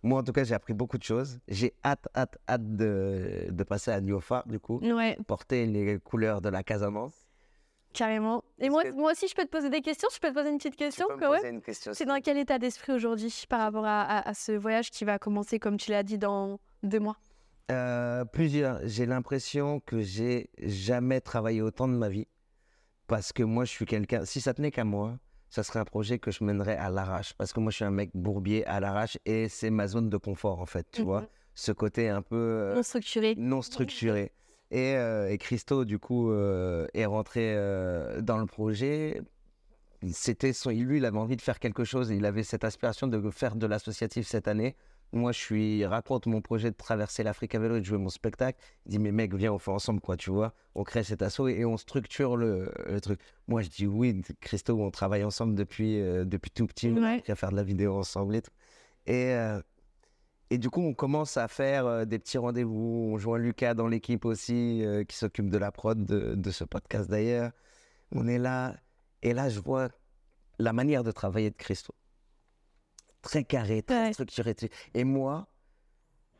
Moi, 0.02 0.20
en 0.20 0.22
tout 0.22 0.32
cas, 0.32 0.44
j'ai 0.44 0.54
appris 0.54 0.72
beaucoup 0.74 0.98
de 0.98 1.02
choses. 1.02 1.40
J'ai 1.48 1.74
hâte, 1.84 2.06
hâte, 2.14 2.38
hâte 2.48 2.76
de, 2.76 3.48
de 3.50 3.64
passer 3.64 3.90
à 3.90 4.00
Niofa, 4.00 4.44
du 4.46 4.60
coup, 4.60 4.78
Ouais, 4.80 5.18
porter 5.26 5.66
les 5.66 5.98
couleurs 5.98 6.40
de 6.40 6.48
la 6.48 6.62
Casamance. 6.62 7.14
carrément. 7.92 8.44
Et 8.58 8.68
moi, 8.68 8.84
que- 8.84 8.92
moi 8.92 9.12
aussi, 9.12 9.26
je 9.26 9.34
peux 9.34 9.44
te 9.44 9.50
poser 9.50 9.70
des 9.70 9.80
questions. 9.80 10.08
Je 10.14 10.18
peux 10.20 10.28
te 10.28 10.34
poser 10.34 10.50
une 10.50 10.58
petite 10.58 10.76
Tu 10.76 10.84
question 10.84 11.06
peux 11.08 11.16
me 11.16 11.20
poser 11.34 11.48
une 11.48 11.62
question 11.62 11.92
C'est 11.94 12.04
dans 12.04 12.20
quel 12.20 12.36
état 12.38 12.58
d'esprit 12.58 12.92
aujourd'hui 12.92 13.34
par 13.48 13.60
rapport 13.60 13.86
à, 13.86 14.02
à- 14.02 14.28
à 14.28 14.34
ce 14.34 14.52
voyage 14.52 14.90
qui 14.90 15.04
va 15.06 15.18
commencer, 15.18 15.58
comme 15.58 15.76
tu 15.78 15.90
l'as 15.90 16.02
dit, 16.02 16.18
dans 16.18 16.60
deux 16.82 17.00
mois? 17.00 17.16
Euh, 17.72 18.24
plusieurs. 18.26 18.78
J'ai 18.84 19.06
l'impression 19.06 19.80
que 19.80 20.00
j'ai 20.02 20.50
jamais 20.58 21.20
travaillé 21.20 21.62
autant 21.62 21.88
de 21.88 21.94
ma 21.94 22.08
vie. 22.10 22.28
Parce 23.06 23.32
que 23.32 23.42
moi, 23.42 23.64
je 23.64 23.70
suis 23.70 23.86
quelqu'un. 23.86 24.24
Si 24.24 24.40
ça 24.40 24.52
tenait 24.54 24.70
qu'à 24.70 24.84
moi, 24.84 25.18
ça 25.48 25.62
serait 25.62 25.78
un 25.78 25.84
projet 25.84 26.18
que 26.18 26.30
je 26.30 26.42
mènerais 26.44 26.76
à 26.76 26.90
l'arrache. 26.90 27.34
Parce 27.34 27.52
que 27.52 27.60
moi, 27.60 27.70
je 27.70 27.76
suis 27.76 27.84
un 27.84 27.90
mec 27.90 28.10
bourbier 28.14 28.66
à 28.66 28.80
l'arrache 28.80 29.16
et 29.24 29.48
c'est 29.48 29.70
ma 29.70 29.86
zone 29.86 30.08
de 30.10 30.16
confort, 30.16 30.60
en 30.60 30.66
fait. 30.66 30.86
Tu 30.92 31.02
vois, 31.02 31.20
Mhm. 31.22 31.26
ce 31.54 31.72
côté 31.72 32.08
un 32.08 32.22
peu 32.22 32.36
euh, 32.36 32.74
Non 32.74 32.82
structuré. 32.82 33.34
non 33.38 33.62
structuré. 33.62 34.32
Et, 34.72 34.96
euh, 34.96 35.30
et 35.30 35.38
Christo, 35.38 35.84
du 35.84 35.98
coup, 36.00 36.30
euh, 36.32 36.86
est 36.94 37.06
rentré 37.06 37.54
dans 38.22 38.38
le 38.38 38.46
projet. 38.46 39.22
C'était 40.12 40.52
son, 40.52 40.70
lui, 40.70 40.98
il 40.98 41.04
avait 41.04 41.18
envie 41.18 41.36
de 41.36 41.42
faire 41.42 41.58
quelque 41.58 41.84
chose. 41.84 42.10
Il 42.10 42.26
avait 42.26 42.42
cette 42.42 42.64
aspiration 42.64 43.06
de 43.06 43.30
faire 43.30 43.54
de 43.56 43.66
l'associatif 43.66 44.26
cette 44.26 44.48
année. 44.48 44.74
Moi, 45.12 45.32
je 45.32 45.38
suis 45.38 45.86
raconte 45.86 46.26
mon 46.26 46.40
projet 46.40 46.70
de 46.70 46.76
traverser 46.76 47.22
l'Afrique 47.22 47.54
à 47.54 47.58
vélo 47.58 47.76
et 47.76 47.80
de 47.80 47.84
jouer 47.84 47.96
mon 47.98 48.08
spectacle. 48.08 48.58
Il 48.86 48.90
dit 48.90 48.98
mais 48.98 49.12
mec, 49.12 49.32
viens, 49.34 49.52
on 49.52 49.58
fait 49.58 49.70
ensemble 49.70 50.00
quoi, 50.00 50.16
tu 50.16 50.30
vois. 50.30 50.52
On 50.74 50.82
crée 50.84 51.04
cet 51.04 51.22
assaut 51.22 51.48
et 51.48 51.64
on 51.64 51.76
structure 51.76 52.36
le, 52.36 52.70
le 52.86 53.00
truc. 53.00 53.20
Moi, 53.48 53.62
je 53.62 53.68
dis 53.68 53.86
oui, 53.86 54.20
Christo, 54.40 54.78
on 54.80 54.90
travaille 54.90 55.24
ensemble 55.24 55.54
depuis 55.54 56.00
euh, 56.00 56.24
depuis 56.24 56.50
tout 56.50 56.66
petit. 56.66 56.88
On 56.88 56.96
a 56.98 57.00
Ouais. 57.12 57.18
appris 57.18 57.32
à 57.32 57.36
faire 57.36 57.50
de 57.50 57.56
la 57.56 57.62
vidéo 57.62 57.94
ensemble 57.96 58.34
et 58.36 58.42
tout. 58.42 58.50
Et 59.06 59.32
euh, 59.34 59.60
et 60.50 60.58
du 60.58 60.70
coup, 60.70 60.80
on 60.80 60.94
commence 60.94 61.36
à 61.38 61.48
faire 61.48 61.86
euh, 61.86 62.04
des 62.04 62.18
petits 62.18 62.38
rendez-vous. 62.38 63.10
On 63.12 63.18
joint 63.18 63.38
Lucas 63.38 63.74
dans 63.74 63.88
l'équipe 63.88 64.24
aussi, 64.24 64.84
qui 65.08 65.16
s'occupe 65.16 65.50
de 65.50 65.58
la 65.58 65.72
prod 65.72 66.04
de, 66.04 66.34
de 66.34 66.50
ce 66.50 66.64
podcast 66.64 67.08
d'ailleurs. 67.10 67.52
On 68.12 68.26
est 68.28 68.38
là. 68.38 68.76
Et 69.22 69.32
là, 69.32 69.48
je 69.48 69.58
vois 69.60 69.88
la 70.58 70.72
manière 70.72 71.02
de 71.04 71.10
travailler 71.10 71.50
de 71.50 71.56
Christo. 71.56 71.92
Très 73.26 73.44
carré, 73.44 73.82
très 73.82 74.06
Ouais. 74.06 74.12
structuré. 74.12 74.54
tu- 74.54 74.68
Et 74.94 75.02
moi, 75.04 75.46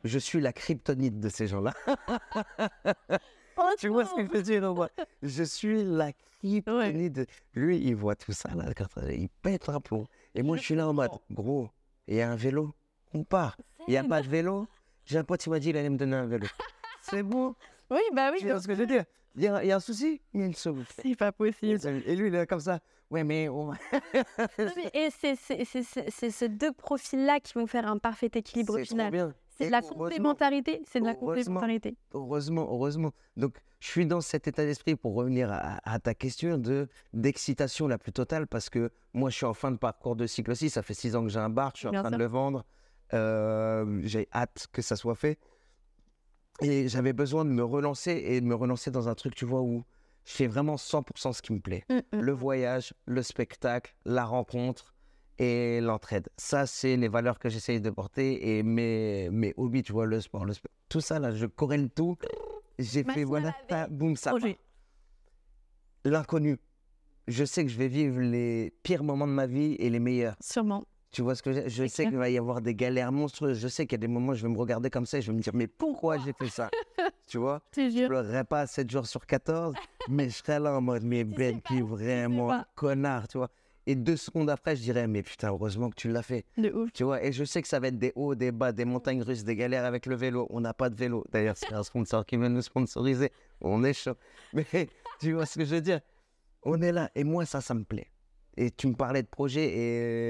je 0.03 0.17
suis 0.19 0.39
la 0.39 0.53
kryptonite 0.53 1.19
de 1.19 1.29
ces 1.29 1.47
gens-là. 1.47 1.73
Oh, 3.59 3.71
tu 3.79 3.87
vois 3.87 4.05
ce 4.05 4.13
que 4.13 4.23
je 4.23 4.29
veux 4.31 4.43
dire, 4.43 4.71
moi 4.75 4.89
Je 5.23 5.41
suis 5.43 5.83
la 5.83 6.11
kryptonite. 6.13 7.17
Ouais. 7.17 7.25
Lui, 7.55 7.77
il 7.79 7.95
voit 7.95 8.15
tout 8.15 8.31
ça, 8.31 8.49
là, 8.53 8.65
il 9.11 9.29
pète 9.41 9.67
un 9.69 9.79
plomb. 9.81 10.05
Et 10.35 10.43
moi, 10.43 10.57
je 10.57 10.61
suis 10.61 10.75
là 10.75 10.87
en 10.87 10.93
mode, 10.93 11.09
gros, 11.31 11.67
il 12.07 12.17
y 12.17 12.21
a 12.21 12.29
un 12.29 12.35
vélo, 12.35 12.75
on 13.15 13.23
part. 13.23 13.57
Il 13.87 13.91
n'y 13.91 13.97
a 13.97 14.03
pas 14.03 14.21
de 14.21 14.27
vélo. 14.27 14.67
J'ai 15.05 15.17
un 15.17 15.23
pote 15.23 15.41
qui 15.41 15.49
m'a 15.49 15.57
dit, 15.59 15.69
il 15.69 15.77
allait 15.77 15.89
me 15.89 15.97
donner 15.97 16.17
un 16.17 16.27
vélo. 16.27 16.45
C'est 17.01 17.23
bon. 17.23 17.55
Oui, 17.89 18.01
bah 18.13 18.29
oui. 18.31 18.37
Tu 18.41 18.45
vois 18.47 18.61
ce 18.61 18.67
que 18.67 18.75
je 18.75 18.79
veux 18.81 18.85
dire? 18.85 19.05
Il 19.37 19.43
y, 19.43 19.47
a 19.47 19.63
il 19.63 19.67
y 19.67 19.71
a 19.71 19.75
un 19.75 19.79
souci, 19.79 20.19
il 20.33 20.55
solution. 20.55 20.85
C'est 21.03 21.15
pas 21.15 21.31
possible. 21.31 21.79
Et 22.07 22.15
lui, 22.15 22.27
il 22.29 22.35
est 22.35 22.47
comme 22.47 22.59
ça. 22.59 22.79
Ouais, 23.11 23.23
mais 23.23 23.47
on 23.47 23.67
va- 23.67 23.75
Non, 24.57 24.71
mais- 24.75 24.89
Et 24.93 25.09
c'est 25.11 26.31
ces 26.31 26.49
deux 26.49 26.73
profils-là 26.73 27.39
qui 27.39 27.53
vont 27.53 27.67
faire 27.67 27.87
un 27.87 27.99
parfait 27.99 28.31
équilibre 28.33 28.73
final. 28.89 29.11
C'est 29.57 29.67
de 29.67 29.71
la 29.71 29.81
complémentarité. 29.81 30.81
C'est 30.87 30.99
de 30.99 31.05
la 31.05 31.13
complémentarité. 31.15 31.95
Heureusement, 32.13 32.67
heureusement. 32.69 33.11
Donc, 33.37 33.55
je 33.79 33.87
suis 33.87 34.05
dans 34.07 34.21
cet 34.21 34.47
état 34.47 34.65
d'esprit 34.65 34.95
pour 34.95 35.13
revenir 35.13 35.51
à, 35.51 35.79
à 35.83 35.99
ta 35.99 36.13
question 36.15 36.57
de 36.57 36.87
d'excitation 37.13 37.87
la 37.87 37.97
plus 37.99 38.11
totale 38.11 38.47
parce 38.47 38.69
que 38.69 38.91
moi, 39.13 39.29
je 39.29 39.35
suis 39.37 39.45
en 39.45 39.53
fin 39.53 39.71
de 39.71 39.77
parcours 39.77 40.15
de 40.15 40.25
cycle 40.27 40.51
aussi. 40.51 40.69
Ça 40.69 40.81
fait 40.81 40.93
six 40.95 41.15
ans 41.15 41.23
que 41.23 41.29
j'ai 41.29 41.39
un 41.39 41.49
bar, 41.49 41.71
je 41.75 41.79
suis 41.79 41.87
en 41.87 41.91
train 42.01 42.09
de 42.11 42.17
le 42.17 42.25
vendre. 42.27 42.65
Euh, 43.13 43.99
j'ai 44.03 44.27
hâte 44.33 44.67
que 44.71 44.81
ça 44.81 44.95
soit 44.95 45.15
fait. 45.15 45.37
Et 46.61 46.87
j'avais 46.87 47.13
besoin 47.13 47.45
de 47.45 47.49
me 47.51 47.63
relancer 47.63 48.11
et 48.11 48.41
de 48.41 48.45
me 48.45 48.55
relancer 48.55 48.89
dans 48.91 49.07
un 49.09 49.15
truc, 49.15 49.35
tu 49.35 49.45
vois, 49.45 49.61
où 49.61 49.83
je 50.25 50.33
fais 50.33 50.47
vraiment 50.47 50.75
100% 50.75 51.33
ce 51.33 51.41
qui 51.41 51.53
me 51.53 51.59
plaît. 51.59 51.83
Mm, 51.89 51.95
mm, 52.17 52.19
Le 52.21 52.33
mm. 52.33 52.35
voyage, 52.35 52.93
le 53.05 53.21
spectacle, 53.21 53.95
la 54.05 54.25
rencontre 54.25 54.93
et 55.37 55.79
l'entraide. 55.81 56.29
Ça, 56.37 56.65
c'est 56.65 56.97
les 56.97 57.07
valeurs 57.09 57.37
que 57.37 57.47
j'essaye 57.49 57.79
de 57.79 57.89
porter 57.91 58.57
et 58.57 58.63
mes, 58.63 59.29
mes 59.31 59.53
hobbies, 59.57 59.83
tu 59.83 59.91
vois, 59.93 60.07
le 60.07 60.19
sport, 60.19 60.45
le 60.45 60.53
sport. 60.53 60.71
Tout 60.89 61.01
ça, 61.01 61.19
là, 61.19 61.31
je 61.31 61.45
corrèle 61.45 61.89
tout. 61.91 62.17
J'ai 62.79 63.03
fait, 63.03 63.23
voilà, 63.23 63.55
ta- 63.67 63.87
boum, 63.87 64.15
ça. 64.15 64.33
L'inconnu. 66.05 66.57
Je 67.27 67.43
sais 67.43 67.63
que 67.65 67.69
je 67.71 67.77
vais 67.77 67.87
vivre 67.89 68.19
les 68.19 68.73
pires 68.83 69.03
moments 69.03 69.27
de 69.27 69.33
ma 69.33 69.45
vie 69.47 69.75
et 69.79 69.89
les 69.89 69.99
meilleurs. 69.99 70.35
Sûrement. 70.39 70.85
Tu 71.11 71.21
vois 71.21 71.35
ce 71.35 71.41
que 71.41 71.67
je, 71.67 71.87
sais 71.87 72.05
qu'il 72.05 72.17
va 72.17 72.29
y 72.29 72.37
avoir 72.37 72.61
des 72.61 72.75
galères 72.75 73.11
monstrueuses. 73.11 73.59
Je 73.59 73.67
sais 73.67 73.85
qu'il 73.85 73.93
y 73.93 73.99
a 73.99 74.05
des 74.05 74.07
moments 74.07 74.33
où 74.33 74.35
je 74.35 74.43
vais 74.43 74.51
me 74.51 74.57
regarder 74.57 74.89
comme 74.89 75.05
ça 75.05 75.17
et 75.17 75.21
je 75.21 75.31
vais 75.31 75.37
me 75.37 75.41
dire, 75.41 75.53
mais 75.55 75.67
pourquoi 75.67 76.17
j'ai 76.17 76.33
fait 76.33 76.49
ça? 76.49 76.69
Tu 77.27 77.37
vois? 77.37 77.61
Je 77.75 77.89
jure. 77.89 78.07
pleurerai 78.07 78.45
pas 78.45 78.65
7 78.65 78.89
jours 78.89 79.05
sur 79.05 79.25
14, 79.25 79.75
mais 80.09 80.29
je 80.29 80.35
serai 80.35 80.59
là 80.59 80.77
en 80.77 80.81
mode, 80.81 81.03
mais 81.03 81.23
Ben, 81.37 81.61
qui 81.61 81.79
est 81.79 81.81
vraiment 81.81 82.51
un 82.51 82.65
connard, 82.75 83.27
tu 83.27 83.37
vois? 83.37 83.49
Et 83.85 83.95
deux 83.95 84.17
secondes 84.17 84.49
après, 84.49 84.75
je 84.75 84.81
dirais, 84.81 85.07
mais 85.07 85.23
putain, 85.23 85.49
heureusement 85.49 85.89
que 85.89 85.95
tu 85.95 86.09
l'as 86.09 86.21
fait. 86.21 86.45
De 86.57 86.69
ouf. 86.69 86.91
Tu 86.91 87.05
vois, 87.05 87.23
et 87.23 87.31
je 87.31 87.45
sais 87.45 87.61
que 87.61 87.67
ça 87.69 87.79
va 87.79 87.87
être 87.87 87.97
des 87.97 88.11
hauts, 88.15 88.35
des 88.35 88.51
bas, 88.51 88.73
des 88.73 88.83
montagnes 88.83 89.21
russes, 89.21 89.45
des 89.45 89.55
galères 89.55 89.85
avec 89.85 90.05
le 90.05 90.15
vélo. 90.15 90.45
On 90.49 90.59
n'a 90.59 90.73
pas 90.73 90.89
de 90.89 90.95
vélo. 90.95 91.23
D'ailleurs, 91.31 91.55
c'est 91.55 91.73
un 91.73 91.83
sponsor 91.83 92.25
qui 92.25 92.35
veut 92.35 92.49
nous 92.49 92.61
sponsoriser. 92.61 93.31
On 93.61 93.85
est 93.85 93.93
chaud. 93.93 94.17
Mais 94.53 94.65
tu 95.19 95.31
vois 95.33 95.45
ce 95.45 95.59
que 95.59 95.65
je 95.65 95.75
veux 95.75 95.81
dire? 95.81 96.01
On 96.63 96.81
est 96.81 96.91
là. 96.91 97.09
Et 97.15 97.23
moi, 97.23 97.45
ça, 97.45 97.61
ça 97.61 97.73
me 97.73 97.85
plaît. 97.85 98.09
Et 98.57 98.71
tu 98.71 98.87
me 98.87 98.93
parlais 98.95 99.21
de 99.21 99.27
projet 99.27 99.65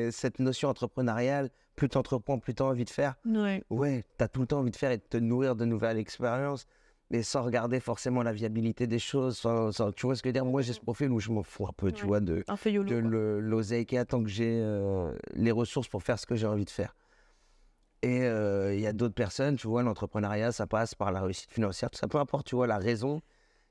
et 0.07 0.11
cette 0.11 0.39
notion 0.39 0.69
entrepreneuriale, 0.69 1.49
plus 1.75 1.87
tu 1.89 1.97
entreprends, 1.97 2.39
plus 2.39 2.53
tu 2.53 2.61
as 2.61 2.65
envie 2.65 2.83
de 2.85 2.89
faire. 2.89 3.15
Ouais. 3.25 3.63
Ouais, 3.69 4.03
tu 4.17 4.23
as 4.23 4.27
tout 4.27 4.41
le 4.41 4.47
temps 4.47 4.59
envie 4.59 4.71
de 4.71 4.75
faire 4.75 4.91
et 4.91 4.97
de 4.97 5.03
te 5.03 5.17
nourrir 5.17 5.55
de 5.55 5.63
nouvelles 5.65 5.97
expériences, 5.97 6.65
mais 7.09 7.23
sans 7.23 7.41
regarder 7.43 7.79
forcément 7.79 8.23
la 8.23 8.33
viabilité 8.33 8.85
des 8.85 8.99
choses. 8.99 9.37
sans- 9.37 9.71
sans- 9.71 9.91
tu 9.93 10.05
vois 10.05 10.15
ce 10.15 10.21
que 10.21 10.27
je 10.27 10.31
veux 10.31 10.33
dire? 10.33 10.45
Moi, 10.45 10.61
j'ai 10.61 10.73
ce 10.73 10.81
profil 10.81 11.09
où 11.11 11.19
je 11.21 11.31
m'en 11.31 11.43
fous 11.43 11.67
un 11.67 11.73
peu, 11.73 11.91
tu 11.93 12.05
vois, 12.07 12.19
de, 12.19 12.43
de 12.89 12.95
l'oseille 13.39 13.85
qu'il 13.85 13.95
y 13.95 13.99
a 13.99 14.05
tant 14.05 14.21
que 14.21 14.29
j'ai 14.29 14.59
euh, 14.61 15.13
les 15.33 15.51
ressources 15.51 15.87
pour 15.87 16.03
faire 16.03 16.19
ce 16.19 16.25
que 16.25 16.35
j'ai 16.35 16.47
envie 16.47 16.65
de 16.65 16.69
faire. 16.69 16.95
Et 18.03 18.21
euh, 18.23 18.75
il 18.75 18.79
y 18.81 18.87
a 18.87 18.93
d'autres 18.93 19.15
personnes, 19.15 19.55
tu 19.57 19.67
vois, 19.67 19.81
l'entrepreneuriat, 19.83 20.51
ça 20.51 20.67
passe 20.67 20.93
par 20.95 21.11
la 21.11 21.21
réussite 21.21 21.51
financière, 21.51 21.89
tout 21.89 21.97
ça, 21.97 22.07
peu 22.07 22.19
importe, 22.19 22.45
tu 22.45 22.55
vois, 22.55 22.67
la 22.67 22.77
raison, 22.77 23.21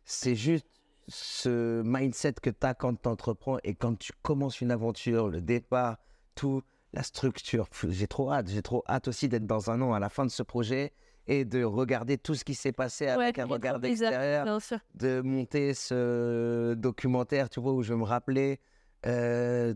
c'est 0.04 0.34
juste 0.34 0.66
ce 1.08 1.82
mindset 1.84 2.34
que 2.42 2.50
tu 2.50 2.66
as 2.66 2.74
quand 2.74 3.00
tu 3.00 3.08
entreprends 3.08 3.58
et 3.64 3.74
quand 3.74 3.96
tu 3.98 4.12
commences 4.22 4.60
une 4.60 4.70
aventure, 4.70 5.28
le 5.28 5.40
départ, 5.40 5.98
tout, 6.34 6.62
la 6.92 7.02
structure. 7.02 7.68
J'ai 7.88 8.06
trop 8.06 8.32
hâte. 8.32 8.48
J'ai 8.48 8.62
trop 8.62 8.82
hâte 8.88 9.08
aussi 9.08 9.28
d'être 9.28 9.46
dans 9.46 9.70
un 9.70 9.80
an 9.82 9.92
à 9.92 10.00
la 10.00 10.08
fin 10.08 10.24
de 10.24 10.30
ce 10.30 10.42
projet 10.42 10.92
et 11.28 11.44
de 11.44 11.64
regarder 11.64 12.18
tout 12.18 12.34
ce 12.34 12.44
qui 12.44 12.54
s'est 12.54 12.72
passé 12.72 13.08
avec 13.08 13.36
Ouais, 13.36 13.42
un 13.42 13.46
regard 13.46 13.78
bizarre, 13.80 14.10
extérieur, 14.12 14.44
Bien 14.44 14.60
sûr. 14.60 14.78
de 14.94 15.20
monter 15.22 15.74
ce 15.74 16.74
documentaire, 16.74 17.48
tu 17.50 17.60
vois, 17.60 17.72
où 17.72 17.82
je 17.82 17.92
vais 17.92 17.98
me 17.98 18.04
rappeler. 18.04 18.60
euh, 19.06 19.74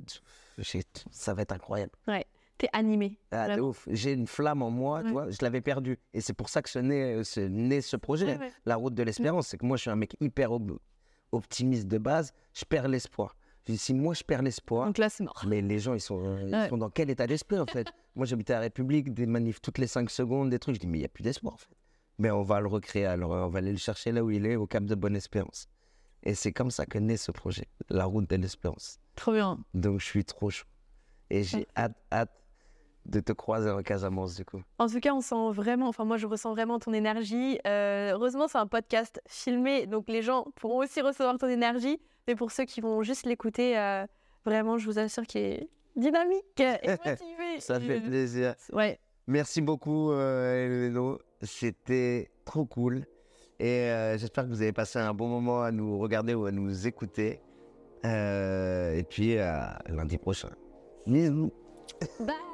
ça 1.10 1.34
va 1.34 1.42
être 1.42 1.52
incroyable. 1.52 1.92
T'es 2.58 2.68
animé. 2.74 3.16
Ah, 3.30 3.46
de 3.46 3.52
Vraiment. 3.52 3.68
ouf. 3.68 3.88
J'ai 3.90 4.12
une 4.12 4.26
flamme 4.26 4.60
en 4.60 4.70
moi, 4.70 5.00
tu 5.00 5.06
Ouais. 5.06 5.12
vois, 5.12 5.30
je 5.30 5.38
l'avais 5.40 5.62
perdue. 5.62 5.98
Et 6.12 6.20
c'est 6.20 6.34
pour 6.34 6.50
ça 6.50 6.60
que 6.60 6.68
ce 6.68 6.78
naît, 6.78 7.24
ce, 7.24 7.40
naît 7.40 7.80
ce 7.80 7.96
projet, 7.96 8.26
Ouais, 8.34 8.38
ouais. 8.38 8.52
la 8.66 8.76
route 8.76 8.92
de 8.94 9.02
l'espérance. 9.02 9.48
C'est 9.48 9.56
que 9.56 9.64
moi, 9.64 9.78
je 9.78 9.82
suis 9.82 9.90
un 9.90 9.96
mec 9.96 10.14
hyper 10.20 10.52
optimiste 11.32 11.86
de 11.88 11.98
base, 11.98 12.32
je 12.54 12.64
perds 12.64 12.88
l'espoir. 12.88 13.36
Si 13.68 13.94
moi, 13.94 14.14
je 14.14 14.24
perds 14.24 14.42
l'espoir, 14.42 14.86
Donc 14.86 14.98
là, 14.98 15.08
c'est 15.08 15.22
mort. 15.22 15.44
mais 15.46 15.60
les 15.60 15.78
gens, 15.78 15.94
ils 15.94 16.00
sont, 16.00 16.20
euh, 16.24 16.42
ils 16.42 16.52
Ouais. 16.54 16.68
sont 16.68 16.78
dans 16.78 16.90
quel 16.90 17.08
état 17.08 17.26
d'esprit, 17.28 17.58
en 17.58 17.66
fait? 17.66 17.86
Moi, 18.16 18.26
j'habitais 18.26 18.52
à 18.54 18.56
la 18.56 18.62
République, 18.62 19.14
des 19.14 19.26
manifs 19.26 19.60
toutes 19.60 19.78
les 19.78 19.86
5 19.86 20.10
secondes, 20.10 20.50
des 20.50 20.58
trucs. 20.58 20.74
Je 20.74 20.80
dis, 20.80 20.86
mais 20.88 20.98
il 20.98 21.02
n'y 21.02 21.06
a 21.06 21.08
plus 21.10 21.22
d'espoir, 21.22 21.54
en 21.54 21.56
fait. 21.58 21.68
Mais 22.18 22.32
on 22.32 22.42
va 22.42 22.60
le 22.60 22.66
recréer, 22.66 23.04
alors 23.06 23.30
on 23.30 23.48
va 23.48 23.58
aller 23.58 23.70
le 23.70 23.78
chercher 23.78 24.10
là 24.10 24.24
où 24.24 24.30
il 24.30 24.44
est, 24.44 24.56
au 24.56 24.66
Cap 24.66 24.84
de 24.84 24.94
Bonne-Espérance. 24.96 25.68
Et 26.24 26.34
c'est 26.34 26.52
comme 26.52 26.70
ça 26.72 26.84
que 26.84 26.98
naît 26.98 27.16
ce 27.16 27.30
projet, 27.30 27.68
la 27.90 28.06
route 28.06 28.28
de 28.28 28.36
l'espérance. 28.36 28.98
Trop 29.14 29.32
bien. 29.32 29.62
Donc, 29.72 30.00
je 30.00 30.04
suis 30.06 30.24
trop 30.24 30.50
chaud. 30.50 30.66
Et 31.30 31.44
j'ai 31.44 31.66
hâte, 31.76 31.96
hâte 32.12 32.32
de 33.06 33.20
te 33.20 33.32
croiser 33.32 33.70
en 33.70 33.82
Casamance, 33.82 34.36
du 34.36 34.44
coup. 34.44 34.62
En 34.78 34.88
tout 34.88 35.00
cas, 35.00 35.12
on 35.12 35.20
sent 35.20 35.50
vraiment, 35.52 35.88
enfin 35.88 36.04
moi 36.04 36.16
je 36.16 36.26
ressens 36.26 36.52
vraiment 36.52 36.78
ton 36.78 36.92
énergie. 36.92 37.58
Euh, 37.66 38.12
heureusement, 38.12 38.48
c'est 38.48 38.58
un 38.58 38.66
podcast 38.66 39.20
filmé, 39.26 39.86
donc 39.86 40.08
les 40.08 40.22
gens 40.22 40.46
pourront 40.56 40.78
aussi 40.78 41.00
recevoir 41.00 41.38
ton 41.38 41.48
énergie. 41.48 42.00
Mais 42.28 42.34
pour 42.34 42.52
ceux 42.52 42.64
qui 42.64 42.80
vont 42.80 43.02
juste 43.02 43.26
l'écouter, 43.26 43.78
euh, 43.78 44.06
vraiment, 44.44 44.78
je 44.78 44.86
vous 44.86 44.98
assure 44.98 45.26
qu'il 45.26 45.40
est 45.40 45.68
dynamique 45.96 46.60
et 46.60 46.88
motivé. 47.04 47.60
Ça 47.60 47.80
fait 47.80 48.00
plaisir. 48.00 48.54
Ouais, 48.72 48.98
Merci 49.26 49.60
beaucoup, 49.60 50.10
euh. 50.12 51.16
C'était 51.42 52.30
trop 52.44 52.64
cool. 52.64 53.04
Et 53.58 53.90
euh, 53.90 54.18
j'espère 54.18 54.44
que 54.44 54.48
vous 54.48 54.62
avez 54.62 54.72
passé 54.72 54.98
un 54.98 55.14
bon 55.14 55.28
moment 55.28 55.62
à 55.62 55.70
nous 55.70 55.98
regarder 55.98 56.34
ou 56.34 56.46
à 56.46 56.50
nous 56.50 56.86
écouter. 56.86 57.40
Et 58.02 59.04
puis, 59.08 59.38
à 59.38 59.78
lundi 59.88 60.18
prochain. 60.18 60.50
Bisous. 61.06 61.52
bye 62.20 62.49